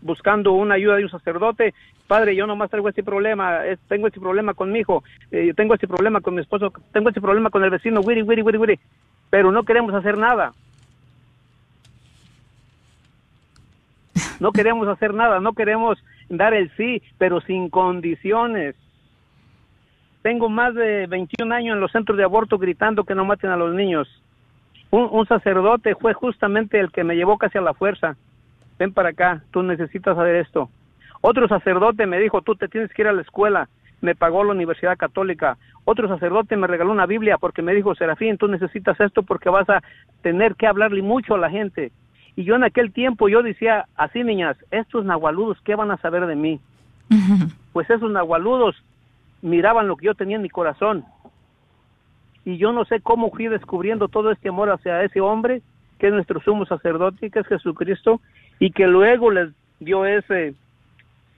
buscando 0.00 0.52
una 0.52 0.74
ayuda 0.74 0.96
de 0.96 1.04
un 1.04 1.10
sacerdote. 1.10 1.74
Padre, 2.06 2.36
yo 2.36 2.46
nomás 2.46 2.70
traigo 2.70 2.88
este 2.88 3.02
problema, 3.02 3.60
tengo 3.88 4.06
este 4.08 4.20
problema 4.20 4.54
con 4.54 4.70
mi 4.70 4.80
hijo, 4.80 5.02
eh, 5.30 5.54
tengo 5.56 5.74
este 5.74 5.88
problema 5.88 6.20
con 6.20 6.34
mi 6.34 6.40
esposo, 6.40 6.72
tengo 6.92 7.08
este 7.08 7.20
problema 7.20 7.48
con 7.48 7.64
el 7.64 7.70
vecino, 7.70 8.00
wiri, 8.00 8.22
wiri, 8.22 8.42
wiri, 8.42 8.58
wiri. 8.58 8.80
Pero 9.30 9.50
no 9.50 9.62
queremos 9.62 9.94
hacer 9.94 10.18
nada. 10.18 10.52
No 14.40 14.52
queremos 14.52 14.88
hacer 14.88 15.14
nada, 15.14 15.40
no 15.40 15.52
queremos 15.52 16.02
dar 16.28 16.52
el 16.52 16.70
sí, 16.76 17.00
pero 17.16 17.40
sin 17.40 17.70
condiciones. 17.70 18.74
Tengo 20.22 20.48
más 20.48 20.74
de 20.74 21.06
21 21.08 21.54
años 21.54 21.74
en 21.74 21.80
los 21.80 21.92
centros 21.92 22.16
de 22.16 22.24
aborto 22.24 22.58
gritando 22.58 23.04
que 23.04 23.14
no 23.14 23.24
maten 23.24 23.50
a 23.50 23.56
los 23.56 23.74
niños. 23.74 24.08
Un, 24.90 25.08
un 25.10 25.26
sacerdote 25.26 25.94
fue 25.96 26.14
justamente 26.14 26.78
el 26.78 26.92
que 26.92 27.04
me 27.04 27.16
llevó 27.16 27.38
casi 27.38 27.58
a 27.58 27.62
la 27.62 27.74
fuerza. 27.74 28.16
Ven 28.78 28.92
para 28.92 29.10
acá, 29.10 29.42
tú 29.50 29.62
necesitas 29.62 30.16
saber 30.16 30.36
esto. 30.36 30.70
Otro 31.20 31.48
sacerdote 31.48 32.06
me 32.06 32.18
dijo, 32.18 32.42
tú 32.42 32.54
te 32.54 32.68
tienes 32.68 32.92
que 32.92 33.02
ir 33.02 33.08
a 33.08 33.12
la 33.12 33.22
escuela. 33.22 33.68
Me 34.00 34.14
pagó 34.14 34.44
la 34.44 34.52
Universidad 34.52 34.96
Católica. 34.96 35.56
Otro 35.84 36.08
sacerdote 36.08 36.56
me 36.56 36.66
regaló 36.66 36.92
una 36.92 37.06
Biblia 37.06 37.38
porque 37.38 37.62
me 37.62 37.74
dijo, 37.74 37.94
Serafín, 37.94 38.38
tú 38.38 38.48
necesitas 38.48 38.98
esto 39.00 39.22
porque 39.22 39.48
vas 39.48 39.68
a 39.70 39.82
tener 40.22 40.54
que 40.54 40.66
hablarle 40.66 41.02
mucho 41.02 41.34
a 41.34 41.38
la 41.38 41.50
gente. 41.50 41.92
Y 42.36 42.44
yo 42.44 42.56
en 42.56 42.64
aquel 42.64 42.92
tiempo 42.92 43.28
yo 43.28 43.42
decía, 43.42 43.86
así 43.96 44.24
niñas, 44.24 44.56
estos 44.70 45.04
nahualudos, 45.04 45.60
¿qué 45.64 45.74
van 45.74 45.90
a 45.90 45.96
saber 45.96 46.26
de 46.26 46.36
mí? 46.36 46.60
Pues 47.72 47.88
esos 47.88 48.10
nahualudos 48.10 48.76
miraban 49.42 49.88
lo 49.88 49.96
que 49.96 50.06
yo 50.06 50.14
tenía 50.14 50.36
en 50.36 50.42
mi 50.42 50.48
corazón. 50.48 51.04
Y 52.44 52.56
yo 52.56 52.72
no 52.72 52.84
sé 52.84 53.00
cómo 53.00 53.30
fui 53.30 53.48
descubriendo 53.48 54.08
todo 54.08 54.30
este 54.32 54.48
amor 54.48 54.70
hacia 54.70 55.02
ese 55.04 55.20
hombre, 55.20 55.62
que 55.98 56.08
es 56.08 56.12
nuestro 56.12 56.40
sumo 56.40 56.64
sacerdote, 56.66 57.30
que 57.30 57.40
es 57.40 57.46
Jesucristo, 57.46 58.20
y 58.58 58.70
que 58.70 58.86
luego 58.86 59.30
les 59.30 59.50
dio 59.78 60.06
ese, 60.06 60.54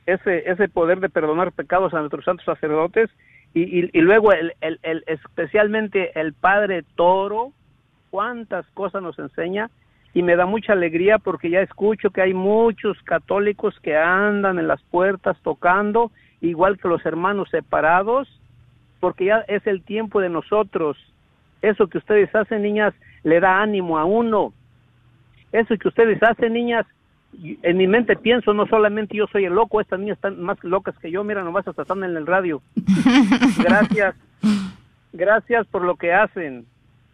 ese, 0.07 0.51
ese 0.51 0.69
poder 0.69 1.01
de 1.01 1.09
perdonar 1.09 1.53
pecados 1.53 1.93
a 1.93 2.01
nuestros 2.01 2.25
santos 2.25 2.47
sacerdotes, 2.47 3.11
y, 3.53 3.97
y, 3.97 4.01
luego 4.01 4.33
el, 4.33 4.53
el, 4.61 4.81
el, 4.83 5.05
especialmente 5.07 6.19
el 6.19 6.33
Padre 6.33 6.83
Toro, 6.97 7.53
cuántas 8.11 8.67
cosas 8.71 9.01
nos 9.01 9.17
enseña, 9.19 9.71
y 10.13 10.23
me 10.23 10.37
da 10.37 10.47
mucha 10.47 10.73
alegría 10.73 11.19
porque 11.19 11.51
ya 11.51 11.61
escucho 11.61 12.11
que 12.11 12.23
hay 12.23 12.35
muchos 12.35 13.01
católicos 13.03 13.79
que 13.81 13.97
andan 13.97 14.59
en 14.59 14.69
las 14.69 14.83
puertas 14.85 15.37
tocando, 15.43 16.11
igual 16.49 16.79
que 16.79 16.89
los 16.89 17.05
hermanos 17.05 17.49
separados, 17.51 18.29
porque 19.01 19.27
ya 19.27 19.39
es 19.49 19.67
el 19.67 19.83
tiempo 19.83 20.21
de 20.21 20.29
nosotros. 20.29 20.97
Eso 21.63 21.87
que 21.89 21.99
ustedes 21.99 22.35
hacen, 22.35 22.63
niñas, 22.63 22.95
le 23.23 23.41
da 23.41 23.61
ánimo 23.61 23.99
a 23.99 24.05
uno. 24.05 24.53
Eso 25.53 25.77
que 25.77 25.89
ustedes 25.89 26.23
hacen, 26.23 26.53
niñas, 26.53 26.87
en 27.63 27.77
mi 27.77 27.87
mente 27.87 28.17
pienso, 28.17 28.53
no 28.55 28.67
solamente 28.67 29.17
yo 29.17 29.27
soy 29.27 29.45
el 29.45 29.55
loco, 29.55 29.81
estas 29.81 29.99
niñas 29.99 30.17
están 30.17 30.41
más 30.41 30.63
locas 30.63 30.97
que 30.99 31.11
yo, 31.11 31.25
mira, 31.25 31.43
nomás 31.43 31.67
hasta 31.67 31.83
están 31.83 32.05
en 32.05 32.17
el 32.17 32.27
radio. 32.27 32.63
Gracias, 33.59 34.15
gracias 35.13 35.67
por 35.69 35.83
lo 35.83 35.97
que 35.97 36.13
hacen. 36.13 36.67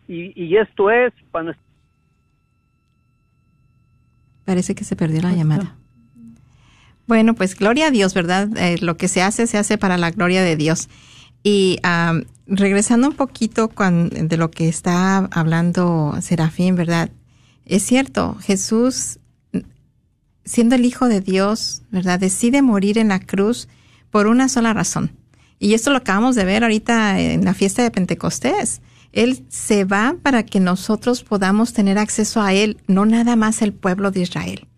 Y, 0.09 0.33
y 0.35 0.57
esto 0.57 0.91
es 0.91 1.13
para 1.31 1.45
nuestra 1.45 1.71
Parece 4.45 4.75
que 4.75 4.83
se 4.83 4.97
perdió 4.97 5.23
la 5.23 5.33
llamada. 5.33 5.77
Bueno, 7.11 7.35
pues 7.35 7.57
gloria 7.57 7.89
a 7.89 7.91
Dios, 7.91 8.15
¿verdad? 8.15 8.57
Eh, 8.57 8.77
lo 8.81 8.97
que 8.97 9.09
se 9.09 9.21
hace, 9.21 9.49
se 9.49 9.59
hace 9.59 9.77
para 9.79 9.99
la 9.99 10.13
gloria 10.13 10.45
de 10.45 10.55
Dios. 10.55 10.89
Y 11.43 11.81
um, 11.83 12.23
regresando 12.47 13.09
un 13.09 13.17
poquito 13.17 13.69
de 14.13 14.37
lo 14.37 14.53
que 14.53 14.69
está 14.69 15.17
hablando 15.33 16.17
Serafín, 16.23 16.77
¿verdad? 16.77 17.11
Es 17.67 17.83
cierto, 17.83 18.37
Jesús, 18.37 19.19
siendo 20.45 20.77
el 20.77 20.85
Hijo 20.85 21.09
de 21.09 21.21
Dios, 21.21 21.83
¿verdad? 21.91 22.21
Decide 22.21 22.63
morir 22.63 22.97
en 22.97 23.09
la 23.09 23.19
cruz 23.19 23.67
por 24.11 24.29
una 24.29 24.49
sola 24.49 24.73
razón. 24.73 25.11
Y 25.59 25.75
esto 25.75 25.91
lo 25.91 25.97
acabamos 25.97 26.37
de 26.37 26.45
ver 26.45 26.63
ahorita 26.63 27.19
en 27.19 27.45
la 27.45 27.55
fiesta 27.55 27.83
de 27.83 27.91
Pentecostés. 27.91 28.83
Él 29.11 29.45
se 29.49 29.85
va 29.85 30.15
para 30.23 30.45
que 30.45 30.61
nosotros 30.61 31.25
podamos 31.25 31.73
tener 31.73 31.99
acceso 31.99 32.41
a 32.41 32.53
Él, 32.53 32.79
no 32.87 33.05
nada 33.05 33.35
más 33.35 33.63
el 33.63 33.73
pueblo 33.73 34.13
de 34.13 34.21
Israel. 34.21 34.69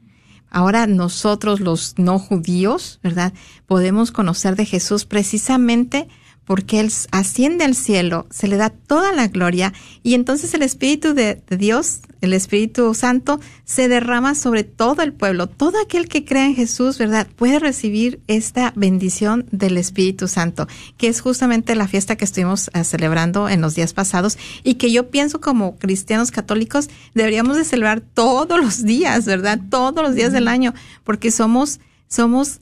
Ahora 0.55 0.87
nosotros 0.87 1.61
los 1.61 1.95
no 1.97 2.19
judíos, 2.19 3.01
¿verdad? 3.03 3.33
Podemos 3.65 4.13
conocer 4.13 4.55
de 4.55 4.67
Jesús 4.67 5.07
precisamente 5.07 6.09
porque 6.45 6.81
Él 6.81 6.93
asciende 7.13 7.65
al 7.65 7.75
cielo, 7.75 8.27
se 8.31 8.49
le 8.49 8.57
da 8.57 8.71
toda 8.71 9.13
la 9.13 9.29
gloria 9.29 9.73
y 10.03 10.15
entonces 10.15 10.53
el 10.55 10.63
Espíritu 10.63 11.15
de, 11.15 11.43
de, 11.47 11.57
Dios, 11.57 12.01
el 12.21 12.33
Espíritu 12.33 12.95
Santo, 12.95 13.41
se 13.65 13.89
derrama 13.89 14.35
sobre 14.35 14.65
todo 14.65 15.03
el 15.03 15.13
pueblo. 15.13 15.47
Todo 15.47 15.81
aquel 15.81 16.09
que 16.09 16.25
cree 16.25 16.47
en 16.47 16.55
Jesús, 16.55 16.99
¿verdad? 16.99 17.29
Puede 17.37 17.59
recibir 17.59 18.21
esta 18.27 18.73
bendición 18.77 19.47
del 19.51 19.79
Espíritu 19.79 20.29
Santo, 20.29 20.67
que 20.97 21.09
es 21.09 21.21
justamente 21.21 21.75
la 21.75 21.89
fiesta 21.89 22.17
que 22.17 22.25
estuvimos 22.25 22.71
uh, 22.75 22.85
celebrando 22.85 23.49
en 23.49 23.61
los 23.61 23.75
días 23.75 23.93
pasados 23.93 24.37
y 24.65 24.75
que 24.75 24.91
yo 24.91 25.11
pienso 25.11 25.41
como 25.41 25.79
cristianos 25.79 26.31
católicos 26.31 26.91
deberíamos 27.15 27.57
de 27.57 27.65
celebrar 27.65 28.01
todos 28.01 28.61
los 28.61 28.83
días, 28.83 29.25
¿verdad? 29.27 29.61
Todos 29.71 30.03
los 30.03 30.15
días 30.15 30.33
del 30.33 30.49
año, 30.49 30.75
porque 31.05 31.31
somos, 31.31 31.81
somos 32.09 32.61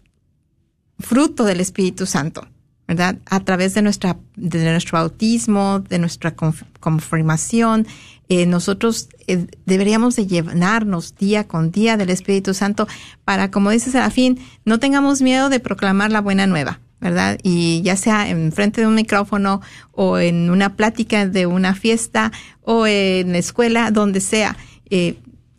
fruto 0.98 1.44
del 1.44 1.60
Espíritu 1.60 2.06
Santo. 2.06 2.46
¿Verdad? 2.91 3.18
A 3.26 3.38
través 3.38 3.72
de 3.74 3.82
nuestra, 3.82 4.16
de 4.34 4.64
nuestro 4.64 4.99
bautismo, 4.99 5.78
de 5.78 6.01
nuestra 6.01 6.34
confirmación, 6.80 7.86
eh, 8.28 8.47
nosotros 8.47 9.09
eh, 9.28 9.47
deberíamos 9.64 10.16
de 10.16 10.26
llenarnos 10.26 11.14
día 11.14 11.47
con 11.47 11.70
día 11.70 11.97
del 11.97 12.11
Espíritu 12.11 12.53
Santo 12.53 12.88
para, 13.24 13.53
como 13.53 13.70
dice 13.70 13.93
Serafín, 13.93 14.41
no 14.64 14.80
tengamos 14.80 15.22
miedo 15.22 15.51
de 15.51 15.61
proclamar 15.61 16.11
la 16.11 16.20
buena 16.20 16.49
nueva, 16.49 16.80
¿verdad? 17.01 17.38
Y 17.45 17.80
ya 17.82 17.95
sea 17.95 18.28
en 18.28 18.51
frente 18.51 18.80
de 18.80 18.88
un 18.88 18.97
micrófono 18.97 19.61
o 19.93 20.18
en 20.18 20.51
una 20.51 20.74
plática 20.74 21.28
de 21.28 21.47
una 21.47 21.76
fiesta 21.76 22.32
o 22.62 22.88
en 22.88 23.30
la 23.30 23.38
escuela, 23.38 23.93
donde 23.93 24.18
sea, 24.20 24.57
eh, 24.91 25.14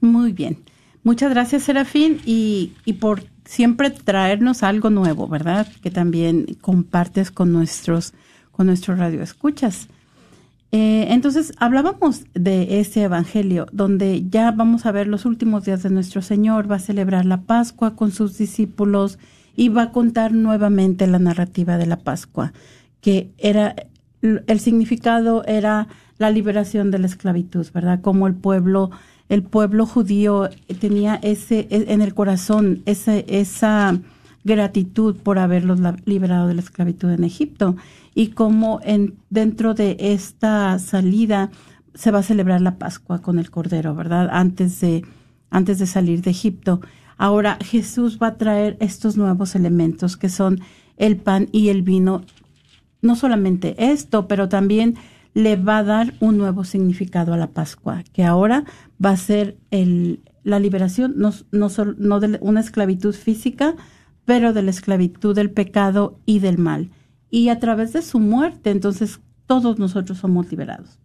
Muy 0.00 0.32
bien. 0.32 0.58
Muchas 1.04 1.30
gracias, 1.30 1.62
Serafín, 1.64 2.20
y, 2.24 2.72
y 2.84 2.94
por 2.94 3.24
siempre 3.44 3.90
traernos 3.90 4.62
algo 4.62 4.90
nuevo, 4.90 5.26
¿verdad? 5.28 5.68
Que 5.82 5.90
también 5.90 6.56
compartes 6.60 7.30
con 7.30 7.52
nuestros, 7.52 8.14
con 8.52 8.66
nuestros 8.66 8.98
radioescuchas. 8.98 9.88
Eh, 10.70 11.06
entonces, 11.10 11.52
hablábamos 11.58 12.24
de 12.34 12.80
ese 12.80 13.02
evangelio, 13.02 13.66
donde 13.72 14.26
ya 14.28 14.50
vamos 14.50 14.84
a 14.84 14.92
ver 14.92 15.06
los 15.06 15.24
últimos 15.24 15.64
días 15.64 15.82
de 15.82 15.90
nuestro 15.90 16.20
Señor, 16.20 16.70
va 16.70 16.76
a 16.76 16.80
celebrar 16.80 17.24
la 17.24 17.42
Pascua 17.42 17.96
con 17.96 18.12
sus 18.12 18.36
discípulos 18.36 19.18
y 19.56 19.70
va 19.70 19.84
a 19.84 19.92
contar 19.92 20.32
nuevamente 20.32 21.06
la 21.06 21.18
narrativa 21.18 21.78
de 21.78 21.86
la 21.86 21.96
Pascua, 21.96 22.52
que 23.00 23.30
era, 23.38 23.76
el 24.20 24.60
significado 24.60 25.42
era 25.46 25.88
la 26.18 26.30
liberación 26.30 26.90
de 26.90 26.98
la 26.98 27.06
esclavitud, 27.06 27.66
¿verdad? 27.72 28.00
Como 28.02 28.26
el 28.26 28.34
pueblo, 28.34 28.90
el 29.30 29.42
pueblo 29.42 29.86
judío 29.86 30.50
tenía 30.80 31.18
ese, 31.22 31.66
en 31.70 32.02
el 32.02 32.12
corazón, 32.12 32.82
ese, 32.84 33.24
esa 33.28 33.98
gratitud 34.44 35.16
por 35.16 35.38
haberlos 35.38 35.80
liberado 36.04 36.48
de 36.48 36.54
la 36.54 36.60
esclavitud 36.60 37.10
en 37.10 37.24
Egipto 37.24 37.76
y 38.18 38.30
como 38.30 38.80
en, 38.82 39.14
dentro 39.30 39.74
de 39.74 39.96
esta 40.00 40.80
salida 40.80 41.52
se 41.94 42.10
va 42.10 42.18
a 42.18 42.24
celebrar 42.24 42.60
la 42.60 42.76
Pascua 42.76 43.22
con 43.22 43.38
el 43.38 43.48
Cordero, 43.48 43.94
¿verdad? 43.94 44.28
Antes 44.32 44.80
de, 44.80 45.04
antes 45.50 45.78
de 45.78 45.86
salir 45.86 46.20
de 46.22 46.32
Egipto. 46.32 46.80
Ahora 47.16 47.58
Jesús 47.60 48.18
va 48.20 48.26
a 48.26 48.36
traer 48.36 48.76
estos 48.80 49.16
nuevos 49.16 49.54
elementos 49.54 50.16
que 50.16 50.30
son 50.30 50.58
el 50.96 51.16
pan 51.16 51.48
y 51.52 51.68
el 51.68 51.82
vino. 51.82 52.22
No 53.02 53.14
solamente 53.14 53.76
esto, 53.92 54.26
pero 54.26 54.48
también 54.48 54.96
le 55.32 55.54
va 55.54 55.78
a 55.78 55.84
dar 55.84 56.14
un 56.18 56.38
nuevo 56.38 56.64
significado 56.64 57.34
a 57.34 57.36
la 57.36 57.52
Pascua, 57.52 58.02
que 58.12 58.24
ahora 58.24 58.64
va 59.00 59.10
a 59.10 59.16
ser 59.16 59.56
el, 59.70 60.22
la 60.42 60.58
liberación 60.58 61.14
no, 61.18 61.32
no, 61.52 61.68
no 61.96 62.18
de 62.18 62.38
una 62.40 62.58
esclavitud 62.58 63.14
física, 63.14 63.76
pero 64.24 64.52
de 64.52 64.62
la 64.62 64.70
esclavitud 64.70 65.36
del 65.36 65.52
pecado 65.52 66.18
y 66.26 66.40
del 66.40 66.58
mal. 66.58 66.90
Y 67.30 67.48
a 67.48 67.58
través 67.58 67.92
de 67.92 68.02
su 68.02 68.18
muerte, 68.18 68.70
entonces 68.70 69.20
todos 69.46 69.78
nosotros 69.78 70.18
somos 70.18 70.50
liberados. 70.50 70.98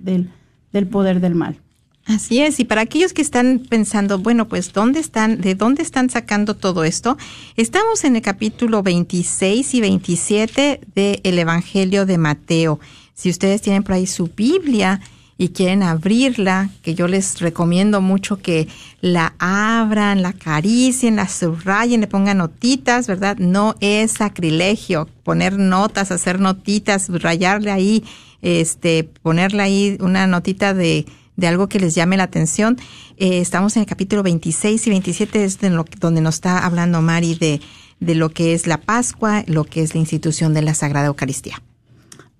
Del, 0.00 0.30
del 0.72 0.86
poder 0.86 1.20
del 1.20 1.34
mal. 1.34 1.60
Así 2.08 2.40
es, 2.40 2.58
y 2.58 2.64
para 2.64 2.80
aquellos 2.80 3.12
que 3.12 3.20
están 3.20 3.58
pensando, 3.68 4.18
bueno, 4.18 4.48
pues 4.48 4.72
¿dónde 4.72 4.98
están, 4.98 5.42
de 5.42 5.54
dónde 5.54 5.82
están 5.82 6.08
sacando 6.08 6.56
todo 6.56 6.84
esto? 6.84 7.18
Estamos 7.54 8.02
en 8.04 8.16
el 8.16 8.22
capítulo 8.22 8.82
26 8.82 9.74
y 9.74 9.80
27 9.82 10.80
del 10.94 11.38
Evangelio 11.38 12.06
de 12.06 12.16
Mateo. 12.16 12.80
Si 13.12 13.28
ustedes 13.28 13.60
tienen 13.60 13.82
por 13.82 13.92
ahí 13.92 14.06
su 14.06 14.30
Biblia 14.34 15.02
y 15.38 15.50
quieren 15.50 15.82
abrirla, 15.82 16.68
que 16.82 16.94
yo 16.94 17.08
les 17.08 17.40
recomiendo 17.40 18.00
mucho 18.00 18.38
que 18.38 18.68
la 19.00 19.34
abran, 19.38 20.20
la 20.20 20.30
acaricien, 20.30 21.16
la 21.16 21.28
subrayen, 21.28 22.00
le 22.00 22.08
pongan 22.08 22.38
notitas, 22.38 23.06
¿verdad? 23.06 23.38
No 23.38 23.76
es 23.80 24.12
sacrilegio 24.12 25.08
poner 25.22 25.56
notas, 25.56 26.10
hacer 26.10 26.40
notitas, 26.40 27.08
rayarle 27.08 27.70
ahí, 27.70 28.04
este, 28.42 29.04
ponerle 29.04 29.62
ahí 29.62 29.96
una 30.00 30.26
notita 30.26 30.74
de 30.74 31.06
de 31.38 31.46
algo 31.46 31.68
que 31.68 31.78
les 31.78 31.94
llame 31.94 32.16
la 32.16 32.24
atención. 32.24 32.76
Eh, 33.16 33.40
estamos 33.40 33.76
en 33.76 33.82
el 33.82 33.86
capítulo 33.86 34.22
26 34.24 34.86
y 34.86 34.90
27, 34.90 35.44
es 35.44 35.60
de 35.60 35.70
lo, 35.70 35.84
donde 36.00 36.20
nos 36.20 36.34
está 36.34 36.66
hablando 36.66 37.00
Mari 37.00 37.36
de, 37.36 37.60
de 38.00 38.14
lo 38.16 38.30
que 38.30 38.54
es 38.54 38.66
la 38.66 38.80
Pascua, 38.80 39.44
lo 39.46 39.62
que 39.62 39.82
es 39.82 39.94
la 39.94 40.00
institución 40.00 40.52
de 40.52 40.62
la 40.62 40.74
Sagrada 40.74 41.06
Eucaristía. 41.06 41.62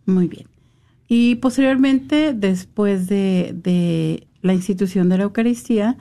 Muy 0.04 0.26
bien. 0.26 0.57
Y 1.08 1.36
posteriormente, 1.36 2.34
después 2.34 3.08
de, 3.08 3.54
de 3.60 4.28
la 4.42 4.54
institución 4.54 5.08
de 5.08 5.18
la 5.18 5.24
Eucaristía, 5.24 5.96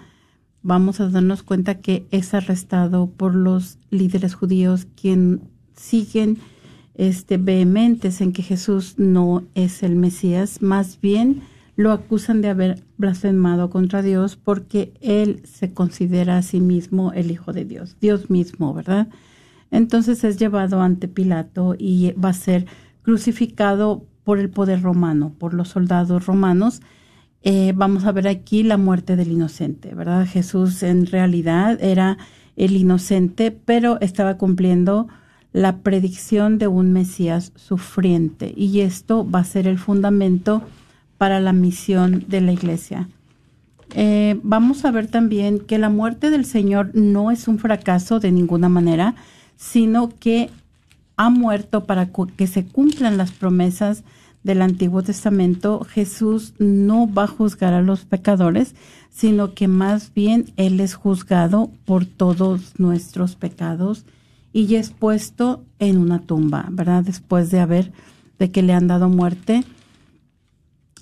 vamos 0.62 0.99
a 0.99 1.10
darnos 1.10 1.43
cuenta 1.43 1.80
que 1.80 2.05
es 2.12 2.34
arrestado 2.34 3.10
por 3.10 3.34
los 3.34 3.80
líderes 3.89 4.36
judíos 4.36 4.86
quien 4.99 5.41
siguen 5.76 6.38
este 6.95 7.38
vehementes 7.38 8.22
en 8.22 8.34
que 8.34 8.43
Jesús 8.43 8.95
no 8.97 9.43
es 9.55 9.84
el 9.84 9.95
Mesías, 9.95 10.62
más 10.62 10.99
bien 10.99 11.41
lo 11.78 11.91
acusan 11.91 12.41
de 12.41 12.49
haber 12.49 12.84
blasfemado 12.97 13.70
contra 13.70 14.01
Dios 14.01 14.36
porque 14.36 14.93
él 14.99 15.41
se 15.45 15.74
considera 15.74 16.38
a 16.38 16.41
sí 16.41 16.60
mismo 16.60 17.14
el 17.14 17.30
Hijo 17.30 17.53
de 17.53 17.66
Dios, 17.66 17.95
Dios 18.01 18.32
mismo, 18.32 18.74
¿verdad? 18.74 19.08
Entonces 19.70 20.24
es 20.24 20.38
llevado 20.39 20.82
ante 20.82 21.08
Pilato 21.08 21.76
y 21.78 22.14
va 22.14 22.30
a 22.30 22.34
ser 22.34 22.66
crucificado 23.03 24.05
por 24.28 24.40
el 24.40 24.50
poder 24.50 24.82
romano, 24.82 25.32
por 25.40 25.54
los 25.54 25.70
soldados 25.70 26.26
romanos. 26.26 26.82
Eh, 27.44 27.72
vamos 27.74 28.04
a 28.04 28.12
ver 28.12 28.28
aquí 28.28 28.62
la 28.62 28.76
muerte 28.76 29.16
del 29.16 29.32
inocente, 29.32 29.96
¿verdad? 29.96 30.28
Jesús 30.28 30.84
en 30.84 31.06
realidad 31.06 31.82
era 31.82 32.18
el 32.58 32.76
inocente, 32.76 33.52
pero 33.52 33.98
estaba 34.02 34.36
cumpliendo 34.36 35.08
la 35.54 35.78
predicción 35.78 36.58
de 36.58 36.68
un 36.68 36.92
Mesías 36.92 37.54
sufriente 37.56 38.54
y 38.58 38.82
esto 38.82 39.26
va 39.26 39.40
a 39.40 39.44
ser 39.46 39.66
el 39.66 39.80
fundamento 39.80 40.62
para 41.18 41.40
la 41.40 41.54
misión 41.54 42.26
de 42.28 42.42
la 42.42 42.52
iglesia. 42.52 43.08
Eh, 43.96 44.42
vamos 44.44 44.84
a 44.84 44.92
ver 44.92 45.08
también 45.08 45.60
que 45.60 45.78
la 45.78 45.88
muerte 45.88 46.32
del 46.32 46.44
Señor 46.44 46.92
no 46.94 47.32
es 47.32 47.48
un 47.48 47.60
fracaso 47.60 48.20
de 48.20 48.34
ninguna 48.34 48.68
manera, 48.68 49.16
sino 49.56 50.10
que 50.20 50.50
ha 51.16 51.30
muerto 51.30 51.86
para 51.86 52.10
que 52.36 52.48
se 52.48 52.66
cumplan 52.66 53.16
las 53.16 53.32
promesas 53.32 54.04
del 54.48 54.64
Antiguo 54.64 55.04
Testamento. 55.04 55.86
Jesús 55.88 56.56
no 56.58 57.08
va 57.12 57.26
a 57.26 57.28
juzgar 57.28 57.76
a 57.76 57.84
los 57.84 58.06
pecadores, 58.06 58.74
sino 59.12 59.54
que 59.54 59.68
más 59.68 60.12
bien 60.16 60.45
Él 60.58 60.80
es 60.80 60.95
juzgado 60.95 61.70
por 61.86 62.06
todos 62.06 62.80
nuestros 62.80 63.36
pecados 63.36 64.06
y 64.52 64.74
es 64.74 64.89
puesto 64.89 65.64
en 65.78 66.00
una 66.00 66.22
tumba, 66.22 66.66
¿verdad? 66.72 67.04
Después 67.04 67.52
de 67.52 67.60
haber, 67.60 67.91
de 68.39 68.50
que 68.50 68.64
le 68.64 68.74
han 68.74 68.88
dado 68.88 69.10
muerte 69.10 69.64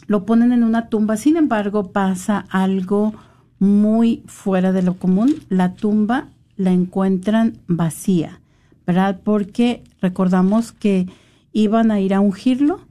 lo 0.07 0.25
ponen 0.25 0.51
en 0.51 0.63
una 0.63 0.89
tumba. 0.89 1.17
Sin 1.17 1.37
embargo, 1.37 1.91
pasa 1.91 2.45
algo 2.49 3.13
muy 3.59 4.23
fuera 4.27 4.71
de 4.71 4.83
lo 4.83 4.95
común. 4.95 5.35
La 5.49 5.73
tumba 5.73 6.29
la 6.57 6.71
encuentran 6.71 7.57
vacía, 7.67 8.39
¿verdad? 8.85 9.19
Porque 9.23 9.83
recordamos 10.01 10.71
que 10.71 11.07
iban 11.53 11.91
a 11.91 11.99
ir 11.99 12.13
a 12.13 12.19
ungirlo, 12.19 12.81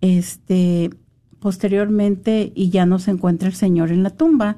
este, 0.00 0.90
posteriormente 1.40 2.52
y 2.54 2.70
ya 2.70 2.86
no 2.86 2.98
se 2.98 3.10
encuentra 3.10 3.48
el 3.48 3.54
Señor 3.54 3.90
en 3.90 4.02
la 4.02 4.10
tumba. 4.10 4.56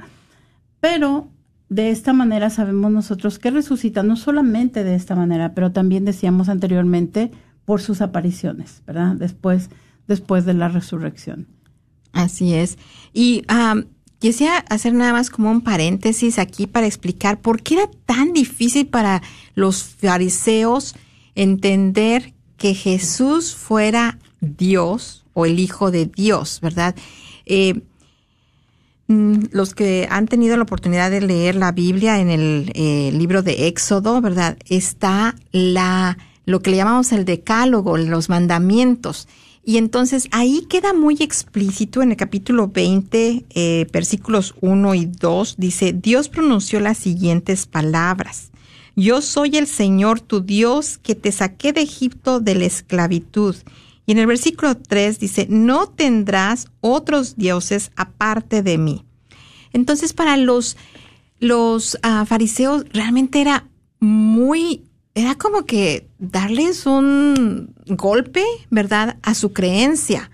Pero 0.80 1.28
de 1.68 1.91
esta 1.91 2.12
manera 2.12 2.51
sabemos 2.51 2.91
nosotros 2.91 3.38
que 3.38 3.51
resucita, 3.51 4.03
no 4.03 4.16
solamente 4.16 4.84
de 4.84 4.95
esta 4.95 5.14
manera, 5.14 5.55
pero 5.55 5.72
también 5.72 6.05
decíamos 6.05 6.49
anteriormente 6.49 7.30
por 7.64 7.80
sus 7.80 8.01
apariciones, 8.01 8.82
¿verdad? 8.86 9.14
Después, 9.14 9.70
después 10.09 10.45
de 10.45 10.55
la 10.55 10.68
resurrección. 10.68 11.47
Así 12.12 12.55
es. 12.55 12.76
Y 13.12 13.45
quisiera 14.18 14.59
hacer 14.68 14.95
nada 14.95 15.12
más 15.12 15.30
como 15.30 15.51
un 15.51 15.61
paréntesis 15.61 16.38
aquí 16.38 16.66
para 16.66 16.86
explicar 16.86 17.41
por 17.41 17.62
qué 17.62 17.74
era 17.74 17.91
tan 18.07 18.32
difícil 18.32 18.88
para 18.88 19.22
los 19.55 19.84
fariseos 19.84 20.97
entender 21.36 22.34
que 22.57 22.74
Jesús 22.74 23.55
fuera 23.55 24.18
Dios 24.41 25.24
el 25.47 25.59
Hijo 25.59 25.91
de 25.91 26.07
Dios, 26.07 26.61
¿verdad? 26.61 26.95
Eh, 27.47 27.82
mm, 29.09 29.45
los 29.53 29.74
que 29.74 30.07
han 30.11 30.26
tenido 30.26 30.57
la 30.57 30.62
oportunidad 30.62 31.11
de 31.11 31.20
leer 31.20 31.55
la 31.55 31.72
Biblia 31.72 32.20
en 32.20 32.30
el 32.30 32.72
eh, 32.74 33.11
libro 33.12 33.43
de 33.43 33.66
Éxodo, 33.66 34.20
¿verdad? 34.20 34.57
Está 34.68 35.36
la 35.53 36.18
lo 36.47 36.61
que 36.61 36.70
le 36.70 36.78
llamamos 36.78 37.12
el 37.12 37.24
decálogo, 37.24 37.97
los 37.97 38.28
mandamientos. 38.28 39.28
Y 39.64 39.76
entonces 39.76 40.26
ahí 40.32 40.66
queda 40.68 40.93
muy 40.93 41.16
explícito 41.20 42.03
en 42.03 42.11
el 42.11 42.16
capítulo 42.16 42.68
20, 42.68 43.45
eh, 43.51 43.86
versículos 43.93 44.55
1 44.61 44.95
y 44.95 45.07
2, 45.07 45.57
dice, 45.59 45.93
Dios 45.93 46.28
pronunció 46.28 46.80
las 46.80 46.99
siguientes 46.99 47.66
palabras. 47.66 48.51
Yo 48.97 49.22
soy 49.22 49.57
el 49.57 49.66
Señor 49.66 50.20
tu 50.20 50.41
Dios 50.41 50.99
que 50.99 51.14
te 51.14 51.30
saqué 51.30 51.72
de 51.72 51.82
Egipto 51.82 52.41
de 52.41 52.55
la 52.55 52.64
esclavitud. 52.64 53.55
Y 54.11 54.12
en 54.12 54.18
el 54.18 54.26
versículo 54.26 54.76
3 54.76 55.20
dice, 55.20 55.46
no 55.48 55.86
tendrás 55.86 56.66
otros 56.80 57.36
dioses 57.36 57.92
aparte 57.94 58.61
de 58.61 58.76
mí. 58.76 59.04
Entonces 59.72 60.14
para 60.14 60.36
los, 60.36 60.76
los 61.38 61.94
uh, 61.94 62.26
fariseos 62.26 62.86
realmente 62.92 63.40
era 63.40 63.68
muy 64.00 64.82
era 65.14 65.36
como 65.36 65.64
que 65.64 66.08
darles 66.18 66.86
un 66.86 67.72
golpe, 67.86 68.42
¿verdad?, 68.68 69.16
a 69.22 69.34
su 69.34 69.52
creencia. 69.52 70.32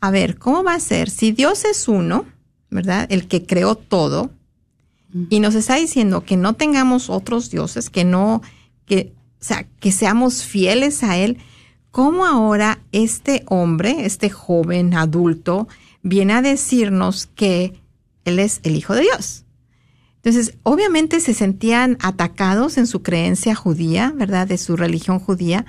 A 0.00 0.10
ver, 0.10 0.36
¿cómo 0.36 0.62
va 0.62 0.74
a 0.74 0.80
ser? 0.80 1.08
Si 1.08 1.32
Dios 1.32 1.64
es 1.64 1.88
uno, 1.88 2.26
¿verdad?, 2.68 3.06
el 3.08 3.26
que 3.26 3.46
creó 3.46 3.74
todo, 3.74 4.32
y 5.30 5.40
nos 5.40 5.54
está 5.54 5.76
diciendo 5.76 6.26
que 6.26 6.36
no 6.36 6.56
tengamos 6.56 7.08
otros 7.08 7.48
dioses, 7.50 7.88
que 7.88 8.04
no, 8.04 8.42
que, 8.84 9.14
o 9.40 9.44
sea, 9.44 9.66
que 9.80 9.92
seamos 9.92 10.42
fieles 10.42 11.02
a 11.02 11.16
Él, 11.16 11.38
¿cómo 11.98 12.24
ahora 12.26 12.78
este 12.92 13.42
hombre, 13.48 14.06
este 14.06 14.30
joven 14.30 14.94
adulto, 14.94 15.66
viene 16.00 16.34
a 16.34 16.42
decirnos 16.42 17.26
que 17.26 17.82
Él 18.24 18.38
es 18.38 18.60
el 18.62 18.76
Hijo 18.76 18.94
de 18.94 19.00
Dios? 19.00 19.46
Entonces, 20.14 20.56
obviamente 20.62 21.18
se 21.18 21.34
sentían 21.34 21.98
atacados 22.00 22.78
en 22.78 22.86
su 22.86 23.02
creencia 23.02 23.56
judía, 23.56 24.12
¿verdad? 24.14 24.46
De 24.46 24.58
su 24.58 24.76
religión 24.76 25.18
judía, 25.18 25.66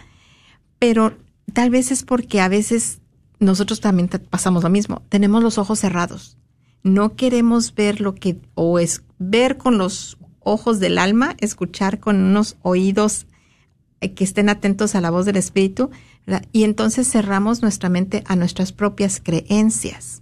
pero 0.78 1.18
tal 1.52 1.72
vez 1.72 1.90
es 1.90 2.04
porque 2.04 2.42
a 2.42 2.48
veces 2.48 3.00
nosotros 3.40 3.82
también 3.82 4.08
pasamos 4.30 4.62
lo 4.62 4.70
mismo. 4.70 5.02
Tenemos 5.10 5.42
los 5.42 5.58
ojos 5.58 5.80
cerrados. 5.80 6.38
No 6.84 7.16
queremos 7.16 7.74
ver 7.74 8.02
lo 8.02 8.14
que, 8.14 8.40
o 8.54 8.78
es 8.78 9.02
ver 9.18 9.58
con 9.58 9.80
los 9.80 10.20
ojos 10.42 10.80
del 10.80 11.00
alma, 11.00 11.36
escuchar 11.40 12.00
con 12.00 12.18
unos 12.18 12.56
oídos 12.62 13.26
eh, 14.02 14.14
que 14.14 14.24
estén 14.24 14.48
atentos 14.48 14.96
a 14.96 15.02
la 15.02 15.10
voz 15.10 15.26
del 15.26 15.36
Espíritu, 15.36 15.90
y 16.52 16.64
entonces 16.64 17.10
cerramos 17.10 17.62
nuestra 17.62 17.90
mente 17.90 18.24
a 18.28 18.36
nuestras 18.36 18.72
propias 18.72 19.22
creencias. 19.24 20.22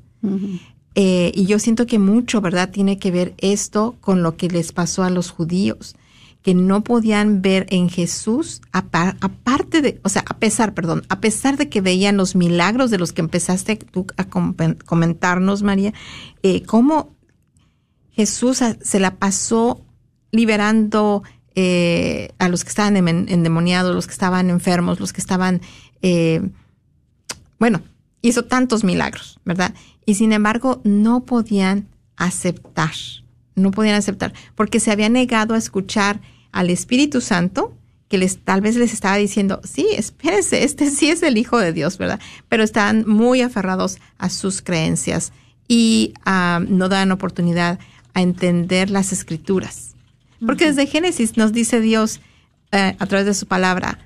Eh, 0.95 1.31
y 1.35 1.45
yo 1.45 1.59
siento 1.59 1.85
que 1.85 1.99
mucho, 1.99 2.41
¿verdad?, 2.41 2.71
tiene 2.71 2.97
que 2.97 3.11
ver 3.11 3.33
esto 3.37 3.95
con 4.01 4.23
lo 4.23 4.35
que 4.35 4.47
les 4.47 4.71
pasó 4.71 5.03
a 5.03 5.09
los 5.09 5.29
judíos, 5.29 5.95
que 6.41 6.53
no 6.53 6.83
podían 6.83 7.41
ver 7.41 7.67
en 7.69 7.89
Jesús, 7.89 8.61
aparte 8.71 9.81
de, 9.81 9.99
o 10.03 10.09
sea, 10.09 10.23
a 10.27 10.37
pesar, 10.37 10.73
perdón, 10.73 11.03
a 11.09 11.19
pesar 11.19 11.57
de 11.57 11.69
que 11.69 11.81
veían 11.81 12.17
los 12.17 12.35
milagros 12.35 12.89
de 12.89 12.97
los 12.97 13.13
que 13.13 13.21
empezaste 13.21 13.75
tú 13.75 14.07
a 14.17 14.25
comentarnos, 14.25 15.61
María, 15.61 15.93
eh, 16.41 16.63
cómo 16.63 17.15
Jesús 18.11 18.63
se 18.81 18.99
la 18.99 19.15
pasó 19.17 19.85
liberando 20.31 21.23
eh, 21.59 22.29
a 22.37 22.49
los 22.49 22.63
que 22.63 22.69
estaban 22.69 22.95
endemoniados, 22.95 23.95
los 23.95 24.05
que 24.05 24.13
estaban 24.13 24.49
enfermos, 24.49 24.99
los 24.99 25.11
que 25.11 25.21
estaban, 25.21 25.61
eh, 26.01 26.41
bueno, 27.59 27.81
hizo 28.21 28.45
tantos 28.45 28.83
milagros, 28.83 29.39
¿verdad? 29.45 29.73
Y 30.05 30.15
sin 30.15 30.31
embargo 30.33 30.81
no 30.83 31.25
podían 31.25 31.87
aceptar, 32.15 32.93
no 33.55 33.71
podían 33.71 33.95
aceptar, 33.95 34.33
porque 34.55 34.79
se 34.79 34.91
había 34.91 35.09
negado 35.09 35.53
a 35.53 35.57
escuchar 35.57 36.21
al 36.51 36.69
Espíritu 36.69 37.21
Santo, 37.21 37.73
que 38.07 38.17
les, 38.17 38.39
tal 38.39 38.61
vez 38.61 38.77
les 38.77 38.93
estaba 38.93 39.17
diciendo, 39.17 39.59
sí, 39.63 39.87
espérense, 39.95 40.63
este 40.63 40.89
sí 40.89 41.09
es 41.09 41.21
el 41.23 41.37
Hijo 41.37 41.57
de 41.57 41.73
Dios, 41.73 41.97
¿verdad? 41.97 42.19
Pero 42.47 42.63
estaban 42.63 43.03
muy 43.07 43.41
aferrados 43.41 43.97
a 44.17 44.29
sus 44.29 44.61
creencias 44.61 45.33
y 45.67 46.13
ah, 46.25 46.61
no 46.67 46.87
dan 46.87 47.11
oportunidad 47.11 47.79
a 48.13 48.21
entender 48.21 48.89
las 48.89 49.11
escrituras. 49.11 49.95
Porque 50.45 50.65
desde 50.65 50.87
Génesis 50.87 51.35
nos 51.35 51.51
dice 51.51 51.81
Dios 51.81 52.21
eh, 52.71 52.95
a 52.97 53.05
través 53.07 53.25
de 53.25 53.33
su 53.33 53.45
palabra, 53.45 53.99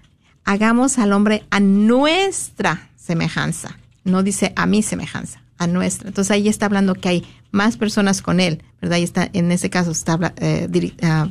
hagamos 0.45 0.97
al 0.97 1.13
hombre 1.13 1.43
a 1.49 1.59
nuestra 1.59 2.89
semejanza. 2.95 3.77
No 4.03 4.23
dice 4.23 4.53
a 4.55 4.65
mi 4.65 4.81
semejanza, 4.81 5.41
a 5.57 5.67
nuestra. 5.67 6.07
Entonces 6.07 6.31
ahí 6.31 6.47
está 6.47 6.65
hablando 6.65 6.95
que 6.95 7.09
hay 7.09 7.23
más 7.51 7.77
personas 7.77 8.21
con 8.21 8.39
él, 8.39 8.63
¿verdad? 8.81 8.97
Y 8.97 9.03
está, 9.03 9.29
en 9.33 9.51
ese 9.51 9.69
caso 9.69 9.91
está, 9.91 10.33
eh, 10.37 10.93
ah, 11.03 11.29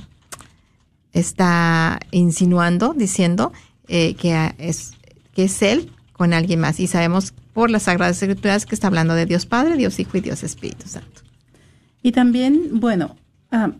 está 1.12 2.00
insinuando, 2.10 2.94
diciendo 2.94 3.52
eh, 3.88 4.14
que, 4.14 4.54
es, 4.58 4.92
que 5.34 5.44
es 5.44 5.62
él 5.62 5.90
con 6.12 6.32
alguien 6.32 6.60
más. 6.60 6.78
Y 6.78 6.86
sabemos 6.86 7.32
por 7.52 7.70
las 7.70 7.84
Sagradas 7.84 8.22
Escrituras 8.22 8.66
que 8.66 8.74
está 8.74 8.86
hablando 8.86 9.14
de 9.14 9.26
Dios 9.26 9.46
Padre, 9.46 9.76
Dios 9.76 9.98
Hijo 9.98 10.16
y 10.18 10.20
Dios 10.20 10.42
Espíritu 10.42 10.86
Santo. 10.88 11.22
Y 12.02 12.12
también, 12.12 12.80
bueno, 12.80 13.16
ah, 13.50 13.72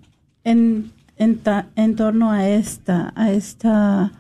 en, 0.45 0.93
en, 1.17 1.97
torno 1.97 2.33
a 2.33 2.49
esta, 2.49 3.13
a 3.15 3.31
esta 3.31 4.13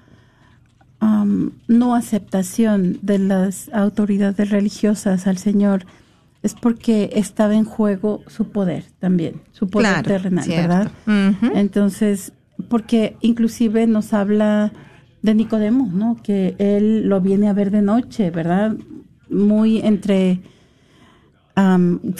no 1.01 1.94
aceptación 1.94 2.98
de 3.03 3.18
las 3.18 3.70
autoridades 3.72 4.51
religiosas 4.51 5.26
al 5.26 5.38
Señor 5.38 5.86
es 6.42 6.55
porque 6.55 7.11
estaba 7.14 7.55
en 7.55 7.64
juego 7.64 8.22
su 8.26 8.51
poder 8.51 8.84
también, 8.98 9.42
su 9.53 9.68
poder 9.68 10.03
terrenal, 10.03 10.48
¿verdad? 10.48 10.90
Entonces, 11.55 12.32
porque 12.68 13.16
inclusive 13.20 13.86
nos 13.86 14.12
habla 14.12 14.72
de 15.22 15.34
Nicodemo, 15.34 15.90
¿no? 15.92 16.16
Que 16.22 16.55
él 16.59 17.09
lo 17.09 17.20
viene 17.20 17.48
a 17.48 17.53
ver 17.53 17.70
de 17.70 17.82
noche, 17.82 18.30
¿verdad? 18.30 18.76
Muy 19.28 19.78
entre, 19.78 20.40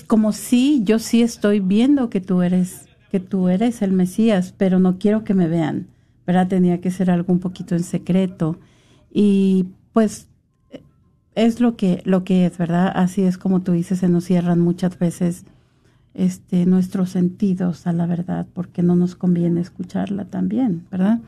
como 0.07 0.33
si 0.33 0.83
yo 0.85 0.99
sí 0.99 1.23
estoy 1.23 1.61
viendo 1.61 2.11
que 2.11 2.21
tú 2.21 2.43
eres, 2.43 2.87
que 3.11 3.21
tú 3.21 3.49
eres 3.49 3.83
el 3.83 3.93
Mesías, 3.93 4.55
pero 4.57 4.79
no 4.79 4.99
quiero 4.99 5.25
que 5.25 5.35
me 5.35 5.49
vean, 5.49 5.87
¿verdad? 6.27 6.49
Tenía 6.49 6.81
que 6.81 6.91
ser 6.91 7.11
algo 7.11 7.33
un 7.33 7.41
poquito 7.41 7.75
en 7.75 7.85
secreto. 7.85 8.59
Y 9.13 9.67
pues 9.93 10.29
es 11.35 11.61
lo 11.61 11.77
que, 11.77 12.03
lo 12.05 12.25
que 12.25 12.47
es, 12.47 12.59
¿verdad? 12.59 12.93
Así 12.95 13.23
es 13.23 13.39
como 13.39 13.61
tú 13.61 13.73
dices, 13.73 14.01
se 14.01 14.09
nos 14.09 14.25
cierran 14.25 14.61
muchas 14.61 14.99
veces 14.99 15.45
este, 16.15 16.67
nuestros 16.67 17.11
sentidos 17.11 17.87
a 17.87 17.93
la 17.93 18.07
verdad, 18.07 18.47
porque 18.53 18.83
no 18.83 18.97
nos 18.97 19.15
conviene 19.15 19.61
escucharla 19.61 20.25
también, 20.25 20.87
¿verdad? 20.91 21.21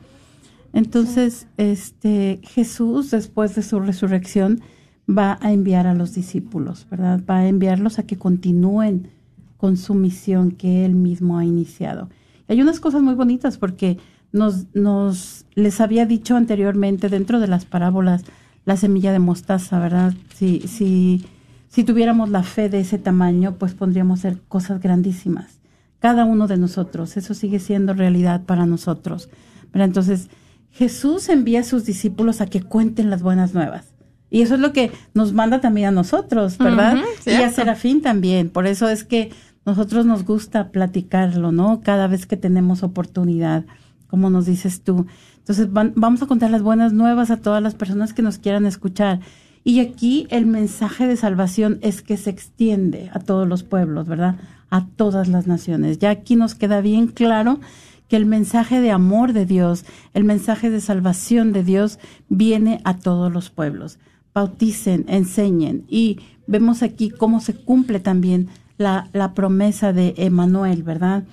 Entonces, 0.73 1.47
este, 1.57 2.41
Jesús, 2.43 3.11
después 3.11 3.55
de 3.55 3.61
su 3.61 3.79
resurrección, 3.79 4.61
va 5.09 5.37
a 5.41 5.51
enviar 5.51 5.87
a 5.87 5.93
los 5.93 6.13
discípulos, 6.13 6.87
¿verdad? 6.89 7.21
Va 7.29 7.39
a 7.39 7.47
enviarlos 7.47 7.99
a 7.99 8.03
que 8.03 8.17
continúen 8.17 9.09
con 9.57 9.77
su 9.77 9.93
misión 9.93 10.51
que 10.51 10.85
él 10.85 10.95
mismo 10.95 11.37
ha 11.37 11.45
iniciado. 11.45 12.09
hay 12.47 12.61
unas 12.61 12.79
cosas 12.79 13.01
muy 13.01 13.15
bonitas 13.15 13.57
porque 13.57 13.97
nos, 14.33 14.65
nos 14.73 15.45
les 15.55 15.79
había 15.79 16.05
dicho 16.05 16.35
anteriormente 16.35 17.07
dentro 17.07 17.39
de 17.39 17.47
las 17.47 17.63
parábolas 17.63 18.23
la 18.65 18.75
semilla 18.75 19.11
de 19.11 19.19
mostaza, 19.19 19.79
¿verdad? 19.79 20.13
Si, 20.35 20.61
si, 20.61 21.25
si 21.69 21.83
tuviéramos 21.83 22.29
la 22.29 22.43
fe 22.43 22.67
de 22.67 22.79
ese 22.79 22.97
tamaño, 22.97 23.55
pues 23.57 23.73
podríamos 23.73 24.19
hacer 24.19 24.39
cosas 24.47 24.81
grandísimas. 24.81 25.59
Cada 25.99 26.25
uno 26.25 26.47
de 26.47 26.57
nosotros, 26.57 27.15
eso 27.15 27.33
sigue 27.33 27.59
siendo 27.59 27.93
realidad 27.93 28.43
para 28.43 28.65
nosotros. 28.65 29.29
¿verdad? 29.71 29.87
Entonces, 29.87 30.29
Jesús 30.71 31.29
envía 31.29 31.61
a 31.61 31.63
sus 31.63 31.85
discípulos 31.85 32.41
a 32.41 32.47
que 32.47 32.61
cuenten 32.61 33.09
las 33.09 33.21
buenas 33.21 33.53
nuevas. 33.53 33.93
Y 34.29 34.41
eso 34.41 34.55
es 34.55 34.61
lo 34.61 34.73
que 34.73 34.91
nos 35.13 35.31
manda 35.31 35.61
también 35.61 35.89
a 35.89 35.91
nosotros, 35.91 36.57
¿verdad? 36.57 36.97
y 37.25 37.33
a 37.33 37.51
Serafín 37.51 38.01
también. 38.01 38.49
Por 38.49 38.65
eso 38.65 38.89
es 38.89 39.03
que 39.03 39.31
nosotros 39.63 40.07
nos 40.07 40.25
gusta 40.25 40.71
platicarlo, 40.71 41.51
¿no? 41.51 41.81
Cada 41.81 42.07
vez 42.07 42.25
que 42.25 42.35
tenemos 42.35 42.81
oportunidad 42.81 43.65
como 44.13 44.29
nos 44.29 44.45
dices 44.45 44.83
tú. 44.83 45.07
Entonces 45.39 45.69
vamos 45.73 46.21
a 46.21 46.27
contar 46.27 46.51
las 46.51 46.61
buenas 46.61 46.93
nuevas 46.93 47.31
a 47.31 47.37
todas 47.37 47.63
las 47.63 47.73
personas 47.73 48.13
que 48.13 48.21
nos 48.21 48.37
quieran 48.37 48.67
escuchar. 48.67 49.21
Y 49.63 49.79
aquí 49.79 50.27
el 50.29 50.45
mensaje 50.45 51.07
de 51.07 51.17
salvación 51.17 51.79
es 51.81 52.03
que 52.03 52.15
se 52.15 52.29
extiende 52.29 53.09
a 53.11 53.17
todos 53.17 53.47
los 53.47 53.63
pueblos, 53.63 54.07
¿verdad? 54.07 54.35
A 54.69 54.85
todas 54.85 55.29
las 55.29 55.47
naciones. 55.47 55.97
Ya 55.97 56.11
aquí 56.11 56.35
nos 56.35 56.53
queda 56.53 56.79
bien 56.79 57.07
claro 57.07 57.59
que 58.07 58.15
el 58.15 58.27
mensaje 58.27 58.81
de 58.81 58.91
amor 58.91 59.33
de 59.33 59.47
Dios, 59.47 59.83
el 60.13 60.25
mensaje 60.25 60.69
de 60.69 60.79
salvación 60.79 61.51
de 61.51 61.63
Dios 61.63 61.97
viene 62.29 62.81
a 62.83 62.99
todos 62.99 63.33
los 63.33 63.49
pueblos. 63.49 63.97
Bauticen, 64.35 65.05
enseñen 65.07 65.85
y 65.89 66.19
vemos 66.45 66.83
aquí 66.83 67.09
cómo 67.09 67.39
se 67.39 67.55
cumple 67.55 67.99
también 67.99 68.49
la, 68.77 69.09
la 69.11 69.33
promesa 69.33 69.91
de 69.91 70.13
Emanuel, 70.17 70.83
¿verdad? 70.83 71.23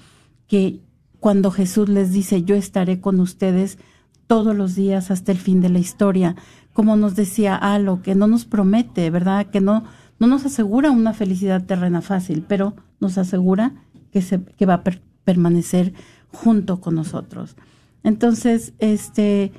Que 0.46 0.80
cuando 1.20 1.50
Jesús 1.50 1.88
les 1.88 2.12
dice, 2.12 2.42
yo 2.42 2.56
estaré 2.56 3.00
con 3.00 3.20
ustedes 3.20 3.78
todos 4.26 4.56
los 4.56 4.74
días 4.74 5.10
hasta 5.10 5.32
el 5.32 5.38
fin 5.38 5.60
de 5.60 5.68
la 5.68 5.78
historia, 5.78 6.34
como 6.72 6.96
nos 6.96 7.14
decía 7.14 7.56
Alo, 7.56 8.00
que 8.02 8.14
no 8.14 8.26
nos 8.26 8.44
promete, 8.46 9.10
¿verdad? 9.10 9.46
Que 9.46 9.60
no, 9.60 9.84
no 10.18 10.26
nos 10.26 10.46
asegura 10.46 10.90
una 10.90 11.12
felicidad 11.12 11.64
terrena 11.64 12.00
fácil, 12.00 12.44
pero 12.46 12.74
nos 13.00 13.18
asegura 13.18 13.74
que, 14.12 14.22
se, 14.22 14.42
que 14.42 14.66
va 14.66 14.74
a 14.74 14.84
permanecer 15.24 15.92
junto 16.32 16.80
con 16.80 16.94
nosotros. 16.94 17.56
Entonces, 18.02 18.72
este, 18.78 19.52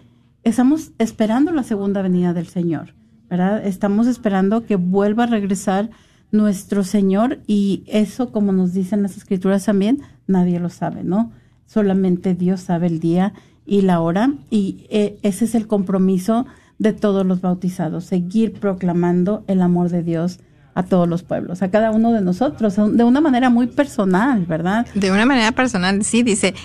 estamos 0.44 0.92
esperando 0.98 1.52
la 1.52 1.64
segunda 1.64 2.02
venida 2.02 2.34
del 2.34 2.48
Señor, 2.48 2.96
¿verdad? 3.30 3.66
Estamos 3.66 4.08
esperando 4.08 4.66
que 4.66 4.78
vuelva 4.78 5.24
a 5.26 5.28
regresar 5.28 5.90
nuestro 6.32 6.84
Señor 6.84 7.42
y 7.46 7.84
eso, 7.88 8.32
como 8.32 8.52
nos 8.52 8.74
dicen 8.74 9.04
las 9.04 9.18
escrituras 9.18 9.66
también, 9.66 10.02
nadie 10.28 10.60
lo 10.60 10.70
sabe, 10.70 11.04
¿no? 11.04 11.34
Solamente 11.72 12.34
Dios 12.34 12.62
sabe 12.62 12.88
el 12.88 13.00
día 13.00 13.34
y 13.66 13.82
la 13.82 14.02
hora 14.02 14.34
y 14.50 14.86
eh, 14.90 15.18
ese 15.22 15.46
es 15.46 15.56
el 15.56 15.68
compromiso 15.68 16.46
de 16.80 16.94
todos 16.94 17.26
los 17.26 17.42
bautizados, 17.42 18.06
seguir 18.06 18.54
proclamando 18.54 19.46
el 19.48 19.62
amor 19.62 19.90
de 19.90 20.04
Dios 20.04 20.40
a 20.74 20.84
todos 20.84 21.08
los 21.08 21.24
pueblos, 21.24 21.62
a 21.62 21.70
cada 21.70 21.92
uno 21.92 22.12
de 22.12 22.22
nosotros, 22.22 22.76
de 22.76 23.04
una 23.04 23.22
manera 23.22 23.50
muy 23.50 23.68
personal, 23.68 24.46
¿verdad? 24.46 24.86
De 24.96 25.12
una 25.12 25.26
manera 25.26 25.52
personal, 25.52 26.04
sí, 26.04 26.24
dice, 26.24 26.56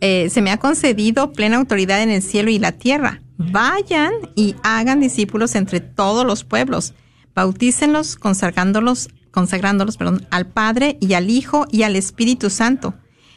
eh, 0.00 0.30
se 0.30 0.42
me 0.42 0.50
ha 0.50 0.56
concedido 0.56 1.32
plena 1.32 1.58
autoridad 1.58 2.02
en 2.02 2.10
el 2.10 2.22
cielo 2.22 2.50
y 2.50 2.58
la 2.58 2.72
tierra. 2.72 3.20
Vayan 3.38 4.12
y 4.34 4.56
hagan 4.62 5.00
discípulos 5.00 5.54
entre 5.54 5.80
todos 5.80 6.24
los 6.24 6.44
pueblos, 6.44 6.94
bautícenlos, 7.34 8.16
consagrándolos, 8.16 9.10
consagrándolos 9.30 9.96
perdón, 9.96 10.26
al 10.30 10.46
Padre 10.46 10.96
y 11.00 11.12
al 11.12 11.28
Hijo 11.30 11.66
y 11.70 11.82
al 11.82 11.96
Espíritu 11.96 12.50
Santo 12.50 12.94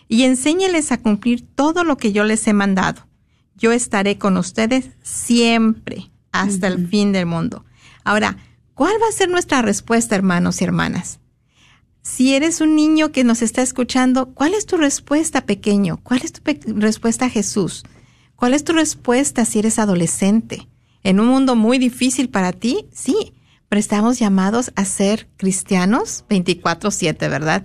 y 0.10 0.24
enséñeles 0.24 0.92
a 0.92 0.98
cumplir 0.98 1.48
todo 1.56 1.86
lo 1.86 1.96
que 1.96 2.12
yo 2.12 2.26
les 2.26 2.46
he 2.48 2.54
mandado. 2.54 3.08
Yo 3.56 3.72
estaré 3.72 4.18
con 4.18 4.36
ustedes 4.36 4.90
siempre 5.02 6.12
hasta 6.32 6.68
el 6.68 6.88
fin 6.88 7.14
del 7.14 7.28
mundo. 7.28 7.64
Ahora, 8.04 8.38
¿cuál 8.74 8.94
va 9.02 9.08
a 9.08 9.14
ser 9.14 9.30
nuestra 9.30 9.62
respuesta, 9.62 10.16
hermanos 10.16 10.60
y 10.60 10.66
hermanas? 10.66 11.20
Si 12.02 12.34
eres 12.34 12.60
un 12.60 12.76
niño 12.76 13.12
que 13.12 13.24
nos 13.24 13.42
está 13.42 13.62
escuchando, 13.62 14.34
¿cuál 14.34 14.56
es 14.56 14.66
tu 14.66 14.78
respuesta, 14.78 15.46
pequeño? 15.46 16.00
¿Cuál 16.02 16.22
es 16.24 16.34
tu 16.34 16.42
respuesta 16.76 17.26
a 17.26 17.30
Jesús? 17.30 17.84
¿Cuál 18.36 18.54
es 18.54 18.64
tu 18.64 18.74
respuesta 18.74 19.46
si 19.46 19.60
eres 19.60 19.78
adolescente? 19.78 20.68
En 21.04 21.20
un 21.20 21.28
mundo 21.28 21.56
muy 21.56 21.78
difícil 21.78 22.30
para 22.30 22.52
ti, 22.52 22.88
sí, 22.92 23.34
pero 23.68 23.80
estamos 23.80 24.18
llamados 24.18 24.72
a 24.76 24.86
ser 24.86 25.28
cristianos 25.38 26.26
24/7, 26.30 27.30
¿verdad? 27.30 27.64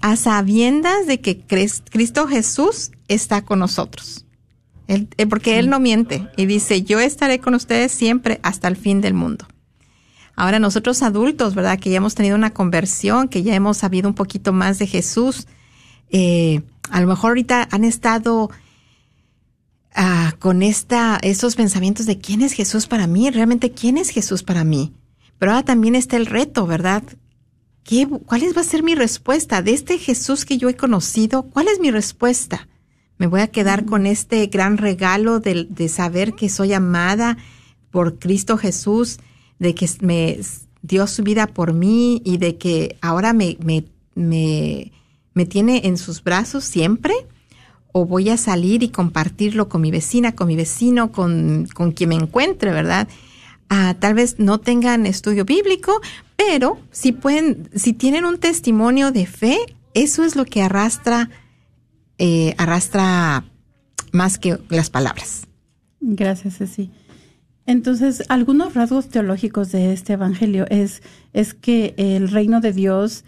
A 0.00 0.16
sabiendas 0.16 1.06
de 1.06 1.20
que 1.20 1.40
Cristo 1.40 2.26
Jesús 2.26 2.90
está 3.08 3.44
con 3.44 3.60
nosotros. 3.60 4.26
Eh, 4.88 5.06
porque 5.26 5.58
Él 5.58 5.68
no 5.68 5.80
miente 5.80 6.28
y 6.36 6.46
dice, 6.46 6.82
yo 6.82 6.98
estaré 6.98 7.40
con 7.40 7.54
ustedes 7.54 7.92
siempre 7.92 8.40
hasta 8.42 8.68
el 8.68 8.76
fin 8.76 9.00
del 9.00 9.14
mundo. 9.14 9.46
Ahora 10.34 10.58
nosotros 10.58 11.02
adultos, 11.02 11.54
¿verdad? 11.54 11.78
Que 11.78 11.90
ya 11.90 11.96
hemos 11.96 12.14
tenido 12.14 12.36
una 12.36 12.54
conversión, 12.54 13.28
que 13.28 13.42
ya 13.42 13.54
hemos 13.54 13.78
sabido 13.78 14.08
un 14.08 14.14
poquito 14.14 14.52
más 14.52 14.78
de 14.78 14.86
Jesús, 14.86 15.46
eh, 16.10 16.62
a 16.90 17.00
lo 17.00 17.06
mejor 17.06 17.30
ahorita 17.30 17.68
han 17.70 17.84
estado 17.84 18.50
ah, 19.94 20.32
con 20.38 20.62
esta, 20.62 21.18
estos 21.22 21.56
pensamientos 21.56 22.06
de 22.06 22.18
quién 22.18 22.40
es 22.40 22.52
Jesús 22.52 22.86
para 22.86 23.06
mí, 23.06 23.30
realmente 23.30 23.72
quién 23.72 23.98
es 23.98 24.10
Jesús 24.10 24.42
para 24.42 24.64
mí. 24.64 24.94
Pero 25.38 25.52
ahora 25.52 25.64
también 25.64 25.94
está 25.94 26.16
el 26.16 26.26
reto, 26.26 26.66
¿verdad? 26.66 27.02
¿Qué, 27.88 28.06
¿Cuál 28.06 28.42
va 28.54 28.60
a 28.60 28.64
ser 28.64 28.82
mi 28.82 28.94
respuesta 28.94 29.62
de 29.62 29.72
este 29.72 29.96
Jesús 29.96 30.44
que 30.44 30.58
yo 30.58 30.68
he 30.68 30.76
conocido? 30.76 31.44
¿Cuál 31.44 31.68
es 31.68 31.80
mi 31.80 31.90
respuesta? 31.90 32.68
¿Me 33.16 33.26
voy 33.26 33.40
a 33.40 33.46
quedar 33.46 33.86
con 33.86 34.04
este 34.04 34.46
gran 34.48 34.76
regalo 34.76 35.40
de, 35.40 35.66
de 35.70 35.88
saber 35.88 36.34
que 36.34 36.50
soy 36.50 36.74
amada 36.74 37.38
por 37.90 38.18
Cristo 38.18 38.58
Jesús, 38.58 39.20
de 39.58 39.74
que 39.74 39.88
me 40.02 40.38
dio 40.82 41.06
su 41.06 41.22
vida 41.22 41.46
por 41.46 41.72
mí 41.72 42.20
y 42.26 42.36
de 42.36 42.58
que 42.58 42.98
ahora 43.00 43.32
me, 43.32 43.56
me, 43.64 43.86
me, 44.14 44.92
me 45.32 45.46
tiene 45.46 45.86
en 45.86 45.96
sus 45.96 46.22
brazos 46.22 46.64
siempre? 46.64 47.14
¿O 47.92 48.04
voy 48.04 48.28
a 48.28 48.36
salir 48.36 48.82
y 48.82 48.90
compartirlo 48.90 49.70
con 49.70 49.80
mi 49.80 49.90
vecina, 49.90 50.34
con 50.34 50.48
mi 50.48 50.56
vecino, 50.56 51.10
con, 51.10 51.66
con 51.72 51.92
quien 51.92 52.10
me 52.10 52.16
encuentre, 52.16 52.70
verdad? 52.70 53.08
Ah, 53.68 53.96
tal 53.98 54.14
vez 54.14 54.38
no 54.38 54.58
tengan 54.58 55.06
estudio 55.06 55.44
bíblico, 55.44 56.00
pero 56.36 56.78
si 56.90 57.12
pueden, 57.12 57.68
si 57.74 57.92
tienen 57.92 58.24
un 58.24 58.38
testimonio 58.38 59.12
de 59.12 59.26
fe, 59.26 59.58
eso 59.94 60.24
es 60.24 60.36
lo 60.36 60.44
que 60.44 60.62
arrastra, 60.62 61.28
eh, 62.18 62.54
arrastra 62.56 63.44
más 64.12 64.38
que 64.38 64.58
las 64.70 64.90
palabras. 64.90 65.46
Gracias, 66.00 66.58
Ceci. 66.58 66.90
Entonces, 67.66 68.22
algunos 68.30 68.72
rasgos 68.72 69.08
teológicos 69.08 69.72
de 69.72 69.92
este 69.92 70.14
evangelio 70.14 70.64
es, 70.70 71.02
es 71.34 71.52
que 71.52 71.94
el 71.98 72.30
reino 72.30 72.60
de 72.60 72.72
Dios 72.72 73.24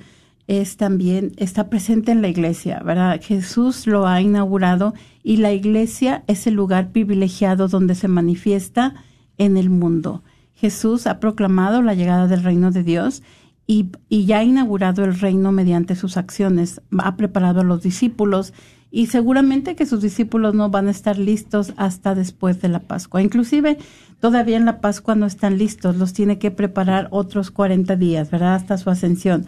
es 0.46 0.78
también, 0.78 1.32
está 1.36 1.68
presente 1.68 2.10
en 2.10 2.22
la 2.22 2.28
iglesia, 2.28 2.80
¿verdad? 2.82 3.20
Jesús 3.22 3.86
lo 3.86 4.06
ha 4.06 4.20
inaugurado 4.20 4.94
y 5.22 5.36
la 5.36 5.52
iglesia 5.52 6.24
es 6.26 6.46
el 6.46 6.54
lugar 6.54 6.90
privilegiado 6.90 7.68
donde 7.68 7.94
se 7.94 8.08
manifiesta 8.08 8.94
en 9.36 9.56
el 9.56 9.68
mundo. 9.68 10.22
Jesús 10.60 11.06
ha 11.06 11.20
proclamado 11.20 11.80
la 11.80 11.94
llegada 11.94 12.26
del 12.26 12.42
reino 12.42 12.70
de 12.70 12.82
Dios 12.82 13.22
y, 13.66 13.88
ya 14.10 14.40
ha 14.40 14.44
inaugurado 14.44 15.04
el 15.04 15.18
reino 15.18 15.52
mediante 15.52 15.96
sus 15.96 16.18
acciones, 16.18 16.82
ha 16.98 17.16
preparado 17.16 17.60
a 17.60 17.64
los 17.64 17.82
discípulos 17.82 18.52
y 18.90 19.06
seguramente 19.06 19.74
que 19.74 19.86
sus 19.86 20.02
discípulos 20.02 20.54
no 20.54 20.68
van 20.68 20.88
a 20.88 20.90
estar 20.90 21.16
listos 21.16 21.72
hasta 21.78 22.14
después 22.14 22.60
de 22.60 22.68
la 22.68 22.80
Pascua. 22.80 23.22
Inclusive 23.22 23.78
todavía 24.20 24.58
en 24.58 24.66
la 24.66 24.82
Pascua 24.82 25.14
no 25.14 25.24
están 25.24 25.56
listos, 25.56 25.96
los 25.96 26.12
tiene 26.12 26.38
que 26.38 26.50
preparar 26.50 27.08
otros 27.10 27.50
40 27.50 27.96
días, 27.96 28.30
¿verdad? 28.30 28.56
Hasta 28.56 28.76
su 28.76 28.90
ascensión. 28.90 29.46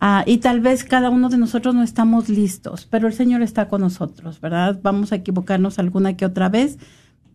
Ah, 0.00 0.24
y 0.26 0.38
tal 0.38 0.60
vez 0.60 0.84
cada 0.84 1.10
uno 1.10 1.28
de 1.28 1.36
nosotros 1.36 1.74
no 1.74 1.82
estamos 1.82 2.30
listos, 2.30 2.86
pero 2.90 3.08
el 3.08 3.12
Señor 3.12 3.42
está 3.42 3.68
con 3.68 3.82
nosotros, 3.82 4.40
¿verdad? 4.40 4.78
Vamos 4.82 5.12
a 5.12 5.16
equivocarnos 5.16 5.78
alguna 5.78 6.16
que 6.16 6.24
otra 6.24 6.48
vez, 6.48 6.78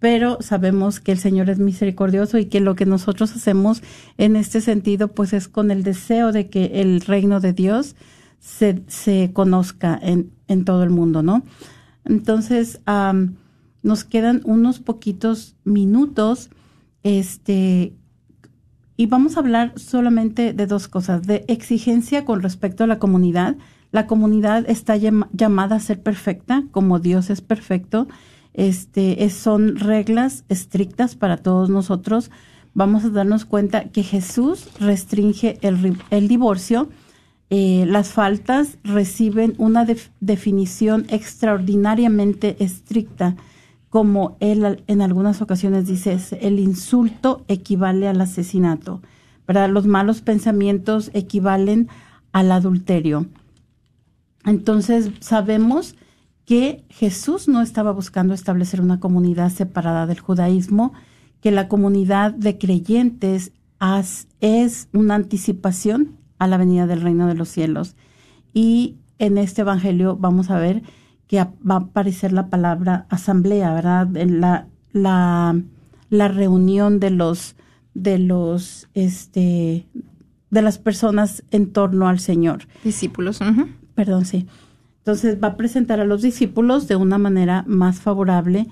pero 0.01 0.39
sabemos 0.41 0.99
que 0.99 1.11
el 1.11 1.19
Señor 1.19 1.51
es 1.51 1.59
misericordioso 1.59 2.39
y 2.39 2.45
que 2.45 2.59
lo 2.59 2.75
que 2.75 2.87
nosotros 2.87 3.35
hacemos 3.35 3.83
en 4.17 4.35
este 4.35 4.59
sentido, 4.59 5.09
pues 5.09 5.31
es 5.31 5.47
con 5.47 5.69
el 5.69 5.83
deseo 5.83 6.31
de 6.31 6.49
que 6.49 6.81
el 6.81 7.01
reino 7.01 7.39
de 7.39 7.53
Dios 7.53 7.95
se, 8.39 8.81
se 8.87 9.29
conozca 9.31 9.97
en, 10.01 10.31
en 10.47 10.65
todo 10.65 10.81
el 10.81 10.89
mundo, 10.89 11.21
¿no? 11.21 11.43
Entonces, 12.03 12.81
nos 13.83 14.03
quedan 14.03 14.41
unos 14.43 14.79
poquitos 14.79 15.55
minutos, 15.65 16.49
este, 17.03 17.93
y 18.97 19.05
vamos 19.05 19.37
a 19.37 19.41
hablar 19.41 19.73
solamente 19.75 20.53
de 20.53 20.65
dos 20.65 20.87
cosas, 20.87 21.27
de 21.27 21.45
exigencia 21.47 22.25
con 22.25 22.41
respecto 22.41 22.85
a 22.85 22.87
la 22.87 22.97
comunidad. 22.97 23.55
La 23.91 24.07
comunidad 24.07 24.67
está 24.67 24.95
llamada 24.95 25.75
a 25.75 25.79
ser 25.79 26.01
perfecta, 26.01 26.63
como 26.71 26.97
Dios 26.97 27.29
es 27.29 27.41
perfecto, 27.41 28.07
este, 28.53 29.29
son 29.29 29.77
reglas 29.77 30.43
estrictas 30.49 31.15
para 31.15 31.37
todos 31.37 31.69
nosotros. 31.69 32.31
Vamos 32.73 33.03
a 33.03 33.09
darnos 33.09 33.45
cuenta 33.45 33.85
que 33.85 34.03
Jesús 34.03 34.67
restringe 34.79 35.57
el, 35.61 36.27
divorcio. 36.27 36.89
Eh, 37.49 37.85
las 37.87 38.09
faltas 38.09 38.77
reciben 38.83 39.55
una 39.57 39.85
definición 40.19 41.05
extraordinariamente 41.09 42.55
estricta, 42.63 43.35
como 43.89 44.37
él 44.39 44.83
en 44.87 45.01
algunas 45.01 45.41
ocasiones 45.41 45.85
dice, 45.85 46.17
el 46.39 46.59
insulto 46.59 47.43
equivale 47.49 48.07
al 48.07 48.21
asesinato. 48.21 49.01
Los 49.47 49.85
malos 49.85 50.21
pensamientos 50.21 51.11
equivalen 51.13 51.89
al 52.31 52.53
adulterio. 52.53 53.27
Entonces 54.45 55.11
sabemos 55.19 55.95
que 56.51 56.83
Jesús 56.89 57.47
no 57.47 57.61
estaba 57.61 57.93
buscando 57.93 58.33
establecer 58.33 58.81
una 58.81 58.99
comunidad 58.99 59.51
separada 59.51 60.05
del 60.05 60.19
judaísmo, 60.19 60.91
que 61.39 61.49
la 61.49 61.69
comunidad 61.69 62.33
de 62.33 62.57
creyentes 62.57 63.53
es 64.41 64.89
una 64.91 65.15
anticipación 65.15 66.17
a 66.39 66.47
la 66.47 66.57
venida 66.57 66.87
del 66.87 66.99
reino 66.99 67.27
de 67.27 67.35
los 67.35 67.47
cielos. 67.47 67.95
Y 68.53 68.97
en 69.17 69.37
este 69.37 69.61
evangelio 69.61 70.17
vamos 70.17 70.49
a 70.49 70.59
ver 70.59 70.83
que 71.27 71.37
va 71.37 71.75
a 71.75 71.77
aparecer 71.77 72.33
la 72.33 72.49
palabra 72.49 73.05
asamblea, 73.07 73.73
¿verdad? 73.73 74.09
La, 74.09 74.67
la, 74.91 75.57
la 76.09 76.27
reunión 76.27 76.99
de 76.99 77.11
los, 77.11 77.55
de 77.93 78.19
los, 78.19 78.89
este, 78.93 79.87
de 80.49 80.61
las 80.61 80.79
personas 80.79 81.45
en 81.51 81.71
torno 81.71 82.09
al 82.09 82.19
Señor. 82.19 82.67
Discípulos. 82.83 83.39
Perdón, 83.95 84.25
sí. 84.25 84.47
Entonces 85.01 85.37
va 85.43 85.49
a 85.49 85.57
presentar 85.57 85.99
a 85.99 86.05
los 86.05 86.21
discípulos 86.21 86.87
de 86.87 86.95
una 86.95 87.17
manera 87.17 87.63
más 87.67 87.99
favorable. 87.99 88.67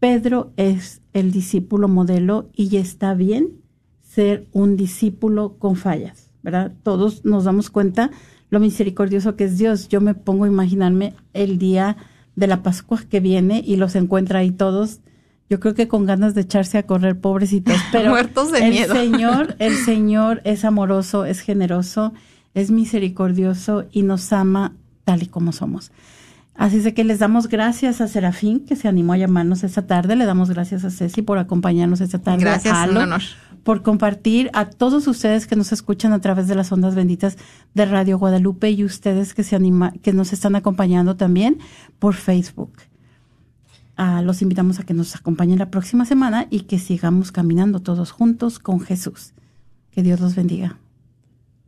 Pedro 0.00 0.52
es 0.56 1.02
el 1.12 1.30
discípulo 1.30 1.86
modelo 1.86 2.50
y 2.52 2.76
está 2.76 3.14
bien 3.14 3.60
ser 4.02 4.48
un 4.52 4.76
discípulo 4.76 5.56
con 5.58 5.76
fallas, 5.76 6.32
¿verdad? 6.42 6.72
Todos 6.82 7.24
nos 7.24 7.44
damos 7.44 7.70
cuenta 7.70 8.10
lo 8.50 8.58
misericordioso 8.58 9.36
que 9.36 9.44
es 9.44 9.56
Dios. 9.56 9.88
Yo 9.88 10.00
me 10.00 10.14
pongo 10.14 10.44
a 10.44 10.48
imaginarme 10.48 11.14
el 11.32 11.58
día 11.58 11.96
de 12.34 12.48
la 12.48 12.64
Pascua 12.64 13.00
que 13.08 13.20
viene 13.20 13.62
y 13.64 13.76
los 13.76 13.94
encuentra 13.94 14.40
ahí 14.40 14.50
todos. 14.50 15.00
Yo 15.48 15.60
creo 15.60 15.74
que 15.74 15.86
con 15.86 16.06
ganas 16.06 16.34
de 16.34 16.40
echarse 16.40 16.78
a 16.78 16.86
correr, 16.86 17.20
pobrecitos, 17.20 17.76
pero 17.92 18.10
muertos 18.10 18.50
de 18.50 18.66
el 18.66 18.70
miedo. 18.70 18.94
Señor, 18.94 19.54
el 19.60 19.76
Señor 19.76 20.40
es 20.42 20.64
amoroso, 20.64 21.24
es 21.24 21.38
generoso, 21.38 22.12
es 22.54 22.72
misericordioso 22.72 23.84
y 23.92 24.02
nos 24.02 24.32
ama 24.32 24.74
tal 25.08 25.22
y 25.22 25.26
como 25.26 25.52
somos. 25.52 25.90
Así 26.54 26.76
es 26.76 26.84
de 26.84 26.92
que 26.92 27.02
les 27.02 27.18
damos 27.18 27.48
gracias 27.48 28.02
a 28.02 28.08
Serafín, 28.08 28.66
que 28.66 28.76
se 28.76 28.88
animó 28.88 29.14
a 29.14 29.16
llamarnos 29.16 29.64
esta 29.64 29.86
tarde. 29.86 30.16
Le 30.16 30.26
damos 30.26 30.50
gracias 30.50 30.84
a 30.84 30.90
Ceci 30.90 31.22
por 31.22 31.38
acompañarnos 31.38 32.02
esta 32.02 32.18
tarde. 32.18 32.40
Gracias, 32.40 32.76
a 32.76 32.84
un 32.84 32.98
honor. 32.98 33.22
Por 33.62 33.82
compartir 33.82 34.50
a 34.52 34.66
todos 34.66 35.06
ustedes 35.06 35.46
que 35.46 35.56
nos 35.56 35.72
escuchan 35.72 36.12
a 36.12 36.20
través 36.20 36.46
de 36.46 36.54
las 36.54 36.70
ondas 36.70 36.94
benditas 36.94 37.38
de 37.72 37.86
Radio 37.86 38.18
Guadalupe 38.18 38.70
y 38.70 38.84
ustedes 38.84 39.32
que 39.32 39.44
se 39.44 39.56
anima, 39.56 39.94
que 40.02 40.12
nos 40.12 40.34
están 40.34 40.56
acompañando 40.56 41.16
también 41.16 41.56
por 41.98 42.14
Facebook. 42.14 42.72
Ah, 43.96 44.20
los 44.20 44.42
invitamos 44.42 44.78
a 44.78 44.82
que 44.82 44.92
nos 44.92 45.16
acompañen 45.16 45.58
la 45.58 45.70
próxima 45.70 46.04
semana 46.04 46.48
y 46.50 46.62
que 46.62 46.78
sigamos 46.78 47.32
caminando 47.32 47.80
todos 47.80 48.10
juntos 48.10 48.58
con 48.58 48.80
Jesús. 48.80 49.32
Que 49.90 50.02
Dios 50.02 50.20
los 50.20 50.34
bendiga. 50.34 50.76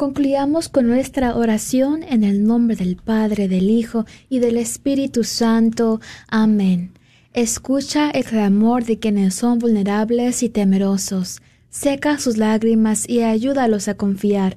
Concluyamos 0.00 0.70
con 0.70 0.86
nuestra 0.86 1.36
oración 1.36 2.02
en 2.04 2.24
el 2.24 2.42
nombre 2.46 2.74
del 2.74 2.96
Padre, 2.96 3.48
del 3.48 3.68
Hijo 3.68 4.06
y 4.30 4.38
del 4.38 4.56
Espíritu 4.56 5.24
Santo. 5.24 6.00
Amén. 6.26 6.92
Escucha 7.34 8.08
el 8.08 8.24
clamor 8.24 8.86
de 8.86 8.98
quienes 8.98 9.34
son 9.34 9.58
vulnerables 9.58 10.42
y 10.42 10.48
temerosos. 10.48 11.42
Seca 11.68 12.18
sus 12.18 12.38
lágrimas 12.38 13.06
y 13.06 13.20
ayúdalos 13.20 13.88
a 13.88 13.94
confiar. 13.94 14.56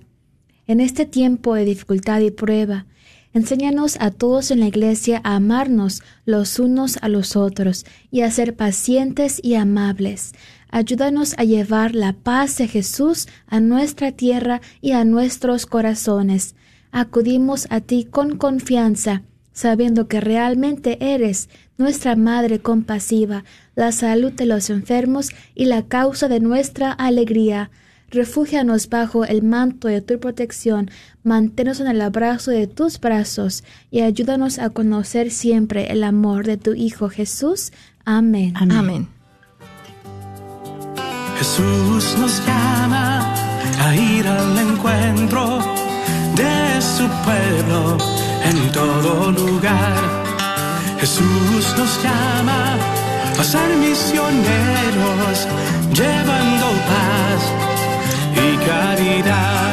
En 0.66 0.80
este 0.80 1.06
tiempo 1.06 1.56
de 1.56 1.66
dificultad 1.66 2.22
y 2.22 2.32
prueba, 2.32 2.86
Enséñanos 3.34 3.98
a 4.00 4.12
todos 4.12 4.52
en 4.52 4.60
la 4.60 4.68
iglesia 4.68 5.20
a 5.24 5.36
amarnos 5.36 6.04
los 6.24 6.60
unos 6.60 6.98
a 7.02 7.10
los 7.10 7.36
otros 7.36 7.84
y 8.12 8.22
a 8.22 8.30
ser 8.30 8.56
pacientes 8.56 9.40
y 9.44 9.56
amables. 9.56 10.34
Ayúdanos 10.74 11.36
a 11.38 11.44
llevar 11.44 11.94
la 11.94 12.14
paz 12.14 12.58
de 12.58 12.68
Jesús 12.68 13.28
a 13.46 13.60
nuestra 13.60 14.12
tierra 14.12 14.60
y 14.82 14.94
a 14.94 15.06
nuestros 15.06 15.68
corazones. 15.68 16.56
Acudimos 16.92 17.68
a 17.70 17.80
ti 17.80 18.06
con 18.10 18.38
confianza, 18.38 19.22
sabiendo 19.52 20.08
que 20.08 20.20
realmente 20.20 20.98
eres 21.14 21.48
nuestra 21.78 22.16
Madre 22.16 22.58
compasiva, 22.58 23.44
la 23.76 23.92
salud 23.92 24.32
de 24.32 24.48
los 24.48 24.72
enfermos 24.72 25.30
y 25.54 25.66
la 25.66 25.84
causa 25.84 26.28
de 26.28 26.40
nuestra 26.40 26.92
alegría. 26.92 27.70
Refúgianos 28.10 28.90
bajo 28.90 29.26
el 29.26 29.44
manto 29.44 29.90
de 29.90 30.02
tu 30.02 30.20
protección, 30.20 30.90
manténnos 31.22 31.82
en 31.82 31.88
el 31.88 32.02
abrazo 32.02 32.50
de 32.50 32.66
tus 32.66 33.00
brazos 33.00 33.64
y 33.92 34.02
ayúdanos 34.02 34.58
a 34.58 34.72
conocer 34.72 35.30
siempre 35.30 35.92
el 35.92 36.04
amor 36.04 36.48
de 36.48 36.58
tu 36.58 36.74
Hijo 36.74 37.10
Jesús. 37.10 37.72
Amén. 38.06 38.54
Amén. 38.56 39.08
Jesús 41.44 42.16
nos 42.20 42.42
llama 42.48 43.20
a 43.86 43.94
ir 43.94 44.26
al 44.26 44.58
encuentro 44.58 45.60
de 46.38 46.82
su 46.82 47.06
pueblo 47.26 47.98
en 48.46 48.72
todo 48.72 49.30
lugar. 49.30 50.02
Jesús 51.02 51.66
nos 51.78 52.02
llama 52.02 52.78
a 53.38 53.44
ser 53.44 53.76
misioneros, 53.76 55.38
llevando 55.94 56.68
paz 56.92 57.42
y 58.46 58.56
caridad. 58.66 59.73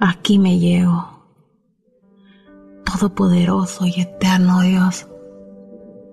Aquí 0.00 0.38
me 0.38 0.60
llego, 0.60 1.08
Todopoderoso 2.84 3.84
y 3.84 4.00
eterno 4.00 4.60
Dios, 4.60 5.08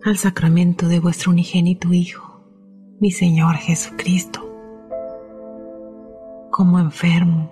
al 0.04 0.18
sacramento 0.18 0.88
de 0.88 1.00
vuestro 1.00 1.32
unigénito 1.32 1.94
Hijo, 1.94 2.42
mi 3.00 3.12
Señor 3.12 3.58
Jesucristo, 3.58 4.42
como 6.50 6.80
enfermo, 6.80 7.52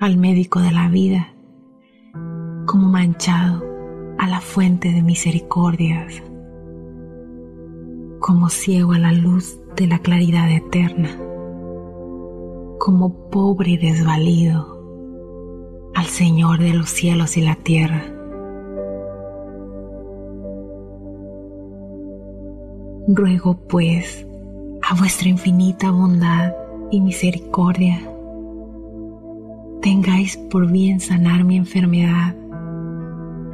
al 0.00 0.16
médico 0.16 0.60
de 0.60 0.70
la 0.70 0.88
vida, 0.88 1.34
como 2.64 2.88
manchado 2.88 3.62
a 4.16 4.26
la 4.26 4.40
fuente 4.40 4.92
de 4.92 5.02
misericordias, 5.02 6.22
como 8.18 8.48
ciego 8.48 8.92
a 8.94 8.98
la 8.98 9.12
luz 9.12 9.60
de 9.76 9.88
la 9.88 9.98
claridad 9.98 10.50
eterna, 10.50 11.10
como 12.78 13.28
pobre 13.28 13.72
y 13.72 13.76
desvalido 13.76 14.75
al 15.96 16.06
Señor 16.08 16.58
de 16.58 16.74
los 16.74 16.90
cielos 16.90 17.38
y 17.38 17.40
la 17.40 17.54
tierra. 17.54 18.04
Ruego 23.08 23.56
pues 23.66 24.26
a 24.82 24.94
vuestra 24.94 25.30
infinita 25.30 25.90
bondad 25.90 26.52
y 26.90 27.00
misericordia, 27.00 27.98
tengáis 29.80 30.36
por 30.36 30.70
bien 30.70 31.00
sanar 31.00 31.44
mi 31.44 31.56
enfermedad, 31.56 32.34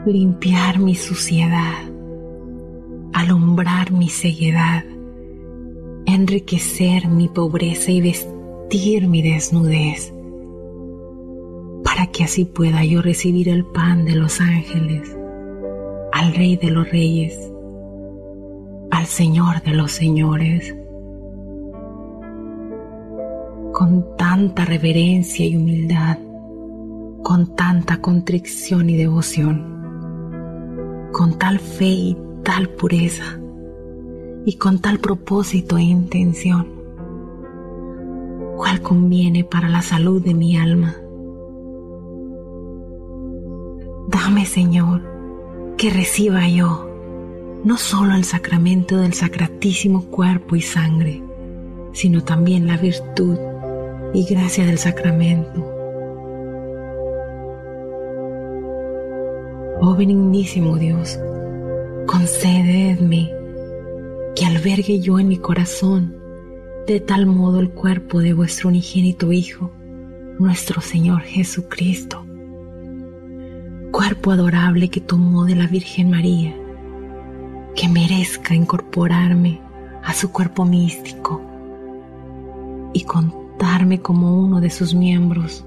limpiar 0.05 0.81
mi 0.81 0.97
suciedad, 0.97 1.79
alumbrar 3.13 3.93
mi 3.93 4.09
ceguedad, 4.09 4.83
enriquecer 6.07 7.07
mi 7.07 7.29
pobreza 7.29 7.93
y 7.93 8.01
vestir 8.01 9.07
mi 9.07 9.23
desnudez 9.23 10.12
que 12.09 12.25
así 12.25 12.45
pueda 12.45 12.85
yo 12.85 13.03
recibir 13.03 13.49
el 13.49 13.65
pan 13.65 14.05
de 14.05 14.15
los 14.15 14.41
ángeles, 14.41 15.17
al 16.13 16.35
Rey 16.35 16.57
de 16.57 16.71
los 16.71 16.91
Reyes, 16.91 17.39
al 18.91 19.07
Señor 19.07 19.63
de 19.63 19.73
los 19.73 19.93
Señores. 19.93 20.77
Con 23.73 24.17
tanta 24.17 24.65
reverencia 24.65 25.47
y 25.47 25.57
humildad, 25.57 26.19
con 27.23 27.55
tanta 27.55 28.01
contrición 28.01 28.91
y 28.91 28.97
devoción, 28.97 31.09
con 31.13 31.39
tal 31.39 31.59
fe 31.59 31.87
y 31.87 32.17
tal 32.43 32.69
pureza, 32.71 33.39
y 34.45 34.57
con 34.57 34.81
tal 34.81 34.99
propósito 34.99 35.79
e 35.79 35.83
intención, 35.83 36.67
cual 38.57 38.83
conviene 38.83 39.45
para 39.45 39.69
la 39.69 39.83
salud 39.83 40.23
de 40.23 40.35
mi 40.35 40.57
alma 40.57 40.97
Dame, 44.33 44.47
Señor, 44.47 45.03
que 45.77 45.91
reciba 45.91 46.49
yo 46.49 46.89
no 47.65 47.77
solo 47.77 48.15
el 48.15 48.25
sacramento 48.25 48.97
del 48.97 49.13
sacratísimo 49.13 50.07
cuerpo 50.07 50.57
y 50.57 50.63
sangre, 50.63 51.23
sino 51.93 52.25
también 52.25 52.67
la 52.67 52.79
virtud 52.79 53.37
y 54.15 54.25
gracia 54.25 54.65
del 54.65 54.79
sacramento. 54.79 55.61
Oh 59.83 59.95
benignísimo 59.99 60.79
Dios, 60.79 61.19
concededme 62.07 63.31
que 64.35 64.47
albergue 64.47 64.99
yo 65.01 65.19
en 65.19 65.29
mi 65.29 65.37
corazón 65.37 66.17
de 66.87 67.01
tal 67.01 67.27
modo 67.27 67.61
el 67.61 67.69
cuerpo 67.69 68.21
de 68.21 68.33
vuestro 68.33 68.71
unigénito 68.71 69.31
Hijo, 69.31 69.71
nuestro 70.39 70.81
Señor 70.81 71.21
Jesucristo 71.21 72.22
cuerpo 73.93 74.33
adorable 74.33 74.89
que 74.89 75.01
tomó 75.01 75.45
de 75.45 75.55
la 75.55 75.67
Virgen 75.67 76.11
María, 76.11 76.57
que 77.77 77.89
merezca 77.89 78.55
incorporarme 78.55 79.61
a 80.03 80.15
su 80.15 80.33
cuerpo 80.33 80.65
místico 80.65 81.41
y 82.93 83.05
contarme 83.05 84.01
como 84.01 84.37
uno 84.37 84.61
de 84.61 84.71
sus 84.71 84.95
miembros. 84.95 85.65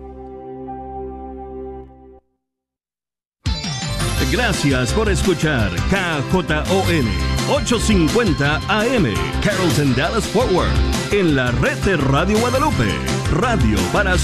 Gracias 4.32 4.91
por 4.91 5.07
escuchar 5.09 5.71
KJON 5.89 7.05
850 7.47 8.55
AM 8.67 9.13
Carrollton 9.41 9.95
Dallas 9.95 10.26
Forward 10.26 10.67
en 11.11 11.36
la 11.36 11.51
red 11.51 11.78
de 11.86 11.95
Radio 11.95 12.39
Guadalupe, 12.39 12.89
radio 13.32 13.78
para 13.93 14.13